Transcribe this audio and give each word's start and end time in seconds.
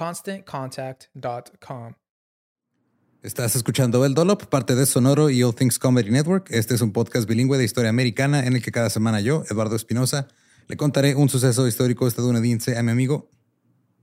ConstantContact.com. 0.00 1.92
Estás 3.22 3.54
escuchando 3.54 4.06
El 4.06 4.14
Dolop, 4.14 4.46
parte 4.46 4.74
de 4.74 4.86
Sonoro 4.86 5.28
y 5.28 5.42
All 5.42 5.54
Things 5.54 5.78
Comedy 5.78 6.10
Network. 6.10 6.46
Este 6.50 6.74
es 6.74 6.80
un 6.80 6.90
podcast 6.94 7.28
bilingüe 7.28 7.58
de 7.58 7.64
historia 7.64 7.90
americana 7.90 8.46
en 8.46 8.54
el 8.54 8.62
que 8.62 8.72
cada 8.72 8.88
semana 8.88 9.20
yo, 9.20 9.44
Eduardo 9.50 9.76
Espinosa, 9.76 10.28
le 10.68 10.78
contaré 10.78 11.14
un 11.16 11.28
suceso 11.28 11.68
histórico 11.68 12.08
estadounidense 12.08 12.78
a 12.78 12.82
mi 12.82 12.92
amigo 12.92 13.28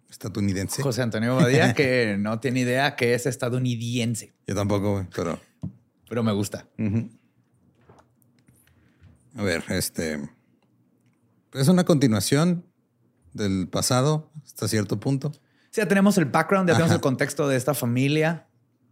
estadounidense. 0.07 0.83
José 0.83 1.01
Antonio 1.01 1.35
Badía, 1.35 1.73
que 1.73 2.15
no 2.19 2.39
tiene 2.39 2.59
idea 2.59 2.95
que 2.95 3.15
es 3.15 3.25
estadounidense. 3.25 4.35
Yo 4.45 4.53
tampoco, 4.53 5.07
pero... 5.15 5.39
Pero 6.07 6.21
me 6.21 6.31
gusta. 6.31 6.67
Uh 6.77 6.83
-huh. 6.83 7.09
A 9.35 9.41
ver, 9.41 9.63
este. 9.69 10.29
Es 11.53 11.67
una 11.67 11.85
continuación 11.85 12.67
del 13.33 13.67
pasado 13.67 14.29
hasta 14.45 14.67
cierto 14.67 14.99
punto. 14.99 15.31
Sí, 15.77 15.81
ya 15.81 15.87
tenemos 15.87 16.17
el 16.17 16.25
background, 16.25 16.67
ya 16.67 16.73
tenemos 16.73 16.95
el 16.95 17.01
contexto 17.01 17.47
de 17.47 17.55
esta 17.55 17.75
familia. 17.75 18.47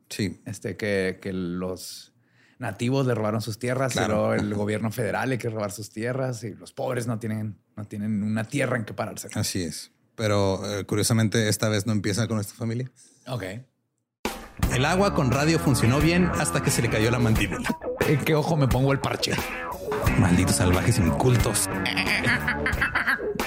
Sí. 0.08 0.40
Este, 0.46 0.78
que, 0.78 1.18
que 1.20 1.34
los 1.34 2.14
nativos 2.60 3.08
le 3.08 3.16
robaron 3.16 3.42
sus 3.42 3.58
tierras, 3.58 3.94
claro. 3.94 4.30
pero 4.30 4.34
el 4.36 4.54
gobierno 4.54 4.92
federal 4.92 5.30
le 5.30 5.40
quiere 5.40 5.56
robar 5.56 5.72
sus 5.72 5.90
tierras 5.90 6.44
y 6.44 6.54
los 6.54 6.74
pobres 6.74 7.08
no 7.08 7.18
tienen, 7.18 7.58
no 7.76 7.86
tienen 7.86 8.22
una 8.22 8.44
tierra 8.44 8.78
en 8.78 8.86
que 8.86 8.94
pararse. 8.94 9.30
Así 9.34 9.64
es. 9.64 9.92
Pero 10.16 10.62
eh, 10.80 10.86
curiosamente, 10.86 11.50
esta 11.50 11.70
vez 11.70 11.88
no 11.88 11.92
empieza 11.92 12.28
con 12.28 12.40
esta 12.40 12.54
familia. 12.54 12.92
Ok. 13.28 13.44
El 14.72 14.86
agua 14.86 15.14
con 15.14 15.32
radio 15.32 15.60
funcionó 15.60 16.00
bien 16.00 16.30
hasta 16.40 16.62
que 16.62 16.70
se 16.70 16.82
le 16.82 16.90
cayó 16.90 17.10
la 17.12 17.20
mandíbula. 17.20 17.78
¿En 18.08 18.20
qué 18.24 18.36
ojo 18.36 18.56
me 18.56 18.68
pongo 18.68 18.92
el 18.94 19.00
parche? 19.00 19.34
Malditos 20.20 20.58
salvajes 20.58 21.00
incultos. 21.00 21.68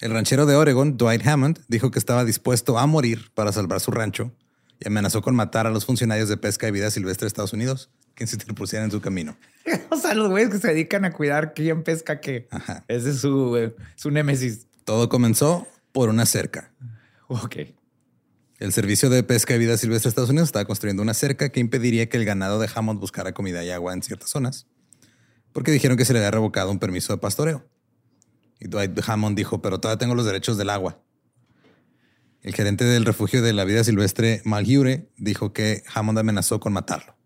El 0.00 0.12
ranchero 0.12 0.46
de 0.46 0.54
Oregon, 0.54 0.96
Dwight 0.96 1.26
Hammond, 1.26 1.58
dijo 1.66 1.90
que 1.90 1.98
estaba 1.98 2.24
dispuesto 2.24 2.78
a 2.78 2.86
morir 2.86 3.32
para 3.34 3.50
salvar 3.50 3.80
su 3.80 3.90
rancho 3.90 4.32
y 4.78 4.86
amenazó 4.86 5.22
con 5.22 5.34
matar 5.34 5.66
a 5.66 5.70
los 5.70 5.86
funcionarios 5.86 6.28
de 6.28 6.36
pesca 6.36 6.68
y 6.68 6.70
vida 6.70 6.90
silvestre 6.92 7.24
de 7.24 7.28
Estados 7.28 7.52
Unidos 7.52 7.90
que 8.14 8.26
se 8.26 8.36
interpusieran 8.36 8.86
en 8.86 8.90
su 8.92 9.00
camino. 9.00 9.36
o 9.90 9.96
sea, 9.96 10.14
los 10.14 10.28
güeyes 10.30 10.50
que 10.50 10.58
se 10.58 10.68
dedican 10.68 11.04
a 11.04 11.12
cuidar 11.12 11.52
quién 11.52 11.82
pesca 11.82 12.20
qué. 12.20 12.46
Ajá. 12.50 12.84
Ese 12.86 13.10
es 13.10 13.20
su, 13.20 13.56
eh, 13.56 13.74
su 13.96 14.12
némesis. 14.12 14.66
Todo 14.84 15.08
comenzó 15.08 15.66
por 15.90 16.08
una 16.10 16.26
cerca. 16.26 16.72
Ok. 17.26 17.56
El 18.60 18.72
Servicio 18.72 19.10
de 19.10 19.22
Pesca 19.24 19.54
y 19.54 19.58
Vida 19.58 19.76
Silvestre 19.76 20.08
de 20.08 20.10
Estados 20.10 20.30
Unidos 20.30 20.48
estaba 20.48 20.64
construyendo 20.64 21.02
una 21.02 21.14
cerca 21.14 21.48
que 21.48 21.60
impediría 21.60 22.08
que 22.08 22.16
el 22.16 22.24
ganado 22.24 22.60
de 22.60 22.68
Hammond 22.72 23.00
buscara 23.00 23.32
comida 23.32 23.64
y 23.64 23.70
agua 23.70 23.94
en 23.94 24.02
ciertas 24.02 24.30
zonas, 24.30 24.66
porque 25.52 25.70
dijeron 25.70 25.96
que 25.96 26.04
se 26.04 26.12
le 26.12 26.20
había 26.20 26.30
revocado 26.32 26.70
un 26.70 26.78
permiso 26.78 27.12
de 27.12 27.18
pastoreo. 27.18 27.64
Y 28.60 28.68
Dwight 28.68 28.98
Hammond 29.06 29.36
dijo, 29.36 29.62
pero 29.62 29.80
todavía 29.80 29.98
tengo 29.98 30.14
los 30.14 30.26
derechos 30.26 30.58
del 30.58 30.70
agua. 30.70 31.00
El 32.42 32.54
gerente 32.54 32.84
del 32.84 33.04
refugio 33.04 33.42
de 33.42 33.52
la 33.52 33.64
vida 33.64 33.82
silvestre, 33.84 34.42
Malhure, 34.44 35.10
dijo 35.16 35.52
que 35.52 35.82
Hammond 35.92 36.18
amenazó 36.18 36.60
con 36.60 36.72
matarlo. 36.72 37.18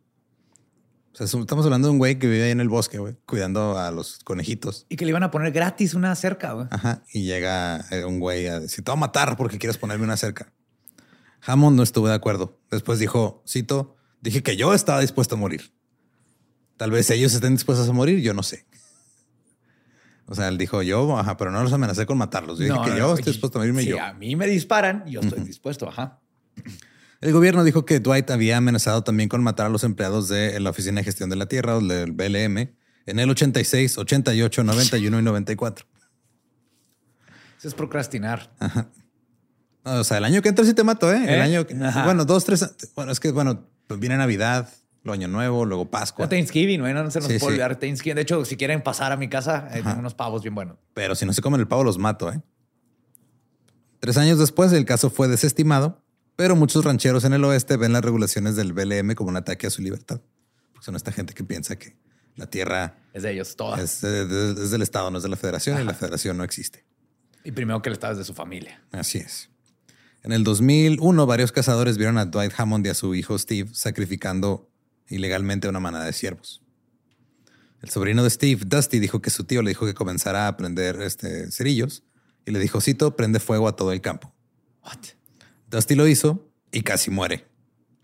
O 1.12 1.16
sea, 1.16 1.26
estamos 1.26 1.66
hablando 1.66 1.88
de 1.88 1.92
un 1.92 1.98
güey 1.98 2.18
que 2.18 2.26
vive 2.26 2.44
ahí 2.44 2.50
en 2.52 2.60
el 2.60 2.70
bosque, 2.70 2.98
güey, 2.98 3.16
cuidando 3.26 3.78
a 3.78 3.90
los 3.90 4.20
conejitos. 4.24 4.86
Y 4.88 4.96
que 4.96 5.04
le 5.04 5.10
iban 5.10 5.22
a 5.22 5.30
poner 5.30 5.52
gratis 5.52 5.92
una 5.92 6.14
cerca, 6.16 6.54
güey. 6.54 6.66
Ajá. 6.70 7.02
Y 7.12 7.24
llega 7.24 7.84
eh, 7.90 8.04
un 8.04 8.18
güey 8.18 8.46
a 8.46 8.60
decir, 8.60 8.82
te 8.82 8.90
voy 8.90 8.96
a 8.96 9.00
matar 9.00 9.36
porque 9.36 9.58
quieres 9.58 9.76
ponerme 9.76 10.04
una 10.04 10.16
cerca. 10.16 10.52
Hammond 11.42 11.76
no 11.76 11.82
estuvo 11.82 12.08
de 12.08 12.14
acuerdo. 12.14 12.58
Después 12.70 12.98
dijo, 12.98 13.42
cito, 13.46 13.96
dije 14.22 14.42
que 14.42 14.56
yo 14.56 14.72
estaba 14.72 15.00
dispuesto 15.00 15.34
a 15.34 15.38
morir. 15.38 15.74
Tal 16.78 16.90
vez 16.90 17.10
ellos 17.10 17.34
estén 17.34 17.54
dispuestos 17.54 17.88
a 17.88 17.92
morir, 17.92 18.20
yo 18.20 18.32
no 18.32 18.42
sé. 18.42 18.64
O 20.26 20.34
sea, 20.34 20.48
él 20.48 20.56
dijo 20.58 20.82
yo, 20.82 21.18
ajá, 21.18 21.36
pero 21.36 21.50
no 21.50 21.62
los 21.62 21.72
amenacé 21.72 22.06
con 22.06 22.16
matarlos. 22.18 22.58
Yo 22.58 22.68
No, 22.68 22.74
dije 22.74 22.84
que 22.86 22.90
no, 22.92 22.96
yo 22.98 23.06
no. 23.08 23.14
estoy 23.14 23.32
dispuesto 23.32 23.58
a 23.58 23.60
morirme 23.60 23.82
Si 23.82 23.88
yo. 23.88 24.00
a 24.02 24.12
mí 24.14 24.36
me 24.36 24.46
disparan, 24.46 25.04
yo 25.06 25.20
estoy 25.20 25.40
dispuesto, 25.40 25.88
ajá. 25.88 26.20
El 27.20 27.32
gobierno 27.32 27.62
dijo 27.64 27.84
que 27.84 28.00
Dwight 28.00 28.30
había 28.30 28.56
amenazado 28.56 29.02
también 29.04 29.28
con 29.28 29.42
matar 29.42 29.66
a 29.66 29.68
los 29.68 29.84
empleados 29.84 30.28
de 30.28 30.58
la 30.60 30.70
Oficina 30.70 31.00
de 31.00 31.04
Gestión 31.04 31.30
de 31.30 31.36
la 31.36 31.46
Tierra, 31.46 31.78
del 31.78 32.12
BLM, 32.12 32.58
en 33.06 33.18
el 33.18 33.30
86, 33.30 33.98
88, 33.98 34.64
91 34.64 35.18
y 35.18 35.22
94. 35.22 35.86
Eso 37.58 37.68
es 37.68 37.74
procrastinar. 37.74 38.50
No, 39.84 39.94
o 40.00 40.04
sea, 40.04 40.18
el 40.18 40.24
año 40.24 40.42
que 40.42 40.48
entra 40.48 40.64
sí 40.64 40.74
te 40.74 40.84
mato, 40.84 41.12
¿eh? 41.12 41.22
El 41.24 41.28
¿Eh? 41.30 41.42
año 41.42 41.66
que, 41.66 41.74
Ajá. 41.74 42.04
bueno, 42.04 42.24
dos, 42.24 42.44
tres. 42.44 42.64
Bueno, 42.94 43.12
es 43.12 43.20
que, 43.20 43.30
bueno, 43.32 43.66
viene 43.98 44.16
Navidad, 44.16 44.68
lo 45.04 45.12
Año 45.12 45.26
Nuevo, 45.28 45.64
luego 45.64 45.90
Pascua. 45.90 46.26
O 46.26 46.28
Thanksgiving, 46.28 46.80
güey, 46.80 46.94
no 46.94 47.10
se 47.10 47.18
nos 47.18 47.26
Sí, 47.28 47.34
puede 47.34 47.38
sí. 47.40 47.46
olvidar 47.46 47.76
Thanksgiving. 47.76 48.14
De 48.16 48.22
hecho, 48.22 48.44
si 48.44 48.56
quieren 48.56 48.82
pasar 48.82 49.10
a 49.12 49.16
mi 49.16 49.28
casa, 49.28 49.68
eh, 49.72 49.82
tengo 49.82 49.98
unos 49.98 50.14
pavos 50.14 50.42
bien 50.42 50.54
buenos. 50.54 50.76
Pero 50.94 51.14
si 51.14 51.26
no 51.26 51.32
se 51.32 51.42
comen 51.42 51.60
el 51.60 51.66
pavo, 51.68 51.82
los 51.84 51.98
mato, 51.98 52.32
¿eh? 52.32 52.40
Tres 54.00 54.16
años 54.16 54.38
después, 54.38 54.72
el 54.72 54.84
caso 54.84 55.10
fue 55.10 55.28
desestimado 55.28 56.02
Pero 56.34 56.56
muchos 56.56 56.84
rancheros 56.84 57.24
en 57.24 57.34
el 57.34 57.44
oeste 57.44 57.76
ven 57.76 57.92
las 57.92 58.02
regulaciones 58.02 58.56
del 58.56 58.72
BLM 58.72 59.14
como 59.14 59.30
un 59.30 59.36
ataque 59.36 59.66
a 59.66 59.70
su 59.70 59.82
libertad. 59.82 60.20
Porque 60.72 60.84
son 60.84 60.96
esta 60.96 61.12
gente 61.12 61.34
que 61.34 61.44
piensa 61.44 61.76
que 61.76 61.96
la 62.36 62.46
tierra 62.46 62.96
Es 63.12 63.22
de 63.22 63.32
ellos, 63.32 63.54
todas. 63.56 63.80
es, 63.80 64.02
eh, 64.04 64.22
es 64.62 64.70
del 64.70 64.82
Estado, 64.82 65.10
no 65.10 65.18
es 65.18 65.22
de 65.22 65.28
la 65.28 65.36
Federación, 65.36 65.80
y 65.80 65.84
la 65.84 65.94
Federación 65.94 66.36
no 66.38 66.44
existe. 66.44 66.84
Y 67.44 67.52
primero 67.52 67.82
que 67.82 67.90
el 67.90 67.92
Estado 67.94 68.12
es 68.14 68.18
de 68.18 68.24
su 68.24 68.32
familia. 68.34 68.82
Así 68.92 69.18
es. 69.18 69.50
En 70.22 70.32
el 70.32 70.42
2001, 70.44 71.26
varios 71.26 71.52
cazadores 71.52 71.98
vieron 71.98 72.16
a 72.16 72.24
Dwight 72.26 72.52
Hammond 72.56 72.86
y 72.86 72.90
a 72.90 72.94
su 72.94 73.14
hijo 73.14 73.36
Steve 73.38 73.68
sacrificando 73.74 74.70
ilegalmente 75.14 75.68
una 75.68 75.80
manada 75.80 76.04
de 76.04 76.12
ciervos. 76.12 76.62
El 77.80 77.90
sobrino 77.90 78.22
de 78.22 78.30
Steve, 78.30 78.62
Dusty, 78.64 79.00
dijo 79.00 79.20
que 79.20 79.30
su 79.30 79.44
tío 79.44 79.62
le 79.62 79.70
dijo 79.70 79.86
que 79.86 79.94
comenzara 79.94 80.46
a 80.46 80.56
prender 80.56 81.02
este, 81.02 81.50
cerillos 81.50 82.04
y 82.46 82.52
le 82.52 82.60
dijo, 82.60 82.80
Cito, 82.80 83.16
prende 83.16 83.40
fuego 83.40 83.66
a 83.68 83.76
todo 83.76 83.92
el 83.92 84.00
campo. 84.00 84.32
What? 84.84 84.98
Dusty 85.68 85.94
lo 85.94 86.06
hizo 86.06 86.48
y 86.70 86.82
casi 86.82 87.10
muere. 87.10 87.46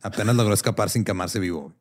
Apenas 0.02 0.36
logró 0.36 0.54
escapar 0.54 0.90
sin 0.90 1.04
quemarse 1.04 1.38
vivo. 1.38 1.74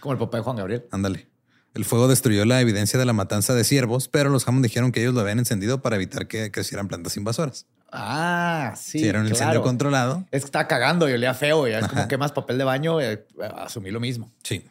Como 0.00 0.12
el 0.12 0.18
papá 0.18 0.38
de 0.38 0.44
Juan 0.44 0.56
Gabriel. 0.56 0.86
Ándale. 0.90 1.28
El 1.74 1.84
fuego 1.84 2.08
destruyó 2.08 2.44
la 2.44 2.60
evidencia 2.60 2.98
de 2.98 3.04
la 3.04 3.12
matanza 3.12 3.54
de 3.54 3.62
ciervos, 3.62 4.08
pero 4.08 4.28
los 4.28 4.46
Hammond 4.46 4.64
dijeron 4.64 4.90
que 4.90 5.00
ellos 5.00 5.14
lo 5.14 5.20
habían 5.20 5.38
encendido 5.38 5.82
para 5.82 5.96
evitar 5.96 6.26
que 6.26 6.50
crecieran 6.50 6.88
plantas 6.88 7.16
invasoras. 7.16 7.66
Ah, 7.92 8.74
sí. 8.76 9.00
si 9.00 9.08
era 9.08 9.20
un 9.20 9.26
incendio 9.26 9.46
claro. 9.52 9.62
controlado, 9.62 10.26
Es 10.30 10.42
que 10.42 10.46
estaba 10.46 10.68
cagando 10.68 11.08
y 11.08 11.12
olía 11.12 11.34
feo. 11.34 11.66
Y 11.68 11.72
es 11.72 11.86
como 11.86 12.00
Ajá. 12.00 12.08
quemas 12.08 12.32
papel 12.32 12.58
de 12.58 12.64
baño. 12.64 13.00
eh, 13.00 13.26
asumí 13.56 13.90
lo 13.90 14.00
mismo. 14.00 14.32
Sí. 14.44 14.64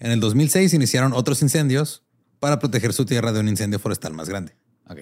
En 0.00 0.10
el 0.10 0.20
2006 0.20 0.74
iniciaron 0.74 1.12
otros 1.14 1.40
incendios 1.42 2.02
para 2.40 2.58
proteger 2.58 2.92
su 2.92 3.06
tierra 3.06 3.32
de 3.32 3.40
un 3.40 3.48
incendio 3.48 3.78
forestal 3.78 4.12
más 4.12 4.28
grande. 4.28 4.54
Ok. 4.88 4.98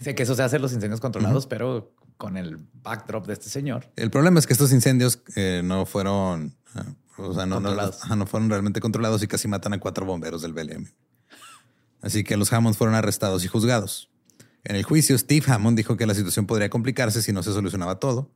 Sé 0.00 0.14
que 0.16 0.24
eso 0.24 0.34
se 0.34 0.42
hace 0.42 0.56
en 0.56 0.62
los 0.62 0.72
incendios 0.72 1.00
controlados, 1.00 1.46
pero 1.46 1.94
con 2.16 2.36
el 2.36 2.56
backdrop 2.82 3.26
de 3.26 3.34
este 3.34 3.48
señor. 3.48 3.86
El 3.96 4.10
problema 4.10 4.38
es 4.40 4.46
que 4.48 4.52
estos 4.52 4.72
incendios 4.72 5.22
eh, 5.36 5.60
no 5.64 5.86
fueron, 5.86 6.56
ah, 6.74 6.84
o 7.18 7.32
sea, 7.34 7.46
no, 7.46 7.60
no- 7.60 8.26
fueron 8.26 8.50
realmente 8.50 8.80
controlados 8.80 9.22
y 9.22 9.28
casi 9.28 9.46
matan 9.46 9.74
a 9.74 9.78
cuatro 9.80 10.04
bomberos 10.06 10.42
del 10.42 10.52
BLM. 10.52 10.88
Así 12.00 12.24
que 12.24 12.36
los 12.36 12.52
Hammond 12.52 12.74
fueron 12.74 12.96
arrestados 12.96 13.44
y 13.44 13.48
juzgados. 13.48 14.10
En 14.64 14.76
el 14.76 14.84
juicio, 14.84 15.16
Steve 15.18 15.44
Hammond 15.48 15.76
dijo 15.76 15.96
que 15.96 16.06
la 16.06 16.14
situación 16.14 16.46
podría 16.46 16.70
complicarse 16.70 17.22
si 17.22 17.32
no 17.32 17.42
se 17.42 17.52
solucionaba 17.52 17.98
todo. 17.98 18.30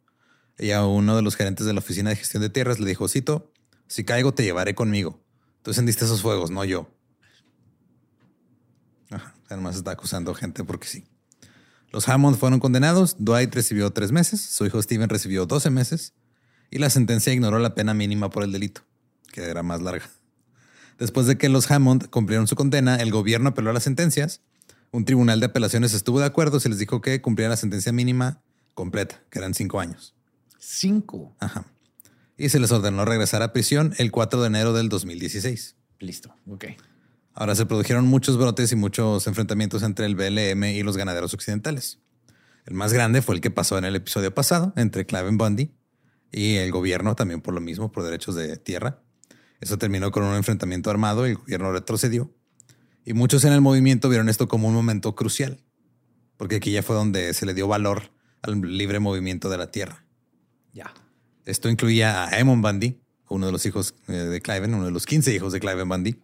Y 0.58 0.70
a 0.70 0.84
uno 0.84 1.14
de 1.14 1.22
los 1.22 1.36
gerentes 1.36 1.66
de 1.66 1.72
la 1.72 1.80
oficina 1.80 2.10
de 2.10 2.16
gestión 2.16 2.42
de 2.42 2.50
tierras 2.50 2.80
le 2.80 2.88
dijo, 2.88 3.08
cito, 3.08 3.52
si 3.86 4.04
caigo 4.04 4.34
te 4.34 4.42
llevaré 4.42 4.74
conmigo. 4.74 5.22
Tú 5.62 5.70
encendiste 5.70 6.04
esos 6.04 6.22
fuegos, 6.22 6.50
no 6.50 6.64
yo. 6.64 6.90
Ajá, 9.10 9.34
además 9.48 9.76
está 9.76 9.92
acusando 9.92 10.34
gente 10.34 10.64
porque 10.64 10.88
sí. 10.88 11.04
Los 11.90 12.08
Hammond 12.08 12.36
fueron 12.36 12.58
condenados. 12.58 13.16
Dwight 13.18 13.54
recibió 13.54 13.90
tres 13.92 14.12
meses, 14.12 14.40
su 14.40 14.66
hijo 14.66 14.82
Steven 14.82 15.08
recibió 15.08 15.46
12 15.46 15.70
meses 15.70 16.14
y 16.70 16.78
la 16.78 16.90
sentencia 16.90 17.32
ignoró 17.32 17.58
la 17.58 17.74
pena 17.74 17.94
mínima 17.94 18.30
por 18.30 18.42
el 18.42 18.52
delito, 18.52 18.82
que 19.32 19.42
era 19.42 19.62
más 19.62 19.80
larga. 19.82 20.10
Después 20.98 21.26
de 21.26 21.36
que 21.36 21.48
los 21.48 21.70
Hammond 21.70 22.08
cumplieron 22.08 22.46
su 22.46 22.56
condena, 22.56 22.96
el 22.96 23.10
gobierno 23.10 23.50
apeló 23.50 23.70
a 23.70 23.72
las 23.72 23.82
sentencias. 23.82 24.40
Un 24.90 25.04
tribunal 25.04 25.40
de 25.40 25.46
apelaciones 25.46 25.92
estuvo 25.92 26.20
de 26.20 26.26
acuerdo, 26.26 26.60
se 26.60 26.68
les 26.68 26.78
dijo 26.78 27.00
que 27.00 27.20
cumplían 27.20 27.50
la 27.50 27.56
sentencia 27.56 27.92
mínima 27.92 28.40
completa, 28.74 29.22
que 29.30 29.38
eran 29.38 29.54
cinco 29.54 29.80
años. 29.80 30.14
Cinco. 30.58 31.34
Ajá. 31.38 31.66
Y 32.36 32.48
se 32.50 32.60
les 32.60 32.70
ordenó 32.72 33.04
regresar 33.04 33.42
a 33.42 33.52
prisión 33.52 33.94
el 33.98 34.10
4 34.10 34.40
de 34.40 34.46
enero 34.46 34.72
del 34.72 34.88
2016. 34.88 35.76
Listo. 35.98 36.34
Ok. 36.48 36.66
Ahora 37.32 37.54
se 37.54 37.66
produjeron 37.66 38.06
muchos 38.06 38.38
brotes 38.38 38.72
y 38.72 38.76
muchos 38.76 39.26
enfrentamientos 39.26 39.82
entre 39.82 40.06
el 40.06 40.14
BLM 40.14 40.64
y 40.64 40.82
los 40.82 40.96
ganaderos 40.96 41.34
occidentales. 41.34 41.98
El 42.64 42.74
más 42.74 42.92
grande 42.92 43.22
fue 43.22 43.34
el 43.34 43.40
que 43.40 43.50
pasó 43.50 43.78
en 43.78 43.84
el 43.84 43.94
episodio 43.94 44.34
pasado 44.34 44.72
entre 44.76 45.06
Cliven 45.06 45.38
Bundy 45.38 45.70
y 46.32 46.56
el 46.56 46.72
gobierno 46.72 47.14
también 47.14 47.40
por 47.40 47.54
lo 47.54 47.60
mismo, 47.60 47.92
por 47.92 48.04
derechos 48.04 48.34
de 48.34 48.56
tierra. 48.56 49.02
Eso 49.60 49.78
terminó 49.78 50.10
con 50.10 50.24
un 50.24 50.34
enfrentamiento 50.34 50.90
armado 50.90 51.26
y 51.26 51.30
el 51.30 51.36
gobierno 51.36 51.72
retrocedió. 51.72 52.34
Y 53.06 53.14
muchos 53.14 53.44
en 53.44 53.52
el 53.54 53.60
movimiento 53.62 54.08
vieron 54.10 54.28
esto 54.28 54.48
como 54.48 54.68
un 54.68 54.74
momento 54.74 55.14
crucial, 55.14 55.58
porque 56.36 56.56
aquí 56.56 56.72
ya 56.72 56.82
fue 56.82 56.94
donde 56.96 57.32
se 57.32 57.46
le 57.46 57.54
dio 57.54 57.66
valor 57.68 58.10
al 58.42 58.60
libre 58.60 58.98
movimiento 59.00 59.48
de 59.48 59.56
la 59.56 59.70
tierra. 59.70 60.04
Ya. 60.74 60.92
Esto 61.46 61.70
incluía 61.70 62.24
a 62.24 62.38
Eamon 62.38 62.60
Bundy, 62.60 63.00
uno 63.28 63.46
de 63.46 63.52
los 63.52 63.64
hijos 63.64 63.94
eh, 64.08 64.12
de 64.12 64.42
Cliven, 64.42 64.74
uno 64.74 64.84
de 64.84 64.90
los 64.90 65.06
15 65.06 65.32
hijos 65.34 65.52
de 65.52 65.60
Cliven 65.60 65.88
Bundy. 65.88 66.20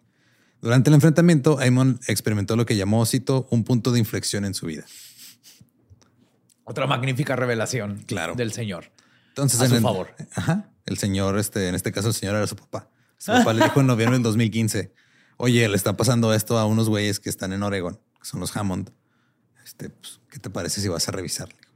Durante 0.61 0.91
el 0.91 0.95
enfrentamiento, 0.95 1.61
Eamon 1.63 1.99
experimentó 2.09 2.57
lo 2.57 2.67
que 2.67 2.77
llamó, 2.77 3.07
cito, 3.07 3.47
un 3.51 3.65
punto 3.65 3.91
de 3.93 3.99
inflexión 4.01 4.45
en 4.45 4.55
su 4.55 4.67
vida. 4.67 4.85
Otra 6.65 6.87
magnífica 6.87 7.37
revelación 7.37 8.03
Claro. 8.07 8.35
del 8.35 8.53
señor. 8.53 8.93
Entonces, 9.29 9.61
A 9.61 9.65
en 9.65 9.71
su 9.71 9.77
el- 9.77 9.83
favor. 9.83 10.15
Ajá. 10.35 10.71
El 10.87 10.99
señor, 10.99 11.39
este, 11.39 11.69
en 11.69 11.75
este 11.75 11.93
caso, 11.93 12.09
el 12.09 12.15
señor 12.15 12.37
era 12.37 12.47
su 12.47 12.57
papá. 12.57 12.91
Su 13.19 13.31
papá 13.47 13.53
le 13.53 13.65
dijo 13.65 13.81
en 13.81 13.87
noviembre 13.87 14.17
del 14.17 14.23
2015, 14.25 14.93
oye, 15.43 15.69
le 15.69 15.77
está 15.77 15.97
pasando 15.97 16.33
esto 16.33 16.57
a 16.59 16.67
unos 16.67 16.89
güeyes 16.89 17.19
que 17.21 17.29
están 17.29 17.53
en 17.53 17.63
Oregon, 17.63 17.95
que 18.21 18.25
son 18.27 18.39
los 18.41 18.57
Hammond. 18.57 18.91
Este, 19.65 19.91
pues, 19.91 20.21
¿qué 20.31 20.39
te 20.39 20.51
parece 20.51 20.81
si 20.81 20.89
vas 20.89 21.09
a 21.09 21.13
revisar? 21.13 21.49
Le 21.49 21.55
dijo. 21.57 21.73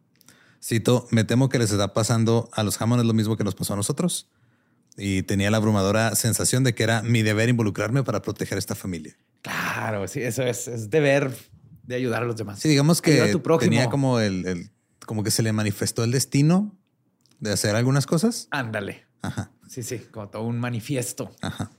Cito, 0.62 1.08
me 1.10 1.24
temo 1.24 1.48
que 1.48 1.58
les 1.58 1.70
está 1.72 1.92
pasando 1.92 2.48
a 2.52 2.62
los 2.62 2.80
Hammond 2.80 3.00
es 3.02 3.06
lo 3.06 3.12
mismo 3.14 3.36
que 3.36 3.44
nos 3.44 3.54
pasó 3.54 3.72
a 3.72 3.76
nosotros. 3.76 4.28
Y 4.96 5.22
tenía 5.24 5.50
la 5.50 5.56
abrumadora 5.58 6.14
sensación 6.14 6.64
de 6.64 6.74
que 6.74 6.82
era 6.84 7.02
mi 7.02 7.22
deber 7.22 7.48
involucrarme 7.48 8.02
para 8.02 8.22
proteger 8.22 8.56
a 8.56 8.58
esta 8.60 8.74
familia. 8.74 9.16
Claro, 9.42 10.06
sí, 10.08 10.22
eso 10.22 10.42
es, 10.42 10.68
es 10.68 10.88
deber 10.88 11.36
de 11.82 11.96
ayudar 11.96 12.22
a 12.22 12.26
los 12.26 12.36
demás. 12.36 12.60
Sí, 12.60 12.68
digamos 12.68 13.02
que 13.02 13.20
a 13.20 13.30
tu 13.30 13.42
tenía 13.58 13.90
como 13.90 14.20
el, 14.20 14.46
el- 14.46 14.70
como 15.06 15.22
que 15.22 15.30
se 15.30 15.42
le 15.42 15.52
manifestó 15.52 16.02
el 16.02 16.10
destino 16.12 16.76
de 17.40 17.52
hacer 17.52 17.76
algunas 17.76 18.06
cosas. 18.06 18.48
Ándale. 18.50 19.06
Ajá. 19.22 19.50
Sí, 19.68 19.82
sí, 19.82 19.98
como 20.10 20.28
todo 20.30 20.42
un 20.44 20.58
manifiesto. 20.58 21.30
Ajá. 21.42 21.70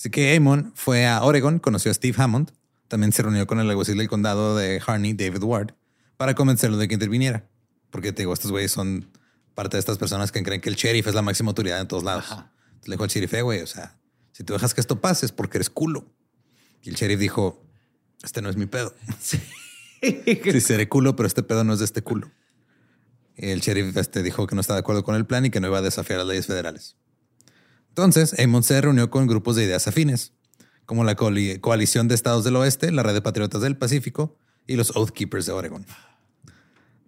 Así 0.00 0.08
que 0.08 0.34
Amon 0.34 0.72
fue 0.74 1.06
a 1.06 1.22
Oregon, 1.22 1.58
conoció 1.58 1.90
a 1.90 1.94
Steve 1.94 2.14
Hammond, 2.16 2.52
también 2.88 3.12
se 3.12 3.20
reunió 3.20 3.46
con 3.46 3.60
el 3.60 3.68
alguacil 3.68 3.98
del 3.98 4.08
condado 4.08 4.56
de 4.56 4.80
Harney, 4.86 5.12
David 5.12 5.42
Ward, 5.42 5.74
para 6.16 6.34
convencerlo 6.34 6.78
de 6.78 6.88
que 6.88 6.94
interviniera. 6.94 7.50
Porque 7.90 8.10
te 8.10 8.22
digo, 8.22 8.32
estos 8.32 8.50
güeyes 8.50 8.72
son 8.72 9.10
parte 9.54 9.76
de 9.76 9.78
estas 9.78 9.98
personas 9.98 10.32
que 10.32 10.42
creen 10.42 10.62
que 10.62 10.70
el 10.70 10.76
sheriff 10.76 11.06
es 11.06 11.14
la 11.14 11.20
máxima 11.20 11.50
autoridad 11.50 11.82
en 11.82 11.86
todos 11.86 12.02
lados. 12.02 12.24
Ajá. 12.24 12.50
Entonces 12.68 12.88
le 12.88 12.94
dijo 12.94 13.04
al 13.04 13.10
sheriff, 13.10 13.34
"Eh, 13.34 13.42
güey, 13.42 13.60
o 13.60 13.66
sea, 13.66 14.00
si 14.32 14.42
tú 14.42 14.54
dejas 14.54 14.72
que 14.72 14.80
esto 14.80 15.02
pase 15.02 15.26
es 15.26 15.32
porque 15.32 15.58
eres 15.58 15.68
culo. 15.68 16.06
Y 16.80 16.88
el 16.88 16.94
sheriff 16.94 17.20
dijo, 17.20 17.62
este 18.22 18.40
no 18.40 18.48
es 18.48 18.56
mi 18.56 18.64
pedo. 18.64 18.94
Sí, 20.02 20.60
seré 20.62 20.88
culo, 20.88 21.14
pero 21.14 21.26
este 21.26 21.42
pedo 21.42 21.62
no 21.62 21.74
es 21.74 21.80
de 21.80 21.84
este 21.84 22.00
culo. 22.00 22.30
Y 23.36 23.50
el 23.50 23.60
sheriff 23.60 23.94
este, 23.98 24.22
dijo 24.22 24.46
que 24.46 24.54
no 24.54 24.62
estaba 24.62 24.76
de 24.76 24.80
acuerdo 24.80 25.04
con 25.04 25.14
el 25.14 25.26
plan 25.26 25.44
y 25.44 25.50
que 25.50 25.60
no 25.60 25.66
iba 25.68 25.76
a 25.76 25.82
desafiar 25.82 26.20
las 26.20 26.26
leyes 26.28 26.46
federales. 26.46 26.96
Entonces, 27.90 28.34
Amon 28.38 28.62
se 28.62 28.80
reunió 28.80 29.10
con 29.10 29.26
grupos 29.26 29.56
de 29.56 29.64
ideas 29.64 29.86
afines, 29.86 30.32
como 30.86 31.04
la 31.04 31.16
coali- 31.16 31.60
Coalición 31.60 32.08
de 32.08 32.14
Estados 32.14 32.44
del 32.44 32.56
Oeste, 32.56 32.90
la 32.92 33.02
Red 33.02 33.14
de 33.14 33.22
Patriotas 33.22 33.60
del 33.60 33.76
Pacífico 33.76 34.38
y 34.66 34.76
los 34.76 34.96
Oath 34.96 35.10
Keepers 35.10 35.46
de 35.46 35.52
Oregon. 35.52 35.84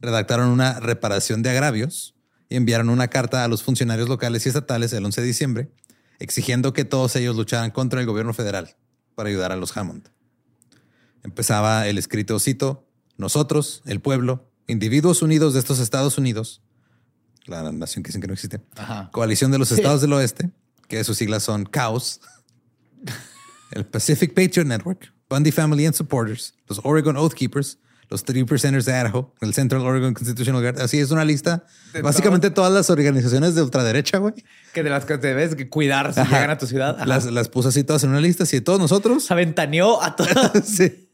Redactaron 0.01 0.49
una 0.49 0.81
reparación 0.81 1.43
de 1.43 1.51
agravios 1.51 2.15
y 2.49 2.57
enviaron 2.57 2.89
una 2.91 3.09
carta 3.09 3.45
a 3.45 3.49
los 3.49 3.63
funcionarios 3.63 4.09
locales 4.09 4.45
y 4.45 4.49
estatales 4.49 4.93
el 4.93 5.05
11 5.05 5.21
de 5.21 5.27
diciembre, 5.27 5.73
exigiendo 6.19 6.73
que 6.73 6.85
todos 6.85 7.15
ellos 7.17 7.37
lucharan 7.37 7.71
contra 7.71 8.01
el 8.01 8.07
gobierno 8.07 8.35
federal 8.35 8.77
para 9.15 9.29
ayudar 9.29 9.53
a 9.53 9.57
los 9.57 9.77
Hammond. 9.77 10.09
Empezaba 11.23 11.87
el 11.87 11.99
escrito, 11.99 12.39
cito, 12.41 12.89
nosotros, 13.17 13.83
el 13.87 14.01
pueblo, 14.01 14.51
individuos 14.67 15.23
unidos 15.23 15.55
de 15.55 15.61
estos 15.61 15.79
Estados 15.79 16.19
Unidos, 16.19 16.63
la 17.47 17.71
nación 17.73 18.03
que 18.03 18.09
dicen 18.09 18.21
que 18.21 18.27
no 18.27 18.35
existe, 18.35 18.61
Ajá. 18.77 19.11
Coalición 19.13 19.51
de 19.53 19.59
los 19.59 19.71
Estados 19.73 20.01
del 20.01 20.13
Oeste, 20.15 20.51
que 20.93 21.03
sus 21.05 21.17
siglas 21.17 21.43
son 21.43 21.65
CAOS, 21.65 22.21
el 23.71 23.87
Pacific 23.87 24.35
Patriot 24.35 24.67
Network, 24.67 25.11
Bundy 25.31 25.51
Family 25.51 25.87
and 25.87 25.95
Supporters, 25.95 26.53
los 26.69 26.83
Oregon 26.85 27.17
Oath 27.17 27.33
Keepers, 27.33 27.79
los 28.11 28.25
Three 28.25 28.45
Percenters 28.45 28.85
de 28.85 28.93
Idaho, 28.93 29.35
el 29.41 29.55
Central 29.55 29.81
Oregon 29.87 30.13
Constitutional 30.13 30.61
Guard. 30.61 30.83
Así 30.83 30.99
es 30.99 31.11
una 31.11 31.25
lista. 31.25 31.65
De 31.95 32.03
Básicamente 32.03 32.51
todas 32.51 32.71
las 32.71 32.91
organizaciones 32.91 33.55
de 33.55 33.63
ultraderecha, 33.63 34.19
güey. 34.19 34.35
Que 34.75 34.83
de 34.83 34.91
las 34.91 35.07
que 35.07 35.17
te 35.17 35.29
debes 35.29 35.55
que 35.55 35.71
cuidar 35.71 36.13
si 36.13 36.21
Ajá. 36.21 36.31
llegan 36.31 36.51
a 36.51 36.59
tu 36.59 36.67
ciudad. 36.67 36.97
Ajá. 36.97 37.07
Las, 37.07 37.25
las 37.25 37.49
puso 37.49 37.71
así 37.71 37.85
todas 37.85 38.05
en 38.05 38.11
una 38.11 38.21
lista. 38.21 38.43
Así 38.43 38.59
de 38.59 38.61
todos 38.61 38.79
nosotros 38.79 39.25
Se 39.25 39.33
aventaneó 39.33 40.03
a 40.03 40.15
todas. 40.15 40.53
Sí. 40.67 41.09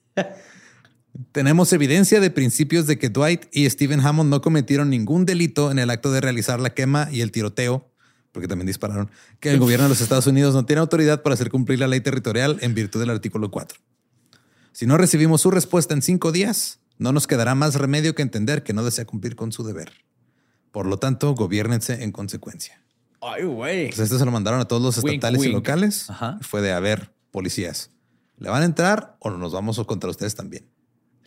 Tenemos 1.31 1.73
evidencia 1.73 2.19
de 2.19 2.33
principios 2.33 2.89
de 2.89 2.99
que 2.99 3.11
Dwight 3.11 3.45
y 3.53 3.71
Stephen 3.71 4.01
Hammond 4.01 4.29
no 4.29 4.41
cometieron 4.41 4.91
ningún 4.91 5.25
delito 5.25 5.71
en 5.71 5.79
el 5.79 5.91
acto 5.91 6.11
de 6.11 6.21
realizar 6.21 6.59
la 6.59 6.71
quema 6.71 7.09
y 7.13 7.21
el 7.21 7.31
tiroteo, 7.31 7.93
porque 8.33 8.49
también 8.49 8.67
dispararon, 8.67 9.11
que 9.41 9.51
el 9.51 9.59
gobierno 9.59 9.85
de 9.85 9.91
los 9.91 10.01
Estados 10.01 10.27
Unidos 10.27 10.55
no 10.55 10.65
tiene 10.65 10.81
autoridad 10.81 11.23
para 11.23 11.35
hacer 11.35 11.51
cumplir 11.51 11.79
la 11.81 11.87
ley 11.87 12.01
territorial 12.01 12.59
en 12.61 12.75
virtud 12.75 13.01
del 13.01 13.11
artículo 13.11 13.51
4. 13.51 13.79
Si 14.73 14.87
no 14.87 14.97
recibimos 14.97 15.41
su 15.41 15.51
respuesta 15.51 15.95
en 15.95 16.03
cinco 16.03 16.31
días, 16.31 16.81
no 16.99 17.13
nos 17.13 17.27
quedará 17.27 17.55
más 17.55 17.75
remedio 17.75 18.15
que 18.15 18.23
entender 18.23 18.63
que 18.63 18.73
no 18.73 18.85
desea 18.85 19.05
cumplir 19.07 19.35
con 19.35 19.53
su 19.53 19.65
deber. 19.65 19.93
Por 20.71 20.87
lo 20.87 20.99
tanto, 20.99 21.35
gobiernense 21.35 22.05
en 22.05 22.13
consecuencia. 22.13 22.83
Ay, 23.21 23.45
güey. 23.45 23.87
Pues 23.89 23.99
esto 23.99 24.19
se 24.19 24.25
lo 24.25 24.31
mandaron 24.31 24.61
a 24.61 24.67
todos 24.67 24.83
los 24.83 25.05
Wink, 25.05 25.15
estatales 25.15 25.43
y 25.43 25.47
wink. 25.47 25.55
locales. 25.55 26.11
Ajá. 26.11 26.39
Fue 26.41 26.61
de, 26.61 26.73
a 26.73 26.81
ver, 26.81 27.11
policías, 27.31 27.91
¿le 28.39 28.51
van 28.51 28.63
a 28.63 28.67
entrar 28.67 29.17
o 29.21 29.31
nos 29.31 29.53
vamos 29.53 29.81
contra 29.87 30.11
ustedes 30.11 30.35
también? 30.35 30.67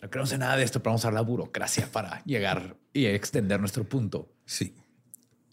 No 0.00 0.10
creo 0.10 0.26
sé 0.26 0.38
nada 0.38 0.56
de 0.56 0.64
esto, 0.64 0.80
pero 0.80 0.90
vamos 0.92 1.04
a 1.04 1.10
la 1.10 1.20
burocracia 1.20 1.88
para 1.92 2.24
llegar 2.24 2.76
y 2.92 3.06
extender 3.06 3.60
nuestro 3.60 3.84
punto. 3.84 4.28
Sí. 4.46 4.74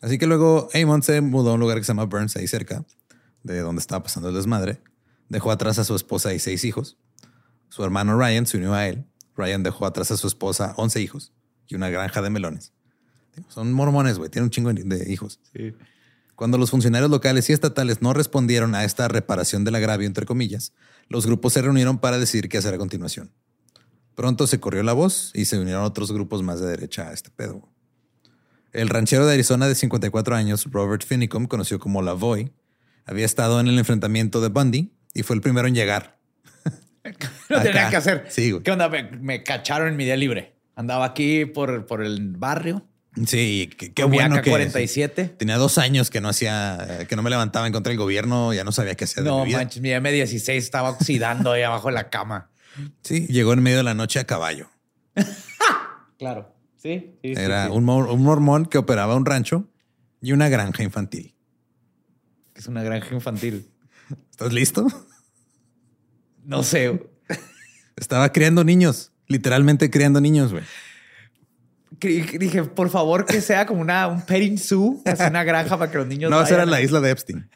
Así 0.02 0.18
que 0.18 0.28
luego 0.28 0.70
Amon 0.74 1.04
se 1.04 1.22
mudó 1.22 1.52
a 1.52 1.54
un 1.54 1.60
lugar 1.60 1.78
que 1.78 1.84
se 1.84 1.90
llama 1.90 2.06
Burns, 2.06 2.36
ahí 2.36 2.48
cerca, 2.48 2.86
de 3.44 3.60
donde 3.60 3.82
estaba 3.82 4.04
pasando 4.04 4.30
el 4.30 4.36
desmadre. 4.36 4.82
Dejó 5.28 5.52
atrás 5.52 5.78
a 5.80 5.84
su 5.84 5.96
esposa 5.96 6.34
y 6.34 6.40
seis 6.40 6.64
hijos. 6.64 6.98
Su 7.70 7.84
hermano 7.84 8.18
Ryan 8.18 8.46
se 8.48 8.58
unió 8.58 8.74
a 8.74 8.88
él. 8.88 9.06
Ryan 9.36 9.64
dejó 9.64 9.86
atrás 9.86 10.12
a 10.12 10.18
su 10.18 10.28
esposa, 10.28 10.74
11 10.78 11.02
hijos 11.02 11.34
y 11.68 11.76
una 11.76 11.90
granja 11.90 12.22
de 12.22 12.30
melones. 12.30 12.74
Son 13.48 13.72
mormones, 13.72 14.18
güey. 14.18 14.30
Tienen 14.30 14.46
un 14.46 14.50
chingo 14.50 14.74
de 14.74 15.12
hijos. 15.12 15.40
Cuando 16.36 16.58
los 16.58 16.72
funcionarios 16.72 17.10
locales 17.10 17.50
y 17.50 17.54
estatales 17.54 18.02
no 18.02 18.14
respondieron 18.14 18.76
a 18.76 18.84
esta 18.84 19.08
reparación 19.08 19.64
del 19.64 19.76
agravio, 19.76 20.08
entre 20.08 20.26
comillas, 20.26 20.74
los 21.08 21.26
grupos 21.26 21.54
se 21.54 21.62
reunieron 21.62 22.00
para 22.00 22.18
decidir 22.18 22.50
qué 22.50 22.58
hacer 22.58 22.74
a 22.74 22.78
continuación. 22.78 23.32
Pronto 24.16 24.48
se 24.48 24.60
corrió 24.60 24.84
la 24.84 24.94
voz 24.94 25.32
y 25.34 25.46
se 25.46 25.60
unieron 25.60 25.84
otros 25.84 26.12
grupos 26.12 26.44
más 26.44 26.60
de 26.60 26.68
derecha 26.68 27.10
a 27.10 27.14
este 27.14 27.30
pedo. 27.30 27.70
El 28.72 28.90
ranchero 28.90 29.26
de 29.26 29.34
Arizona 29.34 29.68
de 29.68 29.76
54 29.76 30.36
años, 30.36 30.68
Robert 30.72 31.04
Finicum, 31.04 31.48
conocido 31.48 31.80
como 31.80 32.02
La 32.02 32.14
Voy, 32.14 32.52
había 33.06 33.26
estado 33.26 33.60
en 33.60 33.68
el 33.68 33.80
enfrentamiento 33.80 34.42
de 34.42 34.50
Bundy 34.50 34.92
y 35.14 35.24
fue 35.24 35.36
el 35.36 35.42
primero 35.42 35.68
en 35.68 35.76
llegar. 35.76 36.20
no 37.50 37.62
tenía 37.62 37.90
que 37.90 37.96
hacer. 37.96 38.26
Sí, 38.30 38.52
güey. 38.52 38.64
¿Qué 38.64 38.72
onda? 38.72 38.90
Me, 38.90 39.44
cacharon 39.44 39.88
en 39.88 39.98
mi 39.98 40.06
día 40.06 40.16
libre. 40.16 40.56
Andaba 40.76 41.06
aquí 41.06 41.46
por, 41.46 41.86
por 41.88 42.04
el 42.04 42.38
barrio. 42.38 42.86
Sí, 43.26 43.70
qué, 43.96 44.04
bueno 44.04 44.42
que 44.42 44.52
47. 44.52 45.36
Tenía 45.38 45.58
dos 45.58 45.78
años 45.78 46.10
que 46.10 46.22
no 46.22 46.30
hacía, 46.30 47.06
que 47.10 47.16
no 47.16 47.24
me 47.24 47.30
levantaba 47.30 47.66
en 47.66 47.74
contra 47.74 47.90
del 47.90 47.98
gobierno, 47.98 48.54
ya 48.54 48.64
no 48.64 48.72
sabía 48.72 48.96
qué 48.96 49.06
hacer. 49.06 49.24
No, 49.24 49.46
manches, 49.46 49.82
mi 49.82 49.90
M16 49.90 50.54
estaba 50.54 50.92
oxidando 50.92 51.52
ahí 51.52 51.64
abajo 51.64 51.88
de 51.88 51.96
la 51.96 52.10
cama. 52.10 52.52
Sí, 53.02 53.26
llegó 53.28 53.54
en 53.54 53.64
medio 53.64 53.78
de 53.78 53.84
la 53.84 53.96
noche 53.96 54.20
a 54.20 54.26
caballo. 54.26 54.70
claro. 56.20 56.59
Sí, 56.82 57.20
Era 57.24 57.70
Un, 57.72 57.84
mormón 57.84 58.66
que 58.66 58.78
operaba 58.78 59.16
un 59.16 59.26
rancho 59.26 59.68
y 60.22 60.32
una 60.32 60.48
granja 60.48 60.82
infantil. 60.82 61.36
Es 62.56 62.68
una 62.68 62.84
granja 62.84 63.14
infantil. 63.14 63.70
¿Estás 64.32 64.54
listo? 64.54 64.88
No 66.46 66.64
sé. 66.64 67.04
Estaba 67.98 68.32
criando 68.32 68.64
niños, 68.64 69.12
literalmente 69.28 69.92
criando 69.92 70.22
niños, 70.22 70.54
güey. 70.54 70.64
Dije, 72.00 72.64
por 72.64 72.90
favor, 72.90 73.26
que 73.26 73.42
sea 73.42 73.66
como 73.66 73.82
una, 73.82 74.08
un 74.08 74.22
petting 74.22 74.58
zoo, 74.58 75.04
una 75.06 75.44
granja 75.44 75.78
para 75.78 75.92
que 75.92 75.98
los 75.98 76.08
niños. 76.08 76.32
No, 76.32 76.42
esa 76.42 76.56
era 76.56 76.66
la 76.66 76.82
isla 76.82 77.02
de 77.02 77.12
Epstein. 77.12 77.50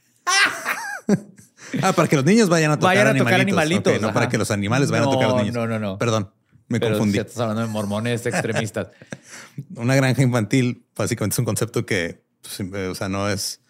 ah, 1.82 1.94
para 1.94 2.10
que 2.10 2.18
los 2.18 2.26
niños 2.26 2.50
vayan 2.50 2.72
a 2.72 2.76
tocar 2.76 2.90
vayan 2.90 3.08
a 3.08 3.10
animalitos. 3.12 3.32
Tocar 3.32 3.42
animalitos 3.42 4.02
no 4.02 4.14
para 4.14 4.28
que 4.28 4.38
los 4.38 4.52
animales 4.52 4.92
vayan 4.92 5.08
a 5.08 5.12
tocar 5.12 5.26
a 5.26 5.30
los 5.30 5.38
niños. 5.38 5.56
No, 5.56 5.66
no, 5.66 5.80
no. 5.80 5.98
Perdón. 5.98 6.30
Me 6.68 6.80
confundí. 6.80 7.14
Si 7.14 7.20
estás 7.20 7.40
hablando 7.40 7.62
de 7.62 7.68
mormones 7.68 8.26
extremistas. 8.26 8.88
Una 9.76 9.96
granja 9.96 10.22
infantil 10.22 10.86
básicamente 10.96 11.36
es 11.36 11.40
un 11.40 11.46
concepto 11.46 11.86
que, 11.86 12.24
pues, 12.42 12.60
eh, 12.60 12.88
o 12.88 12.96
sea, 12.96 13.10
no 13.10 13.30
es. 13.30 13.62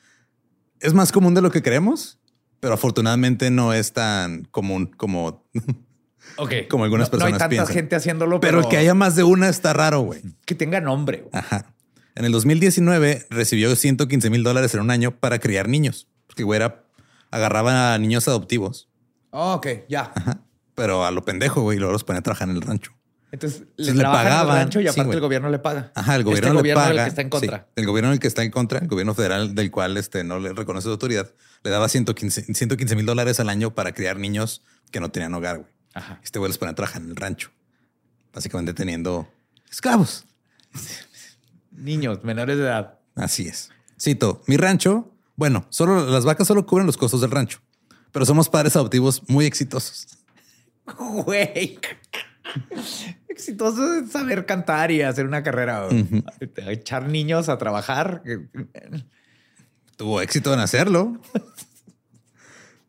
Es 0.79 0.93
más 0.93 1.12
común 1.12 1.33
de 1.33 1.41
lo 1.41 1.51
que 1.51 1.62
creemos, 1.62 2.19
pero 2.59 2.73
afortunadamente 2.73 3.50
no 3.51 3.73
es 3.73 3.93
tan 3.93 4.45
común 4.45 4.88
como. 4.97 5.47
Ok. 6.38 6.53
Como 6.69 6.85
algunas 6.85 7.09
personas 7.09 7.38
no 7.38 7.45
hay 7.45 7.57
tanta 7.57 7.71
gente 7.71 7.97
haciéndolo, 7.97 8.39
pero... 8.39 8.67
que 8.69 8.77
haya 8.77 8.93
más 8.93 9.17
de 9.17 9.23
una 9.23 9.50
está 9.50 9.73
raro, 9.73 10.00
güey. 10.00 10.21
Que 10.45 10.55
tenga 10.55 10.79
nombre. 10.79 11.27
Ajá. 11.33 11.75
En 12.15 12.23
el 12.23 12.31
2019 12.31 13.27
recibió 13.29 13.75
115 13.75 14.29
mil 14.29 14.41
dólares 14.41 14.73
en 14.73 14.79
un 14.79 14.89
año 14.89 15.19
para 15.19 15.38
criar 15.39 15.67
niños. 15.67 16.07
Porque 16.25 16.43
güey 16.43 16.55
era, 16.55 16.85
agarraba 17.29 17.93
a 17.93 17.97
niños 18.00 18.29
adoptivos. 18.29 18.89
Oh, 19.31 19.55
ok, 19.55 19.67
ya. 19.89 20.13
Ajá 20.15 20.43
pero 20.75 21.05
a 21.05 21.11
lo 21.11 21.23
pendejo, 21.23 21.61
güey, 21.61 21.77
y 21.77 21.79
luego 21.79 21.93
los 21.93 22.03
ponía 22.03 22.19
a 22.19 22.23
trabajar 22.23 22.49
en 22.49 22.55
el 22.55 22.61
rancho. 22.61 22.93
Entonces, 23.31 23.63
le, 23.77 23.93
pagaban 24.03 24.57
el 24.57 24.63
rancho 24.63 24.79
y 24.79 24.87
aparte 24.87 25.13
el 25.13 25.19
gobierno 25.19 25.49
le 25.49 25.57
paga. 25.57 25.91
Ajá, 25.95 26.15
el 26.15 26.23
gobierno, 26.23 26.51
este 26.59 26.67
le 26.67 26.75
paga. 26.75 26.91
El 26.91 26.97
que 26.97 27.09
está 27.09 27.21
en 27.21 27.29
contra. 27.29 27.67
el 27.75 27.85
gobierno 27.87 28.09
en 28.09 28.13
el 28.13 28.19
que 28.19 28.27
está 28.27 28.43
en 28.43 28.51
contra, 28.51 28.79
el 28.79 28.87
gobierno 28.87 29.15
federal 29.15 29.55
del 29.55 29.71
cual 29.71 29.97
este, 29.97 30.23
no 30.23 30.39
le 30.39 30.53
reconoce 30.53 30.83
su 30.83 30.91
autoridad, 30.91 31.31
le 31.63 31.71
daba 31.71 31.89
115 31.89 32.95
mil 32.95 33.05
dólares 33.07 33.39
al 33.39 33.49
año 33.49 33.73
para 33.73 33.93
criar 33.93 34.17
niños 34.17 34.63
que 34.91 34.99
no 34.99 35.09
tenían 35.09 35.33
hogar, 35.33 35.57
güey. 35.57 35.71
Ajá. 35.95 36.19
Este 36.23 36.37
güey 36.37 36.49
los 36.49 36.59
ponía 36.59 36.73
a 36.73 36.75
trabajar 36.75 37.01
en 37.01 37.09
el 37.09 37.15
rancho, 37.15 37.49
básicamente 38.31 38.75
teniendo 38.75 39.27
esclavos. 39.71 40.25
Niños 41.71 42.23
menores 42.23 42.57
de 42.57 42.63
edad. 42.65 42.99
Así 43.15 43.47
es. 43.47 43.71
Cito, 43.99 44.43
mi 44.45 44.57
rancho, 44.57 45.11
bueno, 45.35 45.65
solo 45.69 46.05
las 46.05 46.23
vacas 46.23 46.47
solo 46.47 46.67
cubren 46.67 46.85
los 46.85 46.97
costos 46.97 47.21
del 47.21 47.31
rancho, 47.31 47.61
pero 48.11 48.25
somos 48.25 48.47
padres 48.47 48.75
adoptivos 48.75 49.23
muy 49.27 49.45
exitosos. 49.45 50.07
Güey. 51.25 51.79
Exitoso 53.27 53.95
es 53.95 54.11
saber 54.11 54.45
cantar 54.45 54.91
y 54.91 55.01
hacer 55.01 55.25
una 55.25 55.43
carrera. 55.43 55.87
Echar 56.67 57.07
niños 57.07 57.49
a 57.49 57.57
trabajar. 57.57 58.21
Tuvo 59.95 60.21
éxito 60.21 60.53
en 60.53 60.59
hacerlo. 60.59 61.19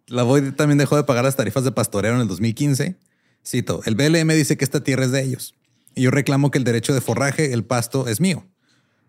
La 0.07 0.23
Void 0.23 0.53
también 0.53 0.79
dejó 0.79 0.97
de 0.97 1.05
pagar 1.05 1.25
las 1.25 1.37
tarifas 1.37 1.65
de 1.65 1.73
pastoreo 1.73 2.15
en 2.15 2.21
el 2.21 2.29
2015. 2.29 2.99
Cito, 3.47 3.81
el 3.85 3.95
BLM 3.95 4.29
dice 4.29 4.57
que 4.57 4.65
esta 4.65 4.83
tierra 4.83 5.05
es 5.05 5.13
de 5.13 5.23
ellos. 5.23 5.55
Y 5.95 6.03
yo 6.03 6.11
reclamo 6.11 6.51
que 6.51 6.59
el 6.59 6.65
derecho 6.65 6.93
de 6.93 7.01
forraje, 7.01 7.53
el 7.53 7.65
pasto, 7.65 8.09
es 8.09 8.21
mío. 8.21 8.47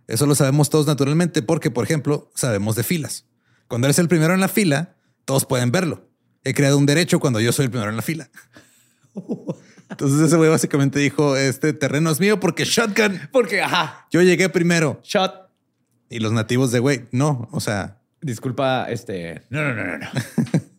Eso 0.08 0.26
lo 0.26 0.36
sabemos 0.36 0.70
todos 0.70 0.86
naturalmente 0.86 1.42
porque, 1.42 1.72
por 1.72 1.84
ejemplo, 1.84 2.32
sabemos 2.36 2.76
de 2.76 2.84
filas. 2.84 3.26
Cuando 3.68 3.88
eres 3.88 3.98
el 4.00 4.08
primero 4.08 4.34
en 4.34 4.40
la 4.40 4.48
fila, 4.48 4.96
todos 5.26 5.46
pueden 5.46 5.72
verlo. 5.72 6.08
He 6.44 6.54
creado 6.54 6.78
un 6.78 6.86
derecho 6.86 7.20
cuando 7.20 7.40
yo 7.40 7.52
soy 7.52 7.66
el 7.66 7.72
primero 7.72 7.90
en 7.90 7.96
la 7.96 8.04
fila. 8.04 8.30
Entonces 9.90 10.22
ese 10.22 10.38
güey 10.38 10.50
básicamente 10.50 11.00
dijo, 11.00 11.38
este 11.38 11.74
terreno 11.74 12.10
es 12.12 12.20
mío 12.20 12.40
porque 12.40 12.66
shotgun. 12.66 13.20
Porque, 13.32 13.62
ajá. 13.62 14.08
Yo 14.12 14.22
llegué 14.22 14.50
primero. 14.50 15.00
Shot. 15.04 15.50
Y 16.10 16.20
los 16.20 16.32
nativos 16.32 16.72
de 16.72 16.80
güey, 16.80 17.08
no, 17.12 17.48
o 17.52 17.60
sea. 17.60 18.02
Disculpa, 18.22 18.88
este... 18.90 19.44
No, 19.50 19.64
no, 19.64 19.74
no, 19.74 19.98
no. 19.98 20.08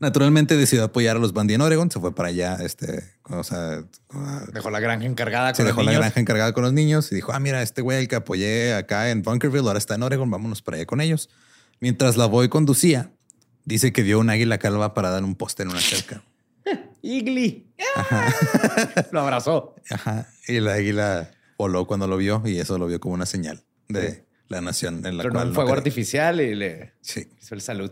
Naturalmente 0.00 0.56
decidió 0.56 0.84
apoyar 0.84 1.16
a 1.16 1.20
los 1.20 1.32
Bandy 1.32 1.54
en 1.54 1.60
Oregon, 1.60 1.88
se 1.90 2.00
fue 2.00 2.12
para 2.12 2.30
allá, 2.30 2.56
este, 2.56 3.04
o 3.22 3.44
sea... 3.44 3.84
Dejó 4.52 4.70
la 4.70 4.80
granja 4.80 5.06
encargada 5.06 5.52
con 5.52 5.56
se 5.56 5.62
dejó 5.62 5.84
la 5.84 5.92
granja 5.92 6.18
encargada 6.18 6.52
con 6.52 6.64
los 6.64 6.72
niños 6.72 7.12
y 7.12 7.14
dijo, 7.14 7.32
ah, 7.32 7.38
mira, 7.38 7.62
este 7.62 7.82
güey 7.82 7.98
el 7.98 8.08
que 8.08 8.16
apoyé 8.16 8.74
acá 8.74 9.10
en 9.10 9.22
Bunkerville 9.22 9.64
ahora 9.64 9.78
está 9.78 9.94
en 9.94 10.02
Oregon, 10.02 10.28
vámonos 10.28 10.60
para 10.60 10.78
allá 10.78 10.86
con 10.86 11.00
ellos. 11.00 11.30
Mientras 11.78 12.16
la 12.16 12.26
voy 12.26 12.48
conducía, 12.48 13.12
dice 13.64 13.92
que 13.92 14.02
vio 14.02 14.18
un 14.18 14.30
águila 14.30 14.58
calva 14.58 14.92
parada 14.92 15.18
en 15.18 15.24
un 15.24 15.36
poste 15.36 15.62
en 15.62 15.68
una 15.68 15.80
cerca. 15.80 16.24
Igli. 17.02 17.72
lo 19.12 19.20
abrazó. 19.20 19.74
Ajá. 19.90 20.28
Y 20.48 20.60
la 20.60 20.74
águila 20.74 21.30
voló 21.58 21.86
cuando 21.86 22.06
lo 22.06 22.16
vio 22.16 22.42
y 22.46 22.58
eso 22.58 22.78
lo 22.78 22.86
vio 22.86 23.00
como 23.00 23.14
una 23.14 23.26
señal 23.26 23.64
de 23.88 24.26
la 24.48 24.60
nación 24.60 25.04
en 25.04 25.16
la 25.16 25.24
Pero 25.24 25.34
cual. 25.34 25.44
No 25.44 25.50
un 25.50 25.54
fuego 25.54 25.72
artificial 25.72 26.40
y 26.40 26.54
le 26.54 26.94
sí. 27.00 27.28
hizo 27.40 27.54
el 27.54 27.60
salud. 27.60 27.90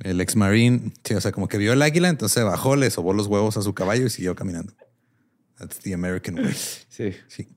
El 0.00 0.20
ex 0.20 0.36
marine, 0.36 0.92
sí, 1.04 1.14
o 1.14 1.20
sea, 1.20 1.32
como 1.32 1.48
que 1.48 1.56
vio 1.56 1.72
el 1.72 1.80
águila, 1.80 2.10
entonces 2.10 2.44
bajó, 2.44 2.76
le 2.76 2.90
sobó 2.90 3.14
los 3.14 3.28
huevos 3.28 3.56
a 3.56 3.62
su 3.62 3.74
caballo 3.74 4.06
y 4.06 4.10
siguió 4.10 4.34
caminando. 4.34 4.74
That's 5.58 5.78
the 5.78 5.94
American 5.94 6.38
way. 6.38 6.54
Sí. 6.88 7.14
Sí. 7.28 7.48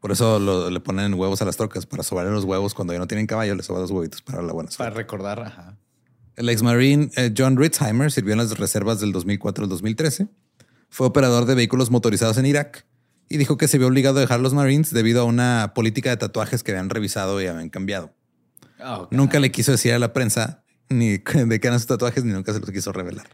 Por 0.00 0.12
eso 0.12 0.70
le 0.70 0.80
ponen 0.80 1.14
huevos 1.14 1.42
a 1.42 1.44
las 1.44 1.56
trocas, 1.56 1.84
para 1.84 2.02
sobarle 2.02 2.30
los 2.30 2.44
huevos 2.44 2.72
cuando 2.72 2.92
ya 2.92 2.98
no 2.98 3.06
tienen 3.06 3.26
caballo, 3.26 3.54
le 3.54 3.62
soban 3.62 3.82
los 3.82 3.90
huevitos 3.90 4.22
para 4.22 4.42
la 4.42 4.52
buena 4.52 4.70
suerte. 4.70 4.90
Para 4.90 4.96
recordar, 4.96 5.40
ajá. 5.40 5.77
El 6.38 6.48
ex 6.50 6.62
marine 6.62 7.10
eh, 7.16 7.34
John 7.36 7.56
Ritzheimer 7.56 8.12
sirvió 8.12 8.32
en 8.32 8.38
las 8.38 8.56
reservas 8.56 9.00
del 9.00 9.10
2004 9.10 9.64
al 9.64 9.70
2013. 9.70 10.28
Fue 10.88 11.08
operador 11.08 11.46
de 11.46 11.56
vehículos 11.56 11.90
motorizados 11.90 12.38
en 12.38 12.46
Irak 12.46 12.86
y 13.28 13.38
dijo 13.38 13.56
que 13.56 13.66
se 13.66 13.76
vio 13.76 13.88
obligado 13.88 14.18
a 14.18 14.20
dejar 14.20 14.38
los 14.38 14.54
Marines 14.54 14.92
debido 14.92 15.22
a 15.22 15.24
una 15.24 15.72
política 15.74 16.10
de 16.10 16.16
tatuajes 16.16 16.62
que 16.62 16.70
habían 16.70 16.90
revisado 16.90 17.42
y 17.42 17.48
habían 17.48 17.70
cambiado. 17.70 18.14
Oh, 18.78 19.08
nunca 19.10 19.40
le 19.40 19.50
quiso 19.50 19.72
decir 19.72 19.92
a 19.92 19.98
la 19.98 20.12
prensa 20.12 20.62
ni 20.88 21.18
de 21.34 21.60
qué 21.60 21.66
eran 21.66 21.80
sus 21.80 21.88
tatuajes 21.88 22.24
ni 22.24 22.32
nunca 22.32 22.52
se 22.52 22.60
los 22.60 22.70
quiso 22.70 22.92
revelar. 22.92 23.28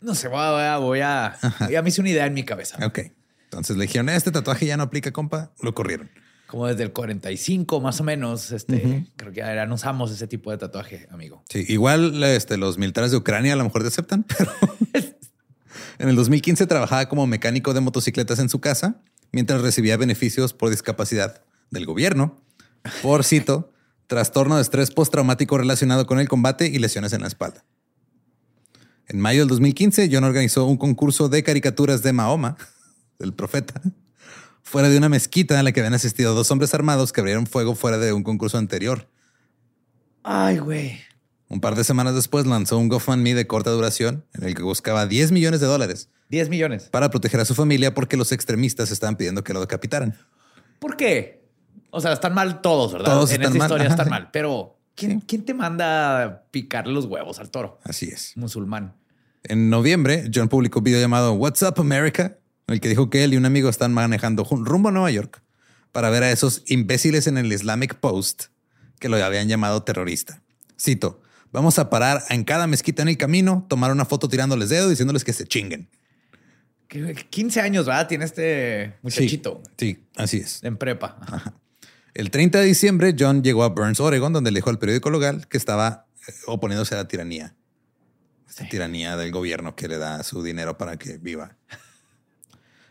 No 0.00 0.14
sé, 0.14 0.28
voy 0.28 0.38
a, 0.38 0.76
voy 0.76 1.00
a, 1.00 1.36
Ya 1.68 1.82
me 1.82 1.88
hice 1.88 2.00
una 2.00 2.10
idea 2.10 2.26
en 2.26 2.34
mi 2.34 2.44
cabeza. 2.44 2.78
Ok. 2.86 3.00
Entonces 3.46 3.76
le 3.76 3.86
dijeron, 3.86 4.08
este 4.10 4.30
tatuaje 4.30 4.64
ya 4.64 4.76
no 4.76 4.84
aplica, 4.84 5.10
compa. 5.10 5.50
Lo 5.60 5.74
corrieron 5.74 6.08
como 6.50 6.66
desde 6.66 6.82
el 6.82 6.92
45 6.92 7.80
más 7.80 8.00
o 8.00 8.04
menos, 8.04 8.50
este, 8.50 9.06
creo 9.14 9.32
que 9.32 9.38
ya 9.38 9.66
no 9.66 9.76
usamos 9.76 10.10
ese 10.10 10.26
tipo 10.26 10.50
de 10.50 10.58
tatuaje, 10.58 11.06
amigo. 11.12 11.44
Sí, 11.48 11.64
igual 11.68 12.20
este, 12.24 12.56
los 12.56 12.76
militares 12.76 13.12
de 13.12 13.18
Ucrania 13.18 13.52
a 13.52 13.56
lo 13.56 13.62
mejor 13.62 13.82
te 13.82 13.88
aceptan, 13.88 14.24
pero 14.92 15.14
en 16.00 16.08
el 16.08 16.16
2015 16.16 16.66
trabajaba 16.66 17.08
como 17.08 17.28
mecánico 17.28 17.72
de 17.72 17.80
motocicletas 17.80 18.40
en 18.40 18.48
su 18.48 18.60
casa 18.60 19.00
mientras 19.30 19.62
recibía 19.62 19.96
beneficios 19.96 20.52
por 20.52 20.70
discapacidad 20.70 21.44
del 21.70 21.86
gobierno, 21.86 22.42
por 23.00 23.22
cito, 23.22 23.72
trastorno 24.08 24.56
de 24.56 24.62
estrés 24.62 24.90
postraumático 24.90 25.56
relacionado 25.56 26.04
con 26.06 26.18
el 26.18 26.28
combate 26.28 26.66
y 26.66 26.80
lesiones 26.80 27.12
en 27.12 27.20
la 27.20 27.28
espalda. 27.28 27.64
En 29.06 29.20
mayo 29.20 29.42
del 29.42 29.48
2015, 29.50 30.08
John 30.10 30.24
organizó 30.24 30.64
un 30.64 30.78
concurso 30.78 31.28
de 31.28 31.44
caricaturas 31.44 32.02
de 32.02 32.12
Mahoma, 32.12 32.56
del 33.20 33.34
profeta, 33.34 33.80
fuera 34.70 34.88
de 34.88 34.96
una 34.96 35.08
mezquita 35.08 35.58
en 35.58 35.64
la 35.64 35.72
que 35.72 35.80
habían 35.80 35.94
asistido 35.94 36.32
dos 36.32 36.50
hombres 36.52 36.72
armados 36.74 37.12
que 37.12 37.20
abrieron 37.20 37.46
fuego 37.46 37.74
fuera 37.74 37.98
de 37.98 38.12
un 38.12 38.22
concurso 38.22 38.56
anterior. 38.56 39.08
Ay, 40.22 40.58
güey. 40.58 41.00
Un 41.48 41.60
par 41.60 41.74
de 41.74 41.82
semanas 41.82 42.14
después 42.14 42.46
lanzó 42.46 42.78
un 42.78 42.88
GoFundMe 42.88 43.34
de 43.34 43.48
corta 43.48 43.70
duración 43.70 44.24
en 44.32 44.44
el 44.44 44.54
que 44.54 44.62
buscaba 44.62 45.06
10 45.06 45.32
millones 45.32 45.60
de 45.60 45.66
dólares. 45.66 46.08
10 46.28 46.48
millones. 46.50 46.84
Para 46.84 47.10
proteger 47.10 47.40
a 47.40 47.44
su 47.44 47.56
familia 47.56 47.92
porque 47.94 48.16
los 48.16 48.30
extremistas 48.30 48.92
estaban 48.92 49.16
pidiendo 49.16 49.42
que 49.42 49.52
lo 49.52 49.60
decapitaran. 49.60 50.16
¿Por 50.78 50.96
qué? 50.96 51.42
O 51.90 52.00
sea, 52.00 52.12
están 52.12 52.34
mal 52.34 52.60
todos, 52.60 52.92
¿verdad? 52.92 53.06
Todos 53.12 53.30
en 53.30 53.42
están 53.42 53.52
esta 53.52 53.58
mal, 53.58 53.66
historia 53.66 53.86
ajá, 53.86 53.94
están 53.94 54.06
sí. 54.06 54.10
mal. 54.10 54.30
Pero, 54.32 54.78
¿quién, 54.94 55.20
¿quién 55.20 55.44
te 55.44 55.52
manda 55.52 56.24
a 56.24 56.42
picar 56.52 56.86
los 56.86 57.06
huevos 57.06 57.40
al 57.40 57.50
toro? 57.50 57.80
Así 57.82 58.06
es. 58.06 58.36
Musulmán. 58.36 58.94
En 59.42 59.68
noviembre, 59.68 60.30
John 60.32 60.48
publicó 60.48 60.78
un 60.78 60.84
video 60.84 61.00
llamado 61.00 61.32
What's 61.32 61.62
Up 61.62 61.74
America, 61.78 62.38
el 62.72 62.80
que 62.80 62.88
dijo 62.88 63.10
que 63.10 63.24
él 63.24 63.34
y 63.34 63.36
un 63.36 63.46
amigo 63.46 63.68
están 63.68 63.92
manejando 63.92 64.44
rumbo 64.44 64.88
a 64.88 64.92
Nueva 64.92 65.10
York 65.10 65.42
para 65.92 66.10
ver 66.10 66.22
a 66.22 66.30
esos 66.30 66.62
imbéciles 66.66 67.26
en 67.26 67.36
el 67.38 67.52
Islamic 67.52 67.96
Post 67.96 68.44
que 68.98 69.08
lo 69.08 69.16
habían 69.24 69.48
llamado 69.48 69.82
terrorista. 69.82 70.42
Cito, 70.78 71.22
vamos 71.52 71.78
a 71.78 71.90
parar 71.90 72.22
en 72.28 72.44
cada 72.44 72.66
mezquita 72.66 73.02
en 73.02 73.08
el 73.08 73.16
camino, 73.16 73.66
tomar 73.68 73.90
una 73.92 74.04
foto 74.04 74.28
tirándoles 74.28 74.68
dedo 74.68 74.88
diciéndoles 74.88 75.24
que 75.24 75.32
se 75.32 75.46
chinguen. 75.46 75.88
Que- 76.88 77.14
15 77.30 77.60
años, 77.60 77.86
¿verdad? 77.86 78.08
Tiene 78.08 78.24
este 78.24 78.94
muchachito 79.02 79.62
Sí, 79.76 79.94
sí, 79.94 80.06
así 80.16 80.36
es. 80.38 80.62
en 80.64 80.76
prepa. 80.76 81.16
Ajá. 81.20 81.54
El 82.14 82.30
30 82.30 82.58
de 82.58 82.64
diciembre, 82.66 83.14
John 83.18 83.42
llegó 83.42 83.62
a 83.62 83.68
Burns, 83.68 84.00
Oregon, 84.00 84.32
donde 84.32 84.50
le 84.50 84.58
dijo 84.58 84.70
al 84.70 84.78
periódico 84.78 85.10
local 85.10 85.46
que 85.48 85.56
estaba 85.56 86.06
eh, 86.28 86.32
oponiéndose 86.46 86.94
a 86.94 86.98
la 86.98 87.08
tiranía. 87.08 87.54
Esta 88.48 88.68
tiranía 88.68 89.16
del 89.16 89.30
gobierno 89.30 89.76
que 89.76 89.86
le 89.86 89.96
da 89.98 90.24
su 90.24 90.42
dinero 90.42 90.76
para 90.76 90.96
que 90.98 91.18
viva. 91.18 91.56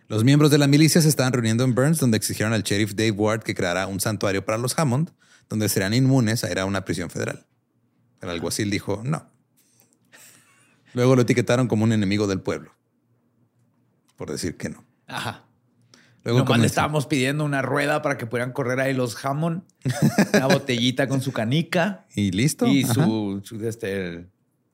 Los 0.10 0.24
miembros 0.24 0.50
de 0.50 0.58
la 0.58 0.66
milicia 0.66 1.02
se 1.04 1.08
estaban 1.08 1.32
reuniendo 1.34 1.64
en 1.64 1.76
Burns, 1.76 2.00
donde 2.00 2.18
exigieron 2.18 2.52
al 2.54 2.64
sheriff 2.64 2.96
Dave 2.96 3.12
Ward 3.12 3.44
que 3.44 3.54
creara 3.54 3.86
un 3.86 4.00
santuario 4.00 4.44
para 4.44 4.58
los 4.58 4.78
Hammond, 4.78 5.12
donde 5.48 5.70
serían 5.70 5.94
inmunes 5.94 6.44
a 6.44 6.52
ir 6.52 6.58
a 6.58 6.66
una 6.66 6.84
prisión 6.84 7.12
federal. 7.12 7.46
El 8.20 8.30
alguacil 8.30 8.72
dijo 8.72 9.04
no. 9.06 9.30
Luego 10.96 11.16
lo 11.16 11.22
etiquetaron 11.22 11.68
como 11.68 11.84
un 11.84 11.94
enemigo 11.94 12.26
del 12.26 12.42
pueblo, 12.42 12.74
por 14.16 14.32
decir 14.32 14.58
que 14.58 14.70
no. 14.70 14.84
Ajá. 15.06 15.46
Luego 16.24 16.40
Nomás 16.40 16.60
le 16.60 16.66
estábamos 16.66 17.06
pidiendo 17.06 17.46
una 17.46 17.62
rueda 17.62 18.02
para 18.02 18.18
que 18.18 18.26
pudieran 18.26 18.52
correr 18.52 18.80
ahí 18.80 18.96
los 18.96 19.24
Hammond, 19.24 19.62
una 20.34 20.48
botellita 20.48 21.08
con 21.08 21.22
su 21.22 21.32
canica 21.32 22.08
y 22.16 22.32
listo. 22.32 22.66
y 22.66 22.84
su, 22.84 23.42
su, 23.44 23.64
este, 23.64 24.28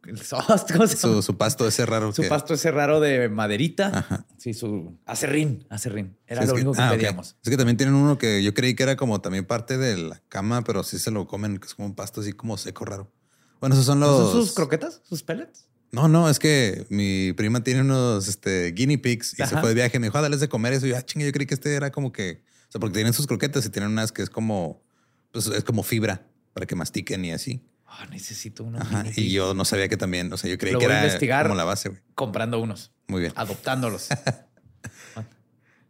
el, 0.06 0.12
el 0.12 0.22
sauce, 0.22 0.66
¿cómo 0.74 0.88
se 0.88 1.22
su, 1.22 1.38
pasto 1.38 1.68
ese 1.68 1.86
raro. 1.86 2.12
Su 2.14 2.22
que- 2.22 2.28
pasto 2.30 2.54
ese 2.54 2.72
raro 2.72 3.00
de 3.00 3.30
maderita. 3.30 3.88
Ajá. 4.00 4.26
Sí, 4.38 4.54
su 4.54 4.98
acerrín, 5.06 5.66
acerrín. 5.70 6.18
Era 6.28 6.42
Sí, 6.42 6.48
lo 6.48 6.54
único 6.56 6.72
que 6.74 6.82
ah, 6.82 6.92
pedíamos. 6.92 7.36
Es 7.44 7.50
que 7.50 7.58
también 7.58 7.78
tienen 7.78 7.96
uno 7.96 8.18
que 8.18 8.44
yo 8.44 8.54
creí 8.54 8.76
que 8.76 8.84
era 8.84 8.96
como 8.96 9.22
también 9.22 9.46
parte 9.46 9.78
de 9.78 9.98
la 9.98 10.22
cama, 10.30 10.64
pero 10.64 10.84
sí 10.84 11.00
se 11.00 11.12
lo 11.12 11.28
comen, 11.28 11.58
que 11.58 11.68
es 11.68 11.76
como 11.76 11.88
un 11.88 11.96
pasto 11.96 12.22
así 12.22 12.34
como 12.34 12.58
seco 12.58 12.86
raro. 12.86 13.12
Bueno, 13.60 13.76
esos 13.76 13.86
son 13.86 14.00
¿No 14.00 14.08
los. 14.08 14.32
¿Son 14.32 14.42
sus 14.46 14.54
croquetas? 14.54 15.02
¿Sus 15.04 15.24
pellets? 15.24 15.68
No, 15.92 16.08
no, 16.10 16.30
es 16.30 16.40
que 16.40 16.86
mi 16.90 17.32
prima 17.34 17.64
tiene 17.64 17.82
unos 17.82 18.28
este, 18.28 18.72
guinea 18.74 18.98
pigs 19.02 19.34
y 19.40 19.44
se 19.46 19.58
fue 19.58 19.70
de 19.70 19.76
viaje. 19.76 19.98
Me 20.00 20.08
dijo, 20.08 20.18
ah, 20.18 20.22
dales 20.22 20.42
de 20.42 20.50
comer 20.50 20.74
eso. 20.74 20.86
Y 20.88 20.90
yo, 20.90 20.98
ah, 20.98 21.02
chinga, 21.06 21.26
yo 21.26 21.32
creí 21.32 21.48
que 21.48 21.54
este 21.54 21.74
era 21.74 21.92
como 21.92 22.12
que. 22.12 22.44
O 22.68 22.72
sea, 22.72 22.80
porque 22.82 22.96
tienen 22.96 23.14
sus 23.14 23.28
croquetas 23.28 23.66
y 23.66 23.70
tienen 23.70 23.92
unas 23.92 24.12
que 24.12 24.22
es 24.22 24.30
como. 24.30 24.84
Pues 25.32 25.48
es 25.48 25.64
como 25.64 25.84
fibra 25.84 26.28
para 26.54 26.66
que 26.66 26.76
mastiquen 26.76 27.24
y 27.24 27.32
así. 27.32 27.62
Ah, 27.98 28.08
necesito 28.08 28.64
unos. 28.64 28.82
Ajá. 28.82 29.04
guinea 29.04 29.14
Y 29.16 29.32
yo 29.32 29.54
no 29.54 29.64
sabía 29.64 29.88
que 29.88 29.98
también. 29.98 30.32
O 30.34 30.38
sea, 30.38 30.50
yo 30.50 30.58
creí 30.58 30.74
Lo 30.74 30.80
que 30.80 30.86
voy 30.86 30.96
a 30.96 30.98
era 31.00 31.08
investigar. 31.08 31.46
como 31.46 31.56
la 31.56 31.64
base. 31.64 31.92
Comprando 32.14 32.60
unos, 32.60 32.92
Muy 33.08 33.22
bien. 33.22 33.34
adoptándolos. 33.36 34.10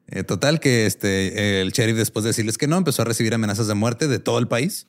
Eh, 0.08 0.24
total, 0.24 0.60
que 0.60 0.86
este, 0.86 1.62
el 1.62 1.72
sheriff, 1.72 1.98
después 1.98 2.24
de 2.24 2.30
decirles 2.30 2.60
que 2.60 2.68
no, 2.68 2.78
empezó 2.78 3.02
a 3.02 3.06
recibir 3.06 3.34
amenazas 3.34 3.66
de 3.66 3.74
muerte 3.74 4.08
de 4.08 4.20
todo 4.20 4.38
el 4.38 4.48
país. 4.48 4.88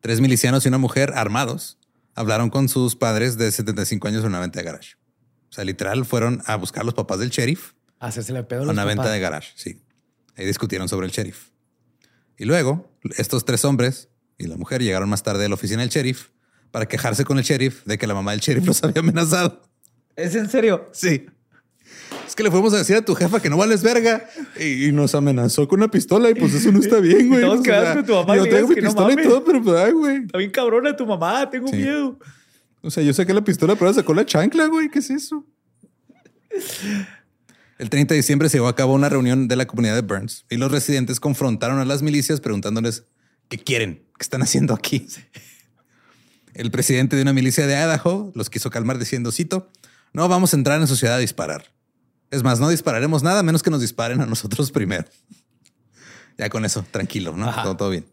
Tres 0.00 0.20
milicianos 0.20 0.64
y 0.64 0.68
una 0.68 0.78
mujer 0.78 1.12
armados 1.14 1.78
hablaron 2.16 2.50
con 2.50 2.68
sus 2.68 2.96
padres 2.96 3.38
de 3.38 3.52
75 3.52 4.08
años 4.08 4.22
en 4.22 4.30
una 4.30 4.40
venta 4.40 4.58
de 4.58 4.64
garage. 4.64 4.96
O 5.48 5.52
sea, 5.52 5.62
literal, 5.64 6.04
fueron 6.04 6.42
a 6.46 6.56
buscar 6.56 6.82
a 6.82 6.84
los 6.84 6.94
papás 6.94 7.20
del 7.20 7.30
sheriff 7.30 7.74
Hacerse 8.00 8.32
la 8.32 8.48
pedo 8.48 8.64
a 8.64 8.66
a 8.66 8.70
una 8.70 8.84
venta 8.84 9.08
de 9.10 9.20
garage. 9.20 9.52
Sí. 9.54 9.80
Ahí 10.36 10.44
discutieron 10.44 10.88
sobre 10.88 11.06
el 11.06 11.12
sheriff. 11.12 11.50
Y 12.36 12.44
luego, 12.46 12.92
estos 13.16 13.44
tres 13.44 13.64
hombres 13.64 14.08
y 14.38 14.46
la 14.46 14.56
mujer 14.56 14.82
llegaron 14.82 15.08
más 15.08 15.22
tarde 15.22 15.44
a 15.44 15.48
la 15.48 15.54
oficina 15.54 15.82
del 15.82 15.90
sheriff 15.90 16.28
para 16.70 16.86
quejarse 16.86 17.24
con 17.24 17.38
el 17.38 17.44
sheriff 17.44 17.84
de 17.84 17.98
que 17.98 18.06
la 18.06 18.14
mamá 18.14 18.32
del 18.32 18.40
sheriff 18.40 18.66
los 18.66 18.82
había 18.82 19.00
amenazado. 19.00 19.62
¿Es 20.16 20.34
en 20.34 20.48
serio? 20.50 20.88
Sí. 20.92 21.26
Es 22.26 22.34
que 22.34 22.42
le 22.42 22.50
fuimos 22.50 22.72
a 22.74 22.78
decir 22.78 22.96
a 22.96 23.02
tu 23.04 23.14
jefa 23.14 23.40
que 23.40 23.50
no 23.50 23.56
vales 23.56 23.82
verga 23.82 24.28
y, 24.58 24.86
y 24.88 24.92
nos 24.92 25.14
amenazó 25.14 25.68
con 25.68 25.80
una 25.80 25.90
pistola 25.90 26.30
y 26.30 26.34
pues 26.34 26.54
eso 26.54 26.72
no 26.72 26.80
está 26.80 26.98
bien, 27.00 27.28
güey. 27.28 27.40
Todos 27.42 27.62
sea, 27.64 27.94
con 27.94 28.06
tu 28.06 28.12
mamá 28.14 28.34
y 28.36 28.38
Yo 28.38 28.44
dices 28.46 28.68
mi 28.68 28.74
que 28.76 28.82
no 28.82 28.88
pistola 28.88 29.12
y 29.12 29.16
todo, 29.24 29.44
pero 29.44 29.62
pues, 29.62 29.76
ay, 29.80 29.92
güey. 29.92 30.16
Está 30.24 30.38
bien 30.38 30.50
cabrona 30.50 30.96
tu 30.96 31.06
mamá, 31.06 31.48
tengo 31.50 31.68
Sí. 31.68 31.76
miedo. 31.76 32.18
O 32.82 32.90
sea, 32.90 33.02
yo 33.02 33.12
saqué 33.14 33.32
la 33.34 33.42
pistola, 33.44 33.76
pero 33.76 33.92
sacó 33.94 34.14
la 34.14 34.24
chancla, 34.26 34.66
güey. 34.66 34.90
¿Qué 34.90 34.98
es 34.98 35.10
eso? 35.10 35.46
El 37.78 37.90
30 37.90 38.14
de 38.14 38.18
diciembre 38.18 38.48
se 38.48 38.58
llevó 38.58 38.68
a 38.68 38.76
cabo 38.76 38.94
una 38.94 39.08
reunión 39.08 39.48
de 39.48 39.56
la 39.56 39.66
comunidad 39.66 39.94
de 39.94 40.02
Burns 40.02 40.44
y 40.48 40.56
los 40.56 40.70
residentes 40.70 41.18
confrontaron 41.20 41.78
a 41.80 41.84
las 41.84 42.02
milicias 42.02 42.40
preguntándoles 42.40 43.04
qué 43.48 43.58
quieren, 43.58 44.04
qué 44.18 44.22
están 44.22 44.42
haciendo 44.42 44.74
aquí. 44.74 45.06
El 46.54 46.70
presidente 46.70 47.16
de 47.16 47.22
una 47.22 47.32
milicia 47.32 47.66
de 47.66 47.74
Idaho 47.74 48.32
los 48.34 48.50
quiso 48.50 48.70
calmar 48.70 48.98
diciendo, 48.98 49.32
cito, 49.32 49.70
no 50.12 50.28
vamos 50.28 50.54
a 50.54 50.56
entrar 50.56 50.80
en 50.80 50.86
su 50.86 50.96
ciudad 50.96 51.16
a 51.16 51.18
disparar. 51.18 51.72
Es 52.30 52.42
más, 52.42 52.60
no 52.60 52.68
dispararemos 52.68 53.22
nada 53.22 53.42
menos 53.42 53.62
que 53.62 53.70
nos 53.70 53.80
disparen 53.80 54.20
a 54.20 54.26
nosotros 54.26 54.70
primero. 54.70 55.04
Ya 56.38 56.48
con 56.50 56.64
eso, 56.64 56.84
tranquilo, 56.90 57.36
¿no? 57.36 57.52
Todo, 57.62 57.76
todo 57.76 57.90
bien. 57.90 58.06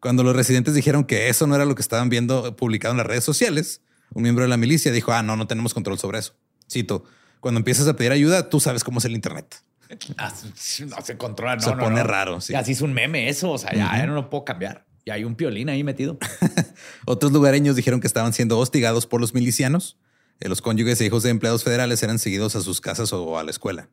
Cuando 0.00 0.22
los 0.22 0.36
residentes 0.36 0.74
dijeron 0.74 1.04
que 1.04 1.28
eso 1.28 1.46
no 1.46 1.54
era 1.54 1.64
lo 1.64 1.74
que 1.74 1.82
estaban 1.82 2.08
viendo 2.08 2.56
publicado 2.56 2.92
en 2.92 2.98
las 2.98 3.06
redes 3.06 3.24
sociales, 3.24 3.80
un 4.12 4.22
miembro 4.22 4.44
de 4.44 4.48
la 4.48 4.56
milicia 4.56 4.92
dijo, 4.92 5.12
ah, 5.12 5.22
no, 5.22 5.36
no 5.36 5.46
tenemos 5.46 5.74
control 5.74 5.98
sobre 5.98 6.18
eso. 6.18 6.34
Cito, 6.70 7.04
cuando 7.40 7.58
empiezas 7.58 7.88
a 7.88 7.96
pedir 7.96 8.12
ayuda, 8.12 8.48
tú 8.48 8.60
sabes 8.60 8.84
cómo 8.84 8.98
es 8.98 9.04
el 9.04 9.12
Internet. 9.12 9.63
No 10.86 11.00
se 11.02 11.16
controla, 11.16 11.56
no. 11.56 11.62
Se 11.62 11.74
no, 11.74 11.78
pone 11.78 11.96
no. 11.96 12.04
raro, 12.04 12.40
sí. 12.40 12.54
Se 12.64 12.72
hizo 12.72 12.84
un 12.84 12.92
meme 12.92 13.28
eso, 13.28 13.52
o 13.52 13.58
sea, 13.58 13.72
ya, 13.72 13.96
ya 13.96 14.06
no 14.06 14.14
lo 14.14 14.30
puedo 14.30 14.44
cambiar. 14.44 14.86
Y 15.04 15.10
hay 15.10 15.24
un 15.24 15.34
piolín 15.34 15.68
ahí 15.68 15.84
metido. 15.84 16.18
Otros 17.04 17.32
lugareños 17.32 17.76
dijeron 17.76 18.00
que 18.00 18.06
estaban 18.06 18.32
siendo 18.32 18.58
hostigados 18.58 19.06
por 19.06 19.20
los 19.20 19.34
milicianos. 19.34 19.98
Eh, 20.40 20.48
Los 20.48 20.62
cónyuges 20.62 21.00
e 21.00 21.06
hijos 21.06 21.22
de 21.22 21.30
empleados 21.30 21.62
federales 21.62 22.02
eran 22.02 22.18
seguidos 22.18 22.56
a 22.56 22.60
sus 22.60 22.80
casas 22.80 23.12
o 23.12 23.38
a 23.38 23.44
la 23.44 23.50
escuela. 23.50 23.90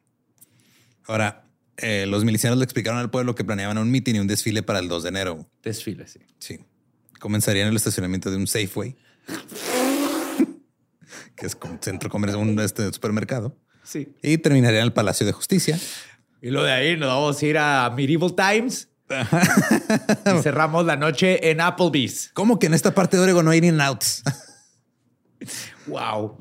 Ahora, 1.06 1.48
eh, 1.78 2.06
los 2.08 2.24
milicianos 2.24 2.58
le 2.58 2.64
explicaron 2.64 3.00
al 3.00 3.10
pueblo 3.10 3.36
que 3.36 3.44
planeaban 3.44 3.78
un 3.78 3.92
mitin 3.92 4.16
y 4.16 4.20
un 4.20 4.28
desfile 4.28 4.64
para 4.64 4.80
el 4.80 4.88
2 4.88 5.04
de 5.04 5.10
enero. 5.10 5.50
Desfile, 5.64 6.08
sí. 6.08 6.20
Sí. 6.40 6.60
Comenzaría 7.20 7.64
en 7.64 7.70
el 7.70 7.76
estacionamiento 7.76 8.32
de 8.32 8.38
un 8.38 8.48
Safeway, 8.48 8.96
que 11.36 11.46
es 11.46 11.56
como 11.56 11.78
centro 11.82 12.10
comercial, 12.10 12.42
un 12.42 12.60
este, 12.60 12.92
supermercado, 12.92 13.56
Sí. 13.84 14.15
y 14.22 14.38
terminaría 14.38 14.80
en 14.80 14.86
el 14.86 14.94
Palacio 14.94 15.26
de 15.26 15.32
Justicia. 15.34 15.80
Y 16.41 16.50
lo 16.50 16.63
de 16.63 16.72
ahí 16.72 16.98
nos 16.98 17.10
vamos 17.10 17.41
a 17.41 17.46
ir 17.46 17.58
a 17.58 17.89
Medieval 17.96 18.34
Times. 18.36 18.88
y 19.12 20.41
cerramos 20.41 20.86
la 20.86 20.96
noche 20.96 21.52
en 21.52 21.60
Applebee's. 21.62 22.32
¿Cómo 22.34 22.58
que 22.60 22.67
en 22.67 22.74
esta 22.74 22.94
parte 22.96 23.17
de 23.17 23.24
Oregon 23.24 23.44
no 23.46 23.52
hay 23.52 23.60
in-outs? 23.60 24.24
Wow. 25.88 26.38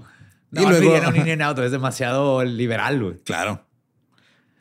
Y 0.53 0.57
No, 0.61 0.69
luego- 0.71 0.91
luego... 0.91 1.09
un 1.09 1.17
In-N-Out, 1.17 1.59
es 1.61 1.71
demasiado 1.73 2.45
liberal, 2.45 3.03
güey. 3.03 3.19
Claro. 3.25 3.67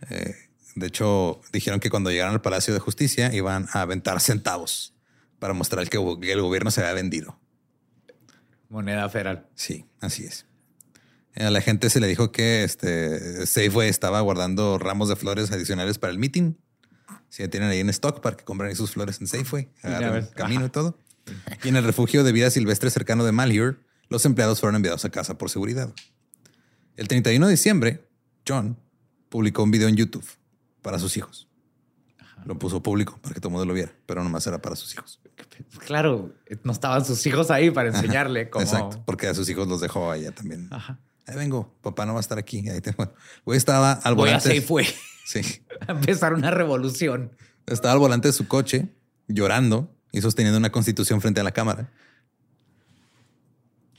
Eh, 0.09 0.33
de 0.75 0.87
hecho, 0.87 1.41
dijeron 1.51 1.79
que 1.79 1.89
cuando 1.89 2.09
llegaron 2.11 2.33
al 2.33 2.41
Palacio 2.41 2.73
de 2.73 2.79
Justicia 2.79 3.33
iban 3.33 3.67
a 3.73 3.81
aventar 3.81 4.19
centavos 4.21 4.93
para 5.39 5.53
mostrar 5.53 5.87
que 5.89 5.97
que 6.21 6.31
el 6.31 6.41
gobierno 6.41 6.71
se 6.71 6.81
había 6.81 6.93
vendido. 6.93 7.39
Moneda 8.69 9.09
federal. 9.09 9.47
Sí, 9.55 9.85
así 9.99 10.25
es. 10.25 10.45
Eh, 11.35 11.45
A 11.45 11.51
la 11.51 11.61
gente 11.61 11.89
se 11.89 11.99
le 11.99 12.07
dijo 12.07 12.31
que 12.31 12.63
este 12.63 13.45
Safeway 13.45 13.89
estaba 13.89 14.19
guardando 14.21 14.77
ramos 14.77 15.09
de 15.09 15.15
flores 15.15 15.51
adicionales 15.51 15.97
para 15.97 16.11
el 16.11 16.19
meeting. 16.19 16.53
Si 17.29 17.43
ya 17.43 17.49
tienen 17.49 17.69
ahí 17.69 17.79
en 17.79 17.89
stock 17.89 18.21
para 18.21 18.35
que 18.35 18.43
compren 18.43 18.75
sus 18.75 18.91
flores 18.91 19.21
en 19.21 19.27
Safeway, 19.27 19.69
agarren 19.83 20.27
camino 20.35 20.65
y 20.65 20.69
todo. 20.69 20.97
Y 21.63 21.69
en 21.69 21.75
el 21.75 21.83
refugio 21.83 22.23
de 22.23 22.31
vida 22.31 22.49
silvestre 22.49 22.89
cercano 22.89 23.23
de 23.23 23.31
Malheur, 23.31 23.79
los 24.09 24.25
empleados 24.25 24.59
fueron 24.59 24.75
enviados 24.77 25.05
a 25.05 25.09
casa 25.11 25.37
por 25.37 25.49
seguridad. 25.51 25.93
El 26.97 27.07
31 27.07 27.45
de 27.45 27.51
diciembre, 27.51 28.09
John 28.47 28.77
publicó 29.29 29.61
un 29.63 29.69
video 29.71 29.87
en 29.87 29.95
YouTube 29.95 30.25
para 30.81 30.97
sus 30.97 31.15
hijos. 31.17 31.47
Lo 32.45 32.57
puso 32.57 32.81
público 32.81 33.19
para 33.21 33.35
que 33.35 33.41
todo 33.41 33.49
el 33.49 33.51
mundo 33.53 33.65
lo 33.65 33.73
viera, 33.73 33.91
pero 34.05 34.23
nomás 34.23 34.47
era 34.47 34.61
para 34.61 34.75
sus 34.75 34.93
hijos. 34.93 35.19
Claro, 35.85 36.33
no 36.63 36.71
estaban 36.71 37.05
sus 37.05 37.23
hijos 37.27 37.51
ahí 37.51 37.69
para 37.69 37.89
enseñarle 37.95 38.49
cómo. 38.49 38.63
Exacto, 38.63 39.03
porque 39.05 39.27
a 39.27 39.35
sus 39.35 39.47
hijos 39.49 39.67
los 39.67 39.81
dejó 39.81 40.09
allá 40.09 40.31
también. 40.31 40.67
Ajá. 40.71 40.99
Ahí 41.29 41.35
vengo, 41.35 41.75
papá 41.81 42.05
no 42.05 42.13
va 42.13 42.19
a 42.19 42.21
estar 42.21 42.37
aquí. 42.39 42.67
Ahí 42.69 42.81
te... 42.81 42.91
bueno, 42.91 43.13
güey 43.45 43.57
estaba 43.57 43.93
al 43.93 44.15
Voy 44.15 44.29
a 44.29 44.33
volante. 44.37 44.59
Safeway 44.59 44.87
Sí, 45.25 45.41
a 45.87 45.91
empezar 45.91 46.33
una 46.33 46.49
revolución. 46.51 47.31
estaba 47.67 47.93
al 47.93 47.99
volante 47.99 48.27
de 48.29 48.33
su 48.33 48.47
coche 48.47 48.89
llorando 49.27 49.95
y 50.11 50.21
sosteniendo 50.21 50.57
una 50.57 50.71
constitución 50.71 51.21
frente 51.21 51.39
a 51.39 51.43
la 51.43 51.51
cámara. 51.51 51.91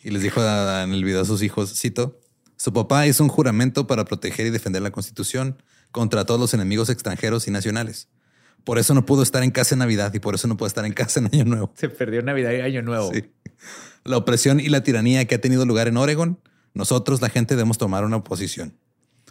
Y 0.03 0.11
les 0.11 0.23
dijo 0.23 0.41
a- 0.41 0.83
en 0.83 0.93
el 0.93 1.05
video 1.05 1.21
a 1.21 1.25
sus 1.25 1.43
hijos, 1.43 1.79
cito, 1.79 2.21
su 2.57 2.73
papá 2.73 3.07
hizo 3.07 3.23
un 3.23 3.29
juramento 3.29 3.87
para 3.87 4.05
proteger 4.05 4.47
y 4.47 4.51
defender 4.51 4.83
la 4.83 4.91
constitución 4.91 5.63
contra 5.93 6.25
todos 6.25 6.41
los 6.41 6.55
enemigos 6.55 6.89
extranjeros 6.91 7.47
y 7.49 7.51
nacionales. 7.51 8.09
Por 8.65 8.79
eso 8.79 8.93
no 8.95 9.07
pudo 9.07 9.23
estar 9.23 9.43
en 9.43 9.51
casa 9.51 9.75
en 9.75 9.79
Navidad 9.81 10.13
y 10.15 10.19
por 10.19 10.35
eso 10.35 10.47
no 10.49 10.57
puede 10.57 10.69
estar 10.69 10.85
en 10.85 10.93
casa 10.93 11.21
en 11.21 11.27
Año 11.27 11.45
Nuevo. 11.45 11.73
Se 11.77 11.89
perdió 11.89 12.23
Navidad 12.23 12.51
y 12.53 12.61
Año 12.61 12.83
Nuevo. 12.83 13.11
Sí. 13.13 13.25
La 14.05 14.17
opresión 14.17 14.61
y 14.61 14.69
la 14.69 14.83
tiranía 14.83 15.25
que 15.27 15.35
ha 15.37 15.41
tenido 15.41 15.65
lugar 15.65 15.89
en 15.89 15.97
Oregon, 15.97 16.39
nosotros, 16.75 17.21
la 17.21 17.29
gente, 17.29 17.55
debemos 17.57 17.79
tomar 17.79 18.05
una 18.05 18.23
posición. 18.23 18.77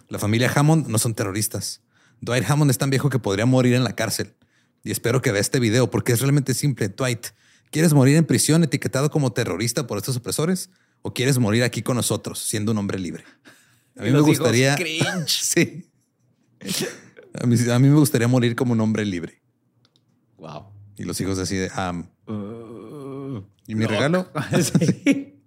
La 0.07 0.19
familia 0.19 0.51
Hammond 0.53 0.87
no 0.87 0.97
son 0.97 1.13
terroristas. 1.13 1.81
Dwight 2.21 2.49
Hammond 2.49 2.71
es 2.71 2.77
tan 2.77 2.89
viejo 2.89 3.09
que 3.09 3.19
podría 3.19 3.45
morir 3.45 3.73
en 3.75 3.83
la 3.83 3.95
cárcel, 3.95 4.35
Y 4.83 4.91
espero 4.91 5.21
que 5.21 5.31
vea 5.31 5.41
este 5.41 5.59
video 5.59 5.89
porque 5.89 6.11
es 6.13 6.21
realmente 6.21 6.53
simple. 6.53 6.89
Dwight, 6.89 7.27
¿quieres 7.71 7.93
morir 7.93 8.15
en 8.17 8.25
prisión 8.25 8.63
etiquetado 8.63 9.09
como 9.11 9.31
terrorista 9.33 9.87
por 9.87 9.97
estos 9.97 10.15
opresores? 10.17 10.69
¿O 11.01 11.13
quieres 11.13 11.37
morir 11.37 11.63
aquí 11.63 11.81
con 11.81 11.95
nosotros, 11.95 12.39
siendo 12.39 12.71
un 12.71 12.77
hombre 12.77 12.97
libre? 12.99 13.23
A 13.97 14.03
mí 14.03 14.11
me 14.11 14.19
gustaría... 14.21 14.75
cringe. 14.75 15.27
sí. 15.41 15.89
A 17.41 17.45
mí, 17.45 17.55
a 17.71 17.79
mí 17.79 17.87
me 17.87 17.95
gustaría 17.95 18.27
morir 18.27 18.55
como 18.55 18.73
un 18.73 18.81
hombre 18.81 19.05
libre. 19.05 19.41
Wow. 20.37 20.65
Y 20.97 21.03
los 21.03 21.19
hijos 21.21 21.37
así 21.39 21.55
de... 21.55 21.71
"Am, 21.75 22.09
Uh, 22.27 23.41
¿Y 23.65 23.73
mi 23.75 23.83
no. 23.85 23.89
regalo? 23.89 24.31
Sí. 24.61 25.38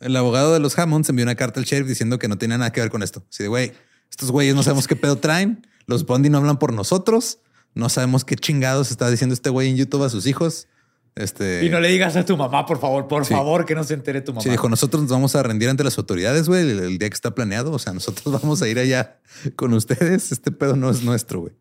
El 0.00 0.14
abogado 0.16 0.52
de 0.52 0.60
los 0.60 0.78
Hammonds 0.78 1.08
envió 1.08 1.24
una 1.24 1.34
carta 1.34 1.60
al 1.60 1.66
sheriff 1.66 1.88
diciendo 1.88 2.18
que 2.18 2.28
no 2.28 2.36
tenía 2.38 2.58
nada 2.58 2.72
que 2.72 2.80
ver 2.80 2.90
con 2.90 3.02
esto. 3.02 3.24
Así 3.30 3.42
de, 3.42 3.48
güey, 3.48 3.72
estos 4.10 4.30
güeyes 4.30 4.54
no 4.54 4.62
sabemos 4.62 4.86
qué 4.86 4.96
pedo 4.96 5.16
traen. 5.16 5.66
Los 5.86 6.04
Bondi 6.06 6.28
no 6.30 6.38
hablan 6.38 6.58
por 6.58 6.72
nosotros. 6.72 7.38
No 7.74 7.88
sabemos 7.88 8.24
qué 8.24 8.36
chingados 8.36 8.90
está 8.90 9.10
diciendo 9.10 9.34
este 9.34 9.50
güey 9.50 9.68
en 9.70 9.76
YouTube 9.76 10.02
a 10.04 10.10
sus 10.10 10.26
hijos. 10.26 10.68
Este... 11.14 11.64
Y 11.64 11.70
no 11.70 11.80
le 11.80 11.88
digas 11.88 12.14
a 12.16 12.24
tu 12.26 12.36
mamá, 12.36 12.66
por 12.66 12.78
favor, 12.78 13.08
por 13.08 13.24
Sí. 13.24 13.32
favor, 13.32 13.64
que 13.64 13.74
no 13.74 13.84
se 13.84 13.94
entere 13.94 14.20
tu 14.20 14.32
mamá. 14.32 14.42
Sí, 14.42 14.50
dijo, 14.50 14.68
nosotros 14.68 15.02
nos 15.02 15.10
vamos 15.10 15.34
a 15.34 15.42
rendir 15.42 15.68
ante 15.70 15.82
las 15.82 15.96
autoridades, 15.96 16.46
güey, 16.48 16.60
el, 16.70 16.78
el 16.78 16.98
día 16.98 17.08
que 17.08 17.14
está 17.14 17.34
planeado. 17.34 17.72
O 17.72 17.78
sea, 17.78 17.92
nosotros 17.94 18.32
vamos 18.42 18.60
a 18.60 18.68
ir 18.68 18.78
allá 18.78 19.18
con 19.56 19.72
ustedes. 19.72 20.30
Este 20.32 20.50
pedo 20.52 20.76
no 20.76 20.90
es 20.90 21.02
nuestro, 21.02 21.40
güey. 21.40 21.54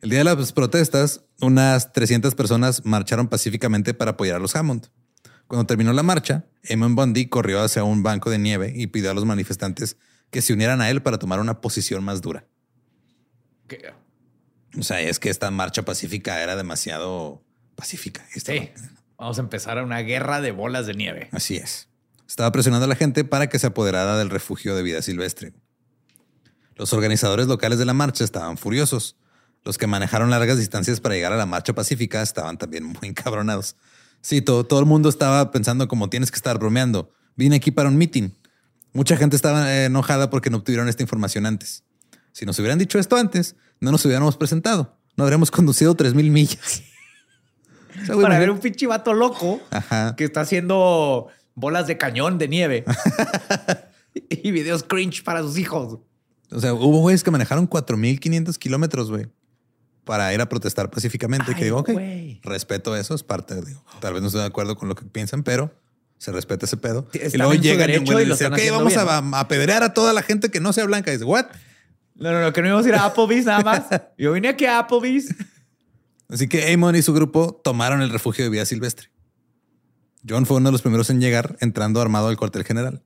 El 0.00 0.10
día 0.10 0.20
de 0.20 0.24
las 0.24 0.52
protestas, 0.52 1.22
unas 1.40 1.92
300 1.92 2.34
personas 2.34 2.84
marcharon 2.86 3.28
pacíficamente 3.28 3.94
para 3.94 4.12
apoyar 4.12 4.36
a 4.36 4.38
los 4.38 4.54
Hammond. 4.56 4.86
Cuando 5.48 5.66
terminó 5.66 5.92
la 5.94 6.02
marcha, 6.02 6.44
Eamon 6.62 6.94
Bundy 6.94 7.26
corrió 7.26 7.62
hacia 7.62 7.82
un 7.82 8.02
banco 8.02 8.30
de 8.30 8.38
nieve 8.38 8.72
y 8.76 8.86
pidió 8.88 9.10
a 9.10 9.14
los 9.14 9.24
manifestantes 9.24 9.96
que 10.30 10.42
se 10.42 10.52
unieran 10.52 10.80
a 10.82 10.90
él 10.90 11.02
para 11.02 11.18
tomar 11.18 11.40
una 11.40 11.60
posición 11.60 12.04
más 12.04 12.20
dura. 12.20 12.46
O 14.78 14.82
sea, 14.82 15.00
es 15.00 15.18
que 15.18 15.30
esta 15.30 15.50
marcha 15.50 15.82
pacífica 15.84 16.42
era 16.42 16.54
demasiado 16.54 17.42
pacífica. 17.74 18.24
Sí. 18.34 18.70
Vamos 19.16 19.38
a 19.38 19.40
empezar 19.40 19.78
a 19.78 19.84
una 19.84 20.00
guerra 20.00 20.40
de 20.40 20.52
bolas 20.52 20.86
de 20.86 20.94
nieve. 20.94 21.28
Así 21.32 21.56
es. 21.56 21.88
Estaba 22.28 22.52
presionando 22.52 22.84
a 22.84 22.88
la 22.88 22.94
gente 22.94 23.24
para 23.24 23.48
que 23.48 23.58
se 23.58 23.68
apoderara 23.68 24.18
del 24.18 24.28
refugio 24.28 24.76
de 24.76 24.82
vida 24.82 25.00
silvestre. 25.00 25.54
Los 26.76 26.92
organizadores 26.92 27.46
locales 27.46 27.78
de 27.78 27.86
la 27.86 27.94
marcha 27.94 28.22
estaban 28.22 28.58
furiosos. 28.58 29.16
Los 29.64 29.78
que 29.78 29.86
manejaron 29.86 30.30
largas 30.30 30.58
distancias 30.58 31.00
para 31.00 31.14
llegar 31.14 31.32
a 31.32 31.36
la 31.36 31.46
marcha 31.46 31.74
pacífica 31.74 32.22
estaban 32.22 32.58
también 32.58 32.84
muy 32.84 33.00
encabronados. 33.08 33.76
Sí, 34.20 34.42
todo, 34.42 34.64
todo 34.64 34.80
el 34.80 34.86
mundo 34.86 35.08
estaba 35.08 35.50
pensando 35.50 35.88
como 35.88 36.10
tienes 36.10 36.30
que 36.30 36.36
estar 36.36 36.58
bromeando. 36.58 37.12
Vine 37.36 37.56
aquí 37.56 37.70
para 37.70 37.88
un 37.88 37.96
meeting. 37.96 38.30
Mucha 38.92 39.16
gente 39.16 39.36
estaba 39.36 39.72
eh, 39.72 39.84
enojada 39.86 40.30
porque 40.30 40.50
no 40.50 40.58
obtuvieron 40.58 40.88
esta 40.88 41.02
información 41.02 41.46
antes. 41.46 41.84
Si 42.32 42.44
nos 42.46 42.58
hubieran 42.58 42.78
dicho 42.78 42.98
esto 42.98 43.16
antes, 43.16 43.56
no 43.80 43.92
nos 43.92 44.04
hubiéramos 44.04 44.36
presentado. 44.36 44.96
No 45.16 45.24
habríamos 45.24 45.50
conducido 45.52 45.94
3000 45.94 46.30
millas. 46.30 46.82
O 48.02 48.04
sea, 48.04 48.16
Para 48.16 48.38
ver 48.38 48.48
un 48.50 48.60
pinche 48.60 48.86
vato 48.86 49.12
loco 49.12 49.60
Ajá. 49.70 50.14
que 50.14 50.22
está 50.22 50.42
haciendo 50.42 51.26
bolas 51.56 51.88
de 51.88 51.98
cañón 51.98 52.38
de 52.38 52.46
nieve 52.46 52.84
y 54.30 54.52
videos 54.52 54.84
cringe 54.84 55.24
para 55.24 55.42
sus 55.42 55.58
hijos. 55.58 55.98
O 56.52 56.60
sea, 56.60 56.74
hubo 56.74 57.00
güeyes 57.00 57.24
que 57.24 57.32
manejaron 57.32 57.66
4500 57.66 58.56
kilómetros, 58.56 59.10
güey, 59.10 59.26
para 60.08 60.32
ir 60.32 60.40
a 60.40 60.48
protestar 60.48 60.88
pacíficamente. 60.90 61.52
que 61.52 61.58
Ay, 61.58 61.64
digo, 61.64 61.80
ok, 61.80 61.90
respeto 62.42 62.96
eso, 62.96 63.14
es 63.14 63.22
parte, 63.22 63.60
digo, 63.60 63.84
tal 64.00 64.14
vez 64.14 64.22
no 64.22 64.28
estoy 64.28 64.40
de 64.40 64.46
acuerdo 64.46 64.74
con 64.74 64.88
lo 64.88 64.94
que 64.94 65.04
piensan, 65.04 65.42
pero 65.42 65.70
se 66.16 66.32
respeta 66.32 66.64
ese 66.64 66.78
pedo. 66.78 67.06
Y 67.12 67.36
luego 67.36 67.52
llegan 67.52 67.90
y 67.90 67.98
güey 67.98 68.24
y 68.24 68.26
lo 68.26 68.34
dice, 68.34 68.44
están 68.44 68.54
ok, 68.54 68.70
vamos 68.70 68.94
bien, 68.94 69.34
a 69.34 69.40
apedrear 69.40 69.82
a 69.82 69.92
toda 69.92 70.14
la 70.14 70.22
gente 70.22 70.50
que 70.50 70.60
no 70.60 70.72
sea 70.72 70.86
blanca. 70.86 71.10
Y 71.10 71.16
dice, 71.16 71.26
what? 71.26 71.44
No, 72.14 72.32
no, 72.32 72.40
no, 72.40 72.54
que 72.54 72.62
no 72.62 72.68
íbamos 72.68 72.86
a 72.86 72.88
ir 72.88 72.94
a 72.94 73.04
Applebee's 73.04 73.44
nada 73.44 73.60
más. 73.60 73.84
Yo 74.18 74.32
vine 74.32 74.48
aquí 74.48 74.64
a 74.64 74.78
Applebee's. 74.78 75.34
Así 76.30 76.48
que 76.48 76.72
Amon 76.72 76.96
y 76.96 77.02
su 77.02 77.12
grupo 77.12 77.60
tomaron 77.62 78.00
el 78.00 78.08
refugio 78.08 78.44
de 78.44 78.50
vida 78.50 78.64
silvestre. 78.64 79.10
John 80.26 80.46
fue 80.46 80.56
uno 80.56 80.70
de 80.70 80.72
los 80.72 80.80
primeros 80.80 81.10
en 81.10 81.20
llegar, 81.20 81.58
entrando 81.60 82.00
armado 82.00 82.28
al 82.28 82.38
cuartel 82.38 82.64
general. 82.64 83.02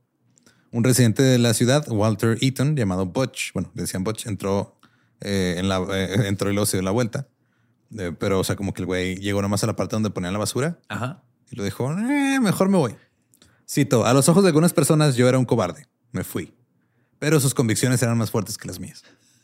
Un 0.70 0.84
residente 0.84 1.24
de 1.24 1.38
la 1.38 1.52
ciudad, 1.52 1.84
Walter 1.88 2.38
Eaton, 2.40 2.76
llamado 2.76 3.06
Butch, 3.06 3.52
bueno, 3.54 3.72
decían 3.74 4.04
Butch, 4.04 4.26
entró, 4.26 4.78
eh, 5.22 5.54
en 5.58 5.68
la, 5.68 5.78
eh, 5.92 6.14
entró 6.28 6.50
y 6.50 6.54
luego 6.54 6.66
se 6.66 6.76
dio 6.76 6.82
la 6.82 6.90
vuelta. 6.90 7.26
Eh, 7.98 8.12
pero, 8.18 8.40
o 8.40 8.44
sea, 8.44 8.56
como 8.56 8.72
que 8.74 8.82
el 8.82 8.86
güey 8.86 9.16
llegó 9.16 9.42
nomás 9.42 9.62
a 9.64 9.66
la 9.66 9.76
parte 9.76 9.96
donde 9.96 10.10
ponían 10.10 10.32
la 10.32 10.38
basura 10.38 10.78
Ajá. 10.88 11.22
y 11.50 11.56
lo 11.56 11.64
dijo, 11.64 11.90
"Eh, 11.92 12.38
mejor 12.40 12.68
me 12.68 12.78
voy. 12.78 12.94
Cito, 13.68 14.04
a 14.06 14.12
los 14.14 14.28
ojos 14.28 14.42
de 14.42 14.48
algunas 14.48 14.72
personas 14.72 15.14
yo 15.16 15.28
era 15.28 15.38
un 15.38 15.44
cobarde. 15.44 15.86
Me 16.12 16.24
fui. 16.24 16.54
Pero 17.18 17.38
sus 17.40 17.54
convicciones 17.54 18.02
eran 18.02 18.18
más 18.18 18.30
fuertes 18.30 18.58
que 18.58 18.66
las 18.68 18.80
mías. 18.80 19.02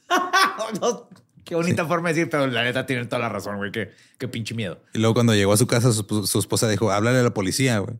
Qué 1.44 1.54
bonita 1.54 1.86
forma 1.86 2.08
de 2.10 2.14
decir, 2.14 2.30
pero 2.30 2.46
la 2.46 2.62
neta 2.62 2.84
tienen 2.84 3.08
toda 3.08 3.20
la 3.20 3.28
razón, 3.30 3.56
güey. 3.56 3.72
Qué, 3.72 3.90
qué 4.18 4.28
pinche 4.28 4.54
miedo. 4.54 4.82
Y 4.92 4.98
luego 4.98 5.14
cuando 5.14 5.34
llegó 5.34 5.52
a 5.54 5.56
su 5.56 5.66
casa, 5.66 5.92
su, 5.92 6.26
su 6.26 6.38
esposa 6.38 6.68
dijo, 6.68 6.90
háblale 6.90 7.20
a 7.20 7.22
la 7.22 7.32
policía, 7.32 7.78
güey. 7.78 7.96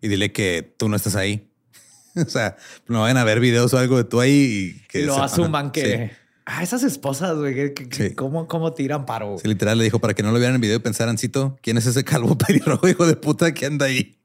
Y 0.00 0.08
dile 0.08 0.32
que 0.32 0.74
tú 0.76 0.88
no 0.88 0.96
estás 0.96 1.14
ahí. 1.14 1.48
o 2.16 2.28
sea, 2.28 2.56
no 2.88 3.02
vayan 3.02 3.16
a 3.18 3.24
ver 3.24 3.38
videos 3.38 3.72
o 3.72 3.78
algo 3.78 3.96
de 3.98 4.04
tú 4.04 4.20
ahí 4.20 4.32
y 4.32 4.80
que 4.88 5.00
Que 5.00 5.06
lo 5.06 5.14
se- 5.14 5.20
asuman 5.20 5.66
ajá, 5.66 5.72
que. 5.72 6.08
sí. 6.10 6.16
Ah, 6.50 6.62
esas 6.62 6.82
esposas, 6.82 7.36
güey. 7.36 7.54
que- 7.54 7.74
que- 7.74 7.94
Sí. 8.08 8.14
¿cómo, 8.14 8.48
¿Cómo 8.48 8.72
tiran 8.72 9.04
paro? 9.04 9.36
Sí, 9.40 9.46
literal 9.48 9.76
le 9.76 9.84
dijo 9.84 9.98
para 9.98 10.14
que 10.14 10.22
no 10.22 10.32
lo 10.32 10.38
vieran 10.38 10.54
en 10.54 10.60
video 10.62 10.76
y 10.76 10.78
pensaran, 10.80 11.18
Cito, 11.18 11.58
¿quién 11.62 11.76
es 11.76 11.84
ese 11.84 12.04
calvo 12.04 12.38
pelirrojo 12.38 12.88
hijo 12.88 13.06
de 13.06 13.16
puta 13.16 13.52
que 13.52 13.66
anda 13.66 13.84
ahí? 13.86 14.18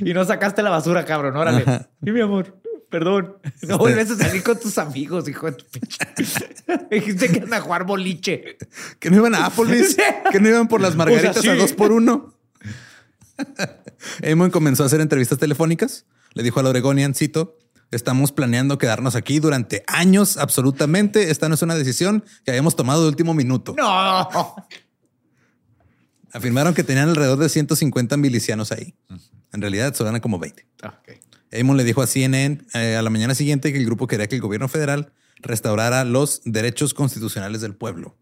Y 0.00 0.12
no 0.12 0.24
sacaste 0.24 0.62
la 0.62 0.70
basura, 0.70 1.04
cabrón. 1.04 1.36
Órale. 1.36 1.62
Ajá. 1.62 1.88
Y 2.04 2.10
mi 2.12 2.20
amor, 2.20 2.60
perdón. 2.90 3.38
No 3.62 3.78
vuelves 3.78 4.10
a 4.10 4.16
salir 4.16 4.42
con 4.42 4.58
tus 4.60 4.76
amigos, 4.78 5.28
hijo 5.28 5.46
de 5.50 5.52
tu 5.56 5.64
pinche. 5.66 5.98
Dijiste 6.90 7.28
que 7.28 7.38
iban 7.38 7.54
a 7.54 7.60
jugar 7.60 7.84
boliche. 7.84 8.58
Que 8.98 9.10
no 9.10 9.16
iban 9.16 9.34
a 9.34 9.46
Applebee's, 9.46 9.96
que 10.30 10.40
no 10.40 10.48
iban 10.48 10.68
por 10.68 10.80
las 10.80 10.94
margaritas 10.94 11.38
O 11.38 11.42
sea, 11.42 11.52
a 11.52 11.56
dos 11.56 11.72
por 11.72 11.90
uno. 11.90 12.34
Amon 14.30 14.50
comenzó 14.50 14.82
a 14.82 14.86
hacer 14.86 15.00
entrevistas 15.00 15.38
telefónicas. 15.38 16.04
Le 16.34 16.42
dijo 16.42 16.60
al 16.60 16.66
Oregonian, 16.66 17.14
cito, 17.14 17.56
estamos 17.92 18.32
planeando 18.32 18.78
quedarnos 18.78 19.14
aquí 19.14 19.38
durante 19.38 19.84
años 19.86 20.36
absolutamente. 20.36 21.30
Esta 21.30 21.48
no 21.48 21.54
es 21.54 21.62
una 21.62 21.76
decisión 21.76 22.24
que 22.44 22.50
hayamos 22.50 22.74
tomado 22.74 23.02
de 23.02 23.08
último 23.08 23.34
minuto. 23.34 23.74
No. 23.76 24.28
Afirmaron 26.32 26.74
que 26.74 26.82
tenían 26.82 27.10
alrededor 27.10 27.38
de 27.38 27.48
150 27.48 28.16
milicianos 28.16 28.72
ahí. 28.72 28.94
En 29.52 29.60
realidad 29.60 29.94
solo 29.94 30.08
eran 30.08 30.20
como 30.20 30.38
20. 30.38 30.66
Ok. 30.82 31.60
Amon 31.60 31.76
le 31.76 31.84
dijo 31.84 32.00
a 32.00 32.06
CNN 32.06 32.62
eh, 32.72 32.96
a 32.96 33.02
la 33.02 33.10
mañana 33.10 33.34
siguiente 33.34 33.72
que 33.72 33.78
el 33.78 33.84
grupo 33.84 34.06
quería 34.06 34.26
que 34.26 34.36
el 34.36 34.40
gobierno 34.40 34.68
federal 34.68 35.12
restaurara 35.42 36.04
los 36.04 36.40
derechos 36.44 36.94
constitucionales 36.94 37.60
del 37.60 37.74
pueblo. 37.74 38.16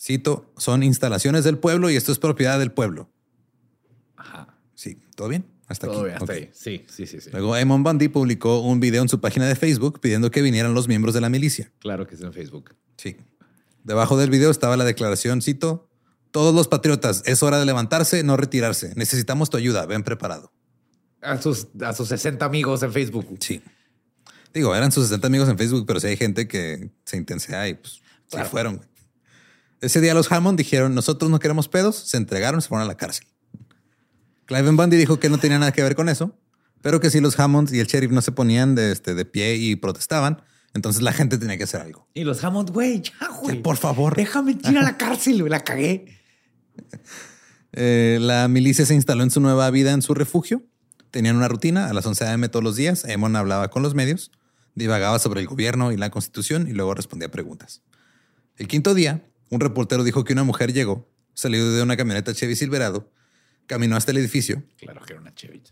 Cito, 0.00 0.52
son 0.56 0.82
instalaciones 0.82 1.44
del 1.44 1.58
pueblo 1.58 1.90
y 1.90 1.96
esto 1.96 2.10
es 2.10 2.18
propiedad 2.18 2.58
del 2.58 2.72
pueblo. 2.72 3.08
Ajá. 4.16 4.56
Sí, 4.74 4.98
¿todo 5.14 5.28
bien? 5.28 5.46
Hasta 5.70 5.86
Todo 5.86 6.04
aquí. 6.06 6.14
hasta 6.14 6.32
ahí. 6.32 6.50
Sí, 6.52 6.84
sí, 6.92 7.06
sí, 7.06 7.20
sí. 7.20 7.30
Luego 7.32 7.54
Amon 7.54 7.84
Bundy 7.84 8.08
publicó 8.08 8.58
un 8.60 8.80
video 8.80 9.02
en 9.02 9.08
su 9.08 9.20
página 9.20 9.46
de 9.46 9.54
Facebook 9.54 10.00
pidiendo 10.00 10.30
que 10.32 10.42
vinieran 10.42 10.74
los 10.74 10.88
miembros 10.88 11.14
de 11.14 11.20
la 11.20 11.28
milicia. 11.30 11.70
Claro 11.78 12.08
que 12.08 12.16
es 12.16 12.20
en 12.22 12.32
Facebook. 12.32 12.74
Sí. 12.96 13.16
Debajo 13.84 14.18
del 14.18 14.30
video 14.30 14.50
estaba 14.50 14.76
la 14.76 14.84
declaración, 14.84 15.40
cito, 15.42 15.88
todos 16.32 16.52
los 16.54 16.66
patriotas, 16.66 17.22
es 17.24 17.42
hora 17.44 17.60
de 17.60 17.66
levantarse, 17.66 18.24
no 18.24 18.36
retirarse. 18.36 18.92
Necesitamos 18.96 19.48
tu 19.48 19.56
ayuda, 19.58 19.86
ven 19.86 20.02
preparado. 20.02 20.52
A 21.22 21.40
sus, 21.40 21.68
a 21.80 21.92
sus 21.92 22.08
60 22.08 22.44
amigos 22.44 22.82
en 22.82 22.92
Facebook. 22.92 23.26
Sí. 23.40 23.62
Digo, 24.52 24.74
eran 24.74 24.90
sus 24.90 25.04
60 25.04 25.28
amigos 25.28 25.48
en 25.48 25.56
Facebook, 25.56 25.84
pero 25.86 26.00
sí 26.00 26.08
hay 26.08 26.16
gente 26.16 26.48
que 26.48 26.90
se 27.04 27.16
intensea 27.16 27.68
y 27.68 27.74
pues 27.74 28.00
Claro. 28.28 28.44
sí 28.46 28.50
fueron. 28.50 28.86
Ese 29.80 30.00
día 30.00 30.14
los 30.14 30.30
Hammond 30.32 30.58
dijeron, 30.58 30.94
nosotros 30.96 31.30
no 31.30 31.38
queremos 31.38 31.68
pedos, 31.68 31.94
se 31.96 32.16
entregaron, 32.16 32.60
se 32.60 32.68
fueron 32.68 32.84
a 32.84 32.88
la 32.88 32.96
cárcel. 32.96 33.26
Clive 34.50 34.68
Bundy 34.72 34.96
dijo 34.96 35.20
que 35.20 35.28
no 35.28 35.38
tenía 35.38 35.60
nada 35.60 35.70
que 35.70 35.80
ver 35.80 35.94
con 35.94 36.08
eso, 36.08 36.36
pero 36.82 36.98
que 36.98 37.08
si 37.08 37.20
los 37.20 37.38
Hammonds 37.38 37.72
y 37.72 37.78
el 37.78 37.86
sheriff 37.86 38.10
no 38.10 38.20
se 38.20 38.32
ponían 38.32 38.74
de, 38.74 38.90
este, 38.90 39.14
de 39.14 39.24
pie 39.24 39.54
y 39.54 39.76
protestaban, 39.76 40.42
entonces 40.74 41.02
la 41.02 41.12
gente 41.12 41.38
tenía 41.38 41.56
que 41.56 41.62
hacer 41.62 41.80
algo. 41.80 42.08
Y 42.14 42.24
los 42.24 42.42
Hammond, 42.42 42.70
güey, 42.70 43.00
ya, 43.00 43.28
güey. 43.40 43.62
Por 43.62 43.76
favor. 43.76 44.16
Déjame 44.16 44.58
ir 44.60 44.76
a 44.76 44.82
la 44.82 44.96
cárcel, 44.96 45.38
güey. 45.38 45.50
La 45.50 45.62
cagué. 45.62 46.18
Eh, 47.72 48.18
la 48.20 48.48
milicia 48.48 48.84
se 48.84 48.96
instaló 48.96 49.22
en 49.22 49.30
su 49.30 49.38
nueva 49.38 49.70
vida 49.70 49.92
en 49.92 50.02
su 50.02 50.12
refugio. 50.12 50.64
Tenían 51.12 51.36
una 51.36 51.46
rutina 51.46 51.86
a 51.86 51.92
las 51.92 52.04
11 52.04 52.24
a.m. 52.24 52.48
todos 52.48 52.64
los 52.64 52.74
días. 52.74 53.04
Emon 53.04 53.36
hablaba 53.36 53.70
con 53.70 53.84
los 53.84 53.94
medios, 53.94 54.32
divagaba 54.74 55.20
sobre 55.20 55.40
el 55.40 55.46
gobierno 55.46 55.92
y 55.92 55.96
la 55.96 56.10
constitución 56.10 56.66
y 56.66 56.72
luego 56.72 56.94
respondía 56.94 57.30
preguntas. 57.30 57.82
El 58.56 58.66
quinto 58.66 58.92
día, 58.92 59.24
un 59.50 59.60
reportero 59.60 60.02
dijo 60.02 60.24
que 60.24 60.32
una 60.32 60.42
mujer 60.42 60.72
llegó, 60.72 61.08
salió 61.34 61.70
de 61.70 61.80
una 61.80 61.96
camioneta 61.96 62.34
Chevy 62.34 62.56
Silverado, 62.56 63.08
caminó 63.70 63.94
hasta 63.96 64.10
el 64.10 64.18
edificio, 64.18 64.64
Claro 64.78 65.00
que 65.06 65.12
era 65.12 65.22
una 65.22 65.32
chevita. 65.32 65.70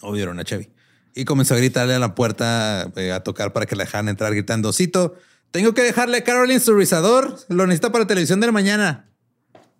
obvio 0.00 0.24
era 0.24 0.32
una 0.32 0.42
Chevy, 0.42 0.68
y 1.14 1.24
comenzó 1.24 1.54
a 1.54 1.56
gritarle 1.58 1.94
a 1.94 2.00
la 2.00 2.16
puerta, 2.16 2.90
eh, 2.96 3.12
a 3.12 3.20
tocar 3.20 3.52
para 3.52 3.64
que 3.64 3.76
la 3.76 3.84
dejaran 3.84 4.08
entrar, 4.08 4.32
gritando, 4.34 4.72
Cito, 4.72 5.14
tengo 5.52 5.72
que 5.72 5.82
dejarle 5.82 6.18
a 6.18 6.24
Caroline 6.24 6.58
su 6.58 6.74
rizador, 6.74 7.38
lo 7.48 7.64
necesita 7.68 7.92
para 7.92 8.08
televisión 8.08 8.40
de 8.40 8.46
la 8.46 8.52
mañana. 8.52 9.08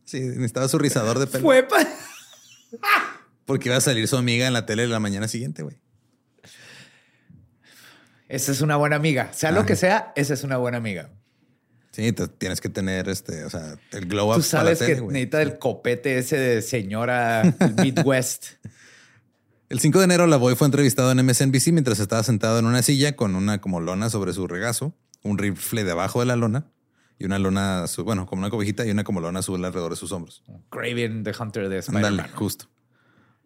Sí, 0.04 0.20
necesitaba 0.20 0.68
su 0.68 0.78
rizador 0.78 1.18
de 1.18 1.26
pelo. 1.26 1.42
Fue 1.42 1.64
pa- 1.64 1.84
Porque 3.44 3.68
iba 3.70 3.76
a 3.76 3.80
salir 3.80 4.06
su 4.06 4.16
amiga 4.16 4.46
en 4.46 4.52
la 4.52 4.64
tele 4.66 4.86
la 4.86 5.00
mañana 5.00 5.26
siguiente, 5.26 5.62
güey. 5.64 5.80
Esa 8.28 8.52
es 8.52 8.60
una 8.60 8.76
buena 8.76 8.96
amiga. 8.96 9.32
Sea 9.32 9.50
lo 9.52 9.64
que 9.66 9.74
sea, 9.74 10.12
esa 10.14 10.34
es 10.34 10.44
una 10.44 10.58
buena 10.58 10.76
amiga. 10.78 11.10
Sí, 11.98 12.12
te- 12.12 12.28
tienes 12.28 12.60
que 12.60 12.68
tener 12.68 13.08
este, 13.08 13.44
o 13.44 13.50
sea, 13.50 13.76
el 13.90 14.06
glow 14.06 14.30
up. 14.30 14.40
Tú 14.40 14.48
para 14.52 14.62
la 14.62 14.76
sabes 14.76 14.78
que 14.78 14.94
tele, 14.94 15.06
necesita 15.08 15.42
el 15.42 15.58
copete 15.58 16.16
ese 16.18 16.36
de 16.38 16.62
señora 16.62 17.42
Midwest. 17.82 18.44
El 19.68 19.80
5 19.80 19.98
de 19.98 20.04
enero, 20.04 20.26
la 20.28 20.36
Boy 20.36 20.54
fue 20.54 20.66
entrevistado 20.68 21.10
en 21.10 21.26
MSNBC 21.26 21.72
mientras 21.72 21.98
estaba 21.98 22.22
sentado 22.22 22.60
en 22.60 22.66
una 22.66 22.82
silla 22.82 23.16
con 23.16 23.34
una 23.34 23.60
como 23.60 23.80
lona 23.80 24.10
sobre 24.10 24.32
su 24.32 24.46
regazo, 24.46 24.94
un 25.24 25.38
rifle 25.38 25.82
debajo 25.82 26.20
de 26.20 26.26
la 26.26 26.36
lona 26.36 26.66
y 27.18 27.24
una 27.26 27.40
lona, 27.40 27.84
bueno, 28.04 28.26
como 28.26 28.40
una 28.42 28.50
cobijita 28.50 28.86
y 28.86 28.90
una 28.92 29.02
como 29.02 29.20
lona 29.20 29.40
azul 29.40 29.62
alrededor 29.64 29.90
de 29.90 29.96
sus 29.96 30.12
hombros. 30.12 30.44
Craven, 30.70 31.24
the 31.24 31.32
Hunter 31.38 31.68
de 31.68 31.78
Spider-Man. 31.78 32.30
justo. 32.34 32.66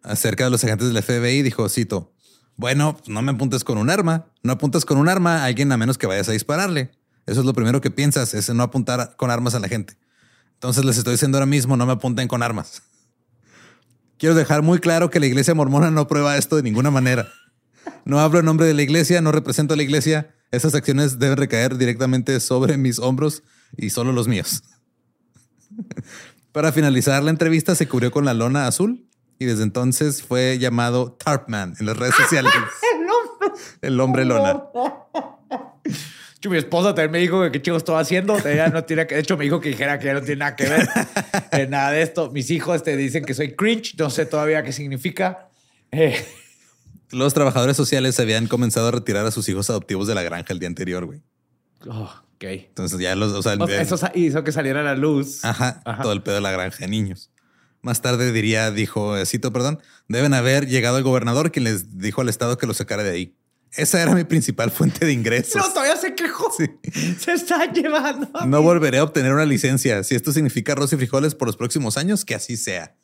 Acerca 0.03 0.43
de 0.43 0.51
los 0.51 0.63
agentes 0.63 0.93
del 0.93 1.01
FBI, 1.01 1.41
dijo, 1.41 1.67
cito, 1.69 2.13
bueno, 2.55 2.97
no 3.07 3.21
me 3.23 3.31
apuntes 3.31 3.63
con 3.63 3.77
un 3.79 3.89
arma. 3.89 4.27
No 4.43 4.53
apuntas 4.53 4.85
con 4.85 4.97
un 4.99 5.09
arma 5.09 5.39
a 5.41 5.45
alguien 5.45 5.71
a 5.71 5.77
menos 5.77 5.97
que 5.97 6.05
vayas 6.07 6.29
a 6.29 6.33
dispararle. 6.33 6.91
Eso 7.25 7.39
es 7.39 7.45
lo 7.45 7.53
primero 7.53 7.81
que 7.81 7.91
piensas, 7.91 8.33
es 8.33 8.49
no 8.53 8.63
apuntar 8.63 9.15
con 9.15 9.31
armas 9.31 9.55
a 9.55 9.59
la 9.59 9.67
gente. 9.67 9.97
Entonces 10.55 10.85
les 10.85 10.97
estoy 10.97 11.13
diciendo 11.13 11.37
ahora 11.37 11.45
mismo, 11.45 11.77
no 11.77 11.85
me 11.85 11.93
apunten 11.93 12.27
con 12.27 12.43
armas. 12.43 12.83
Quiero 14.17 14.35
dejar 14.35 14.61
muy 14.61 14.79
claro 14.79 15.09
que 15.09 15.19
la 15.19 15.25
iglesia 15.25 15.53
mormona 15.53 15.91
no 15.91 16.07
prueba 16.07 16.37
esto 16.37 16.55
de 16.55 16.63
ninguna 16.63 16.91
manera. 16.91 17.27
No 18.05 18.19
hablo 18.19 18.39
en 18.39 18.45
nombre 18.45 18.65
de 18.65 18.73
la 18.73 18.81
iglesia, 18.81 19.21
no 19.21 19.31
represento 19.31 19.73
a 19.73 19.77
la 19.77 19.83
iglesia. 19.83 20.33
Esas 20.51 20.75
acciones 20.75 21.19
deben 21.19 21.37
recaer 21.37 21.77
directamente 21.77 22.39
sobre 22.39 22.77
mis 22.77 22.99
hombros 22.99 23.43
y 23.75 23.89
solo 23.89 24.11
los 24.11 24.27
míos. 24.27 24.63
Para 26.51 26.71
finalizar 26.71 27.23
la 27.23 27.31
entrevista 27.31 27.75
se 27.75 27.87
cubrió 27.87 28.11
con 28.11 28.25
la 28.25 28.33
lona 28.33 28.67
azul 28.67 29.09
y 29.39 29.45
desde 29.45 29.63
entonces 29.63 30.21
fue 30.21 30.59
llamado 30.59 31.13
Tarpman 31.13 31.75
en 31.79 31.85
las 31.85 31.97
redes 31.97 32.15
sociales. 32.21 32.53
El 33.81 33.99
hombre 33.99 34.25
lona. 34.25 34.63
Mi 36.49 36.57
esposa 36.57 36.89
también 36.89 37.11
me 37.11 37.19
dijo 37.19 37.41
que 37.43 37.51
qué 37.51 37.61
chico 37.61 37.77
estaba 37.77 37.99
haciendo. 37.99 38.37
Ella 38.45 38.67
no 38.69 38.83
tiene 38.83 39.07
que, 39.07 39.15
de 39.15 39.21
hecho, 39.21 39.37
me 39.37 39.45
dijo 39.45 39.59
que 39.61 39.69
dijera 39.69 39.97
que 39.99 40.07
ya 40.07 40.13
no 40.13 40.21
tiene 40.21 40.37
nada 40.37 40.55
que 40.55 40.67
ver 40.67 40.87
en 41.51 41.69
nada 41.69 41.91
de 41.91 42.01
esto. 42.01 42.31
Mis 42.31 42.49
hijos 42.51 42.75
este, 42.77 42.97
dicen 42.97 43.23
que 43.25 43.33
soy 43.33 43.55
cringe. 43.55 43.95
No 43.97 44.09
sé 44.09 44.25
todavía 44.25 44.63
qué 44.63 44.71
significa. 44.73 45.49
Eh, 45.91 46.23
Los 47.11 47.33
trabajadores 47.33 47.77
sociales 47.77 48.19
habían 48.19 48.47
comenzado 48.47 48.87
a 48.87 48.91
retirar 48.91 49.25
a 49.25 49.31
sus 49.31 49.47
hijos 49.49 49.69
adoptivos 49.69 50.07
de 50.07 50.15
la 50.15 50.23
granja 50.23 50.51
el 50.53 50.59
día 50.59 50.67
anterior, 50.67 51.05
güey. 51.05 51.21
oh, 51.87 52.11
ok. 52.35 52.43
Entonces 52.43 52.99
ya 52.99 53.15
los, 53.15 53.31
o 53.33 53.41
sea, 53.43 53.53
O 53.59 53.67
sea, 53.67 53.81
Eso 53.81 53.97
hizo 54.15 54.43
que 54.43 54.51
saliera 54.51 54.81
a 54.81 54.83
la 54.83 54.95
luz. 54.95 55.45
Ajá, 55.45 55.81
Ajá. 55.85 56.01
todo 56.01 56.11
el 56.13 56.23
pedo 56.23 56.35
de 56.35 56.41
la 56.41 56.51
granja 56.51 56.77
de 56.79 56.87
niños. 56.87 57.29
Más 57.81 58.01
tarde 58.01 58.31
diría, 58.31 58.71
dijo, 58.71 59.17
eh, 59.17 59.25
cito, 59.25 59.51
perdón, 59.53 59.79
deben 60.07 60.33
haber 60.33 60.67
llegado 60.67 60.97
el 60.97 61.03
gobernador 61.03 61.51
quien 61.51 61.65
les 61.65 61.97
dijo 61.99 62.21
al 62.21 62.29
Estado 62.29 62.57
que 62.57 62.65
los 62.65 62.77
sacara 62.77 63.03
de 63.03 63.11
ahí. 63.11 63.35
Esa 63.75 64.01
era 64.01 64.13
mi 64.13 64.23
principal 64.23 64.71
fuente 64.71 65.05
de 65.05 65.11
ingresos. 65.13 65.55
No, 65.55 65.73
se 67.19 67.33
está 67.33 67.71
llevando. 67.71 68.29
a 68.33 68.45
No 68.45 68.59
mí. 68.59 68.63
volveré 68.63 68.97
a 68.99 69.03
obtener 69.03 69.33
una 69.33 69.45
licencia. 69.45 70.03
Si 70.03 70.15
esto 70.15 70.31
significa 70.31 70.73
arroz 70.73 70.93
y 70.93 70.97
frijoles 70.97 71.35
por 71.35 71.47
los 71.47 71.57
próximos 71.57 71.97
años, 71.97 72.25
que 72.25 72.35
así 72.35 72.57
sea. 72.57 72.95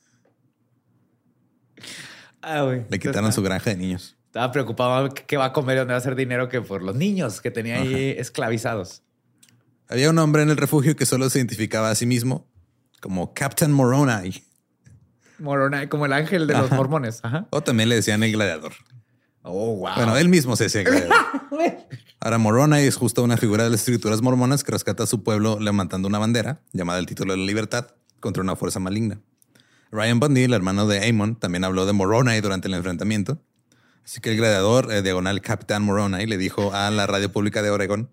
Ah, 2.42 2.62
güey. 2.64 2.86
Le 2.90 3.00
quitaron 3.00 3.32
su 3.34 3.42
granja 3.42 3.70
de 3.72 3.78
niños. 3.78 4.16
Estaba 4.28 4.52
preocupado 4.52 5.10
que 5.14 5.24
qué 5.24 5.38
va 5.38 5.46
a 5.46 5.54
comer 5.54 5.76
y 5.76 5.80
dónde 5.80 5.92
va 5.94 5.96
a 5.96 6.00
hacer 6.00 6.16
dinero 6.16 6.50
que 6.50 6.62
por 6.62 6.84
los 6.84 6.96
niños 6.96 7.42
que 7.42 7.52
tenía 7.52 7.78
ahí 7.82 8.16
esclavizados. 8.18 9.02
Había 9.88 10.10
un 10.12 10.18
hombre 10.20 10.44
en 10.44 10.50
el 10.52 10.58
refugio 10.58 10.96
que 10.96 11.06
solo 11.06 11.30
se 11.30 11.40
identificaba 11.40 11.90
a 11.90 11.96
sí 11.96 12.06
mismo 12.06 12.48
como 13.02 13.34
Captain 13.34 13.72
Moroni. 13.72 14.44
Morona, 15.40 15.90
como 15.90 16.06
el 16.06 16.14
ángel 16.14 16.46
de 16.48 16.54
los 16.54 16.70
mormones. 16.72 17.22
Ajá. 17.24 17.48
O 17.50 17.62
también 17.62 17.90
le 17.90 17.96
decían 17.96 18.22
el 18.24 18.32
gladiador. 18.34 18.74
Oh, 19.42 19.76
wow. 19.78 19.96
Bueno, 19.96 20.18
él 20.18 20.30
mismo 20.30 20.56
se 20.56 20.66
decía 20.66 20.84
gladiador. 20.84 21.16
Ahora, 22.22 22.38
Moroni 22.38 22.80
es 22.80 22.98
justo 22.98 23.24
una 23.24 23.38
figura 23.38 23.64
de 23.64 23.70
las 23.70 23.80
escrituras 23.80 24.22
mormonas 24.22 24.66
que 24.66 24.74
rescata 24.74 25.04
a 25.04 25.08
su 25.08 25.24
pueblo 25.24 25.58
levantando 25.60 26.10
una 26.10 26.20
bandera 26.20 26.62
llamada 26.74 27.00
el 27.00 27.06
título 27.06 27.32
de 27.32 27.40
la 27.40 27.46
libertad 27.46 27.96
contra 28.20 28.44
una 28.44 28.58
fuerza 28.58 28.82
maligna. 28.82 29.22
Ryan 29.90 30.20
Bundy, 30.20 30.44
el 30.44 30.54
hermano 30.54 30.86
de 30.86 31.08
Amon, 31.08 31.38
también 31.38 31.64
habló 31.64 31.86
de 31.86 31.94
Moroni 31.94 32.42
durante 32.42 32.68
el 32.68 32.74
enfrentamiento. 32.74 33.42
Así 34.04 34.20
que 34.20 34.32
el 34.32 34.38
gladiador, 34.38 34.92
eh, 34.92 35.02
diagonal 35.02 35.40
Capitán 35.40 35.84
Moroni, 35.84 36.26
le 36.26 36.38
dijo 36.38 36.74
a 36.74 36.92
la 36.92 37.08
radio 37.08 37.32
pública 37.32 37.62
de 37.62 37.70
Oregón, 37.70 38.10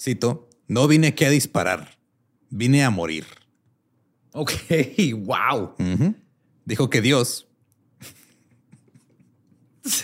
cito, 0.00 0.48
no 0.66 0.88
vine 0.88 1.08
aquí 1.08 1.26
a 1.26 1.30
disparar, 1.30 1.98
vine 2.48 2.82
a 2.82 2.88
morir. 2.88 3.26
Ok, 4.32 4.52
wow. 5.18 5.74
Dijo 6.64 6.88
que 6.88 7.02
Dios. 7.02 7.46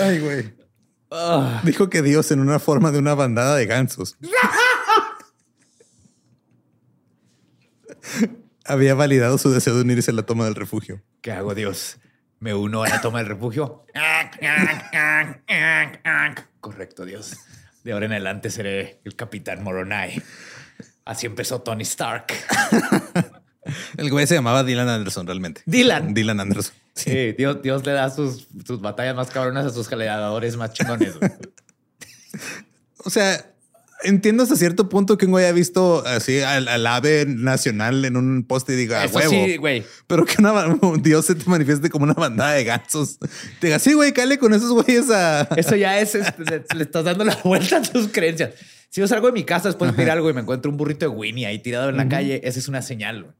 Ay, 0.00 0.20
güey. 0.20 0.54
Ah, 1.10 1.60
Dijo 1.64 1.88
que 1.88 2.02
Dios 2.02 2.30
en 2.30 2.40
una 2.40 2.58
forma 2.58 2.90
de 2.90 2.98
una 2.98 3.14
bandada 3.14 3.56
de 3.56 3.66
gansos. 3.66 4.16
Había 8.64 8.94
validado 8.94 9.38
su 9.38 9.50
deseo 9.50 9.76
de 9.76 9.82
unirse 9.82 10.10
a 10.10 10.14
la 10.14 10.24
toma 10.24 10.44
del 10.44 10.56
refugio. 10.56 11.02
¿Qué 11.20 11.30
hago, 11.32 11.54
Dios? 11.54 11.98
Me 12.40 12.52
uno 12.54 12.82
a 12.82 12.88
la 12.88 13.00
toma 13.00 13.18
del 13.18 13.28
refugio. 13.28 13.84
Correcto, 16.60 17.04
Dios. 17.04 17.36
De 17.84 17.92
ahora 17.92 18.06
en 18.06 18.12
adelante 18.12 18.50
seré 18.50 19.00
el 19.04 19.14
capitán 19.14 19.62
Moronai. 19.62 20.20
Así 21.04 21.26
empezó 21.26 21.62
Tony 21.62 21.82
Stark. 21.84 22.26
El 23.96 24.10
güey 24.10 24.26
se 24.26 24.34
llamaba 24.34 24.62
Dylan 24.64 24.88
Anderson 24.88 25.26
realmente. 25.26 25.62
Dylan. 25.66 26.14
Dylan 26.14 26.40
Anderson. 26.40 26.74
Sí, 26.96 27.32
Dios, 27.32 27.60
Dios 27.62 27.84
le 27.86 27.92
da 27.92 28.10
sus, 28.10 28.48
sus 28.66 28.80
batallas 28.80 29.14
más 29.14 29.28
cabronas 29.30 29.66
a 29.66 29.70
sus 29.70 29.88
gladiadores 29.88 30.56
más 30.56 30.72
chingones. 30.72 31.18
güey. 31.18 31.30
O 33.04 33.10
sea, 33.10 33.52
entiendo 34.02 34.42
hasta 34.42 34.56
cierto 34.56 34.88
punto 34.88 35.16
que 35.18 35.26
un 35.26 35.32
güey 35.32 35.44
ha 35.46 35.52
visto 35.52 36.04
así 36.06 36.40
al, 36.40 36.68
al 36.68 36.86
ave 36.86 37.24
nacional 37.28 38.04
en 38.04 38.16
un 38.16 38.44
poste 38.44 38.72
y 38.72 38.76
diga, 38.76 39.02
"A 39.02 39.04
Eso 39.04 39.16
huevo. 39.16 39.30
sí, 39.30 39.56
güey. 39.58 39.84
Pero 40.06 40.24
que 40.24 40.36
una, 40.38 40.66
un 40.66 41.02
Dios 41.02 41.26
se 41.26 41.34
te 41.34 41.48
manifieste 41.48 41.88
como 41.90 42.04
una 42.04 42.14
bandada 42.14 42.52
de 42.54 42.64
gansos. 42.64 43.18
Te 43.60 43.66
diga, 43.68 43.78
sí, 43.78 43.92
güey, 43.92 44.12
cáele 44.12 44.38
con 44.38 44.54
esos 44.54 44.70
güeyes 44.72 45.10
a... 45.10 45.42
Eso 45.56 45.76
ya 45.76 46.00
es, 46.00 46.14
le, 46.14 46.64
le 46.74 46.82
estás 46.82 47.04
dando 47.04 47.24
la 47.24 47.36
vuelta 47.44 47.76
a 47.76 47.82
tus 47.82 48.08
creencias. 48.08 48.54
Si 48.88 49.00
yo 49.00 49.06
salgo 49.08 49.26
de 49.26 49.32
mi 49.34 49.44
casa 49.44 49.68
después 49.68 49.90
de 49.92 49.96
tirar 49.98 50.16
algo 50.16 50.30
y 50.30 50.32
me 50.32 50.40
encuentro 50.40 50.70
un 50.70 50.76
burrito 50.78 51.00
de 51.04 51.14
Winnie 51.14 51.44
ahí 51.46 51.58
tirado 51.58 51.90
en 51.90 51.96
la 51.98 52.08
calle, 52.08 52.40
esa 52.44 52.58
es 52.58 52.68
una 52.68 52.80
señal. 52.82 53.24
güey. 53.24 53.34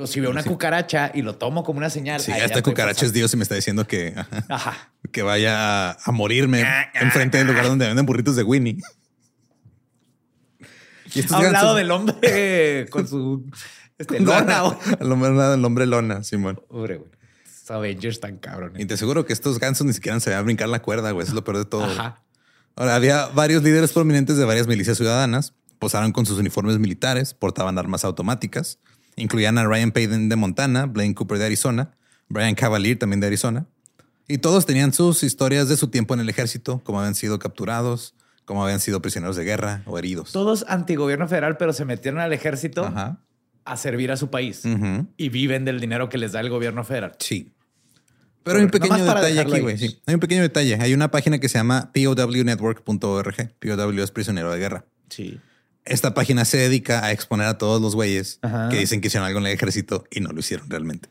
Pero 0.00 0.06
si 0.06 0.18
veo 0.18 0.30
una 0.30 0.42
cucaracha 0.42 1.10
y 1.12 1.20
lo 1.20 1.34
tomo 1.34 1.62
como 1.62 1.76
una 1.76 1.90
señal. 1.90 2.20
Sí, 2.22 2.32
esta 2.32 2.62
cucaracha 2.62 3.04
es. 3.04 3.12
Dios 3.12 3.34
y 3.34 3.36
me 3.36 3.42
está 3.42 3.54
diciendo 3.54 3.86
que, 3.86 4.14
ajá, 4.16 4.46
Ajá. 4.48 4.92
que 5.12 5.20
vaya 5.20 5.90
a, 5.90 6.10
morirme 6.10 6.64
enfrente 6.94 7.36
del 7.36 7.48
lugar 7.48 7.66
donde 7.66 7.86
venden 7.86 8.06
burritos 8.06 8.34
de 8.34 8.42
Winnie. 8.42 8.78
Y 11.12 11.20
estos 11.20 11.32
A 11.32 11.40
un 11.40 11.52
lado 11.52 11.74
gansos- 11.74 11.76
del 11.76 11.90
hombre 11.90 12.86
con 12.88 13.06
su 13.08 13.44
este, 13.98 14.20
lona. 14.20 14.60
güey. 14.62 14.76
Al 15.00 15.12
hombre, 15.12 15.28
al 15.42 15.64
hombre 15.64 15.86
lona, 15.86 16.22
Simón. 16.22 16.62
Pobre, 16.68 16.96
güey. 16.96 17.10
Avengers 17.68 18.20
tan 18.20 18.38
cabrones. 18.38 18.80
Y 18.80 18.86
te 18.86 18.94
aseguro 18.94 19.26
que 19.26 19.32
estos 19.34 19.58
gansos 19.58 19.86
ni 19.86 19.92
siquiera 19.92 20.18
se 20.20 20.30
van 20.30 20.38
a 20.38 20.42
brincar 20.42 20.68
la 20.68 20.80
cuerda, 20.80 21.10
güey. 21.10 21.24
Eso 21.24 21.32
es 21.32 21.34
lo 21.34 21.44
peor 21.44 21.58
de 21.58 21.64
todo. 21.66 21.84
Ajá. 21.84 22.22
Ahora, 22.74 22.94
había 22.94 23.26
varios 23.26 23.62
líderes 23.62 23.92
prominentes 23.92 24.38
de 24.38 24.44
varias 24.44 24.66
milicias 24.66 24.96
ciudadanas. 24.96 25.52
Posaron 25.78 26.12
con 26.12 26.24
sus 26.26 26.38
uniformes 26.38 26.78
militares, 26.78 27.34
portaban 27.34 27.76
armas 27.76 28.04
automáticas. 28.04 28.78
Incluían 29.20 29.58
a 29.58 29.64
Ryan 29.64 29.92
Payden 29.92 30.28
de 30.28 30.36
Montana, 30.36 30.86
Blaine 30.86 31.14
Cooper 31.14 31.38
de 31.38 31.46
Arizona, 31.46 31.90
Brian 32.28 32.54
Cavalier 32.54 32.98
también 32.98 33.20
de 33.20 33.26
Arizona. 33.26 33.66
Y 34.28 34.38
todos 34.38 34.64
tenían 34.64 34.92
sus 34.92 35.22
historias 35.22 35.68
de 35.68 35.76
su 35.76 35.88
tiempo 35.88 36.14
en 36.14 36.20
el 36.20 36.28
ejército, 36.28 36.80
cómo 36.84 37.00
habían 37.00 37.14
sido 37.14 37.38
capturados, 37.38 38.14
cómo 38.44 38.64
habían 38.64 38.80
sido 38.80 39.02
prisioneros 39.02 39.36
de 39.36 39.44
guerra 39.44 39.82
o 39.86 39.98
heridos. 39.98 40.32
Todos 40.32 40.64
antigobierno 40.68 41.28
federal, 41.28 41.56
pero 41.56 41.72
se 41.72 41.84
metieron 41.84 42.20
al 42.20 42.32
ejército 42.32 42.84
Ajá. 42.86 43.20
a 43.64 43.76
servir 43.76 44.10
a 44.12 44.16
su 44.16 44.30
país 44.30 44.62
y 45.16 45.28
viven 45.28 45.64
del 45.64 45.80
dinero 45.80 46.08
que 46.08 46.18
les 46.18 46.32
da 46.32 46.40
el 46.40 46.48
gobierno 46.48 46.84
federal. 46.84 47.12
Sí. 47.18 47.52
Pero 48.42 48.58
hay 48.58 48.64
un 48.64 48.70
pequeño 48.70 49.04
detalle 49.04 49.40
aquí, 49.40 49.60
güey. 49.60 49.76
Sí. 49.76 50.00
Hay 50.06 50.14
un 50.14 50.20
pequeño 50.20 50.42
detalle. 50.42 50.76
Hay 50.80 50.94
una 50.94 51.10
página 51.10 51.38
que 51.38 51.48
se 51.48 51.58
llama 51.58 51.90
pownetwork.org. 51.92 53.54
POW 53.58 54.02
es 54.02 54.10
prisionero 54.12 54.50
de 54.50 54.58
guerra. 54.58 54.84
Sí. 55.10 55.38
Esta 55.84 56.14
página 56.14 56.44
se 56.44 56.58
dedica 56.58 57.04
a 57.04 57.12
exponer 57.12 57.46
a 57.46 57.58
todos 57.58 57.80
los 57.80 57.94
güeyes 57.94 58.38
Ajá. 58.42 58.68
que 58.68 58.76
dicen 58.78 59.00
que 59.00 59.08
hicieron 59.08 59.26
algo 59.26 59.40
en 59.40 59.46
el 59.46 59.52
ejército 59.52 60.04
y 60.10 60.20
no 60.20 60.30
lo 60.30 60.40
hicieron 60.40 60.68
realmente. 60.68 61.08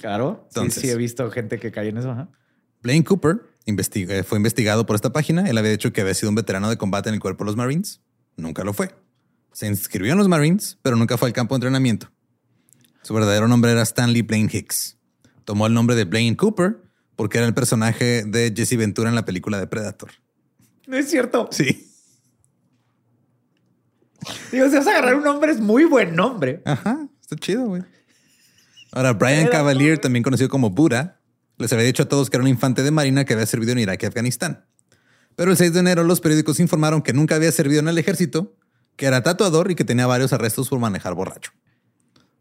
Claro. 0.00 0.44
Entonces- 0.48 0.74
sí, 0.74 0.88
sí, 0.88 0.90
he 0.90 0.96
visto 0.96 1.30
gente 1.30 1.58
que 1.58 1.70
cae 1.72 1.88
en 1.88 1.98
eso. 1.98 2.10
Ajá. 2.10 2.28
Blaine 2.82 3.04
Cooper 3.04 3.40
eh, 3.66 4.22
fue 4.22 4.38
investigado 4.38 4.86
por 4.86 4.96
esta 4.96 5.12
página. 5.12 5.48
Él 5.48 5.58
había 5.58 5.70
dicho 5.70 5.92
que 5.92 6.00
había 6.00 6.14
sido 6.14 6.30
un 6.30 6.34
veterano 6.34 6.70
de 6.70 6.76
combate 6.76 7.08
en 7.08 7.14
el 7.14 7.20
cuerpo 7.20 7.44
de 7.44 7.46
los 7.48 7.56
Marines. 7.56 8.00
Nunca 8.36 8.64
lo 8.64 8.72
fue. 8.72 8.94
Se 9.52 9.66
inscribió 9.66 10.12
en 10.12 10.18
los 10.18 10.28
Marines, 10.28 10.78
pero 10.82 10.96
nunca 10.96 11.18
fue 11.18 11.28
al 11.28 11.32
campo 11.34 11.54
de 11.54 11.58
entrenamiento. 11.58 12.10
Su 13.02 13.14
verdadero 13.14 13.48
nombre 13.48 13.72
era 13.72 13.82
Stanley 13.82 14.22
Blaine 14.22 14.48
Hicks. 14.52 14.96
Tomó 15.44 15.66
el 15.66 15.74
nombre 15.74 15.96
de 15.96 16.04
Blaine 16.04 16.36
Cooper 16.36 16.78
porque 17.16 17.38
era 17.38 17.46
el 17.46 17.54
personaje 17.54 18.24
de 18.24 18.52
Jesse 18.56 18.76
Ventura 18.76 19.08
en 19.08 19.14
la 19.14 19.24
película 19.24 19.58
de 19.58 19.66
Predator. 19.66 20.10
No 20.86 20.96
es 20.96 21.10
cierto. 21.10 21.48
Sí. 21.52 21.89
Digo, 24.52 24.68
si 24.68 24.76
vas 24.76 24.86
a 24.86 24.90
agarrar 24.90 25.16
un 25.16 25.24
nombre, 25.24 25.52
es 25.52 25.60
muy 25.60 25.84
buen 25.84 26.14
nombre. 26.14 26.62
Ajá, 26.64 27.08
está 27.20 27.36
chido, 27.36 27.66
güey. 27.66 27.82
Ahora, 28.92 29.12
Brian. 29.12 29.48
Cavalier, 29.48 29.98
también 29.98 30.22
conocido 30.22 30.48
como 30.48 30.70
Buddha, 30.70 31.20
les 31.58 31.72
había 31.72 31.84
dicho 31.84 32.02
a 32.02 32.08
todos 32.08 32.30
que 32.30 32.36
era 32.36 32.42
un 32.42 32.48
infante 32.48 32.82
de 32.82 32.90
marina 32.90 33.24
que 33.24 33.34
había 33.34 33.46
servido 33.46 33.72
en 33.72 33.78
Irak 33.78 34.02
y 34.02 34.06
Afganistán. 34.06 34.64
Pero 35.36 35.52
el 35.52 35.56
6 35.56 35.72
de 35.72 35.80
enero 35.80 36.04
los 36.04 36.20
periódicos 36.20 36.60
informaron 36.60 37.02
que 37.02 37.12
nunca 37.12 37.36
había 37.36 37.52
servido 37.52 37.80
en 37.80 37.88
el 37.88 37.98
ejército, 37.98 38.56
que 38.96 39.06
era 39.06 39.22
tatuador 39.22 39.70
y 39.70 39.74
que 39.74 39.84
tenía 39.84 40.06
varios 40.06 40.32
arrestos 40.32 40.68
por 40.68 40.78
manejar 40.78 41.14
borracho. 41.14 41.52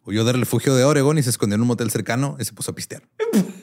Huyó 0.05 0.25
del 0.25 0.39
refugio 0.39 0.75
de 0.75 0.83
Oregon 0.83 1.17
y 1.17 1.23
se 1.23 1.29
escondió 1.29 1.55
en 1.55 1.61
un 1.61 1.67
motel 1.67 1.91
cercano 1.91 2.35
y 2.39 2.45
se 2.45 2.53
puso 2.53 2.71
a 2.71 2.75
pistear. 2.75 3.03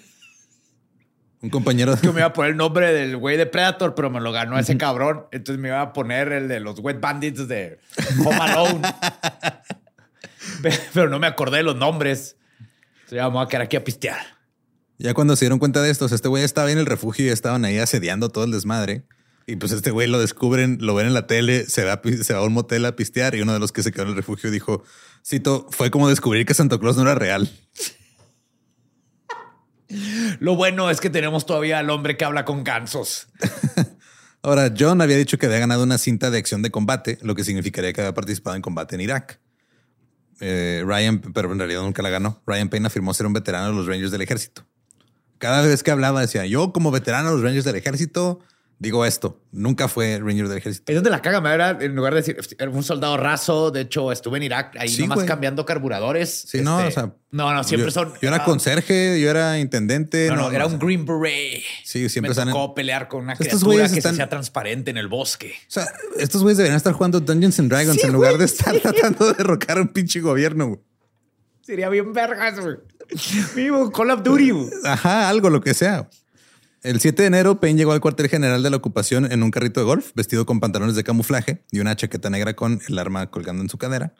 Un 1.42 1.51
compañero 1.51 1.96
Yo 2.03 2.12
me 2.12 2.20
iba 2.20 2.29
a 2.29 2.33
poner 2.33 2.53
el 2.53 2.57
nombre 2.57 2.92
del 2.92 3.16
güey 3.16 3.37
de 3.37 3.46
Predator, 3.46 3.94
pero 3.94 4.11
me 4.11 4.20
lo 4.20 4.33
ganó 4.33 4.59
ese 4.59 4.77
cabrón. 4.79 5.27
Entonces 5.33 5.61
me 5.61 5.68
iba 5.68 5.81
a 5.81 5.92
poner 5.92 6.33
el 6.33 6.49
de 6.49 6.61
los 6.61 6.81
Wet 6.81 7.01
Bandits 7.01 7.46
de 7.46 7.79
Home 8.25 8.38
Alone. 8.40 8.83
pero 10.94 11.09
no 11.09 11.18
me 11.18 11.27
acordé 11.27 11.59
de 11.59 11.62
los 11.62 11.77
nombres. 11.77 12.37
Se 13.07 13.16
llama 13.16 13.42
a 13.42 13.49
quedar 13.49 13.62
aquí 13.62 13.77
a 13.77 13.85
pistear. 13.85 14.37
Ya 14.99 15.12
cuando 15.12 15.37
se 15.37 15.44
dieron 15.44 15.59
cuenta 15.59 15.83
de 15.83 15.90
esto, 15.90 16.07
este 16.07 16.29
güey 16.29 16.42
estaba 16.42 16.70
en 16.70 16.79
el 16.79 16.87
refugio 16.87 17.27
y 17.27 17.29
estaban 17.29 17.64
ahí 17.64 17.79
asediando 17.79 18.31
todo 18.31 18.44
el 18.44 18.51
desmadre. 18.51 19.05
Y 19.46 19.57
pues 19.57 19.70
este 19.70 19.90
güey 19.90 20.09
lo 20.09 20.18
descubren, 20.18 20.79
lo 20.81 20.94
ven 20.94 21.07
en 21.07 21.14
la 21.14 21.27
tele, 21.27 21.66
se 21.66 21.85
va, 21.85 22.01
se 22.22 22.35
va 22.35 22.40
a 22.40 22.42
un 22.42 22.53
motel 22.53 22.85
a 22.85 22.96
pistear 22.96 23.35
y 23.37 23.42
uno 23.42 23.53
de 23.53 23.61
los 23.61 23.70
que 23.70 23.83
se 23.83 23.92
quedó 23.92 24.03
en 24.05 24.09
el 24.09 24.16
refugio 24.16 24.51
dijo, 24.51 24.83
cito, 25.25 25.68
fue 25.70 25.90
como 25.90 26.09
descubrir 26.09 26.46
que 26.46 26.55
Santa 26.55 26.79
Claus 26.79 26.96
no 26.96 27.03
era 27.03 27.14
real. 27.14 27.49
Lo 30.40 30.57
bueno 30.57 30.90
es 30.90 31.01
que 31.01 31.11
tenemos 31.11 31.46
todavía 31.46 31.79
al 31.79 31.90
hombre 31.90 32.16
que 32.16 32.25
habla 32.25 32.44
con 32.44 32.64
gansos. 32.64 33.29
Ahora, 34.42 34.72
John 34.77 35.01
había 35.01 35.16
dicho 35.16 35.38
que 35.38 35.46
había 35.46 35.59
ganado 35.59 35.83
una 35.83 35.99
cinta 35.99 36.31
de 36.31 36.38
acción 36.38 36.62
de 36.62 36.70
combate, 36.70 37.18
lo 37.22 37.35
que 37.35 37.44
significaría 37.44 37.92
que 37.92 38.01
había 38.01 38.14
participado 38.14 38.57
en 38.57 38.62
combate 38.62 38.94
en 38.94 39.01
Irak. 39.01 39.40
Eh, 40.40 40.83
Ryan, 40.85 41.20
pero 41.20 41.51
en 41.51 41.59
realidad 41.59 41.83
nunca 41.83 42.03
la 42.03 42.11
ganó. 42.11 42.42
Ryan 42.46 42.68
Payne 42.68 42.87
afirmó 42.87 43.14
ser 43.14 43.27
un 43.27 43.33
veterano 43.33 43.68
de 43.68 43.75
los 43.75 43.87
Rangers 43.87 44.11
del 44.11 44.22
ejército. 44.22 44.64
Cada 45.38 45.62
vez 45.62 45.83
que 45.83 45.90
hablaba 45.90 46.20
decía, 46.20 46.46
yo 46.46 46.72
como 46.72 46.90
veterano 46.90 47.31
de 47.31 47.35
los 47.37 47.42
Rangers 47.42 47.64
del 47.64 47.77
ejército, 47.77 48.40
digo 48.79 49.05
esto. 49.07 49.41
Nunca 49.53 49.89
fue 49.89 50.19
Ranger 50.23 50.49
del 50.49 50.59
ejército. 50.59 50.93
Es 50.93 50.97
donde 50.97 51.11
la 51.11 51.23
caga, 51.23 51.41
me 51.41 51.53
era, 51.53 51.71
en 51.81 51.95
lugar 51.97 52.12
de 52.15 52.21
decir, 52.21 52.37
era 52.59 52.71
un 52.71 52.83
soldado 52.83 53.17
raso. 53.17 53.71
De 53.71 53.81
hecho, 53.83 54.12
estuve 54.12 54.37
en 54.39 54.43
Irak 54.45 54.77
ahí 54.79 54.89
Sí, 54.89 55.03
nomás 55.03 55.17
güey. 55.17 55.27
cambiando 55.29 55.65
carburadores. 55.65 56.45
Sí, 56.49 56.61
no, 56.61 56.79
Este, 56.81 56.89
o 56.89 56.93
sea. 57.03 57.15
No, 57.31 57.53
no, 57.53 57.65
siempre 57.65 57.87
yo, 57.87 57.91
son. 57.91 58.12
Yo 58.21 58.29
era 58.29 58.39
ah, 58.39 58.45
conserje, 58.45 59.21
yo 59.21 59.29
era 59.31 59.59
intendente. 59.59 60.29
No, 60.29 60.37
No, 60.37 60.43
no, 60.43 60.51
era 60.53 60.67
no, 60.67 60.75
un 60.75 60.79
Green 60.79 61.05
Beret. 61.05 61.62
Sí, 61.85 62.09
siempre 62.09 62.35
Me 62.35 62.43
en- 62.43 62.49
tocó 62.49 62.75
pelear 62.75 63.09
con 63.09 63.25
una 63.25 63.33
Estos 63.35 63.49
criatura 63.62 63.89
que 63.89 63.97
están- 63.97 64.12
se 64.12 64.17
sea 64.17 64.29
transparente 64.29 64.91
en 64.91 64.97
el 64.99 65.09
bosque. 65.09 65.53
O 65.69 65.71
sea, 65.71 65.87
estos 66.19 66.43
güeyes 66.43 66.59
deberían 66.59 66.77
estar 66.77 66.93
jugando 66.93 67.21
Dungeons 67.21 67.59
and 67.61 67.71
Dragons 67.71 68.01
Sí, 68.01 68.07
en 68.07 68.12
lugar 68.12 68.33
güey, 68.33 68.41
de 68.41 68.45
estar 68.47 68.79
tratando 68.81 69.27
de 69.27 69.33
derrocar 69.35 69.79
a 69.79 69.83
un 69.83 69.89
pinche 69.89 70.21
gobierno. 70.21 70.67
güey. 70.69 70.81
Sería 71.62 71.89
bien 71.89 72.12
vergas, 72.12 72.61
güey. 72.61 72.77
Vivo 73.55 73.91
Call 73.91 74.11
of 74.11 74.23
Duty. 74.23 74.51
güey. 74.51 74.69
Ajá, 74.85 75.29
algo, 75.29 75.51
lo 75.51 75.61
que 75.61 75.75
sea. 75.75 76.09
El 76.87 77.01
7 77.01 77.20
de 77.22 77.27
enero, 77.27 77.59
Payne 77.59 77.79
llegó 77.79 77.90
al 77.90 78.01
cuartel 78.01 78.29
general 78.29 78.62
de 78.62 78.70
la 78.70 78.77
ocupación 78.77 79.33
en 79.33 79.42
un 79.42 79.51
carrito 79.51 79.81
de 79.81 79.87
golf, 79.87 80.12
vestido 80.14 80.46
con 80.46 80.61
pantalones 80.61 80.94
de 80.94 81.03
camuflaje 81.03 81.64
y 81.72 81.81
una 81.81 81.96
chaqueta 81.96 82.31
negra 82.31 82.55
con 82.55 82.81
el 82.87 82.99
arma 83.01 83.29
colgando 83.29 83.61
en 83.61 83.68
su 83.68 83.77
cadera. 83.77 84.14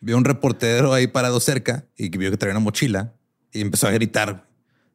Vio 0.00 0.16
un 0.16 0.24
reportero 0.24 0.94
ahí 0.94 1.06
parado 1.06 1.38
cerca 1.38 1.84
y 1.98 2.08
vio 2.16 2.30
que 2.30 2.38
traía 2.38 2.54
una 2.54 2.60
mochila 2.60 3.12
y 3.52 3.60
empezó 3.60 3.88
a 3.88 3.90
gritar, 3.90 4.48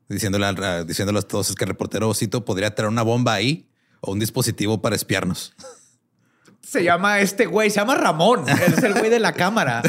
diciéndole, 0.09 0.47
a 0.47 1.21
todos 1.21 1.51
es 1.51 1.55
que 1.55 1.65
el 1.65 1.69
reportero 1.69 2.11
Cito 2.15 2.45
podría 2.45 2.73
traer 2.73 2.89
una 2.89 3.03
bomba 3.03 3.35
ahí 3.35 3.69
o 4.01 4.13
un 4.13 4.17
dispositivo 4.17 4.81
para 4.81 4.95
espiarnos. 4.95 5.53
Se 6.63 6.83
llama 6.83 7.19
este 7.19 7.45
güey, 7.45 7.69
se 7.69 7.75
llama 7.75 7.93
Ramón. 7.93 8.49
Él 8.49 8.73
es 8.75 8.83
el 8.83 8.93
güey 8.93 9.11
de 9.11 9.19
la 9.19 9.33
cámara. 9.33 9.83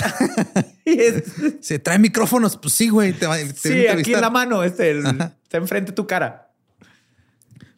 Se 1.60 1.78
trae 1.78 1.98
micrófonos. 1.98 2.58
Pues 2.58 2.74
sí, 2.74 2.90
güey. 2.90 3.14
Te 3.14 3.20
te 3.20 3.26
a 3.26 3.46
sí, 3.54 3.86
aquí 3.86 4.12
en 4.12 4.20
la 4.20 4.28
mano, 4.28 4.62
este, 4.62 4.90
el- 4.90 5.06
está 5.06 5.56
enfrente 5.56 5.92
de 5.92 5.96
tu 5.96 6.06
cara. 6.06 6.45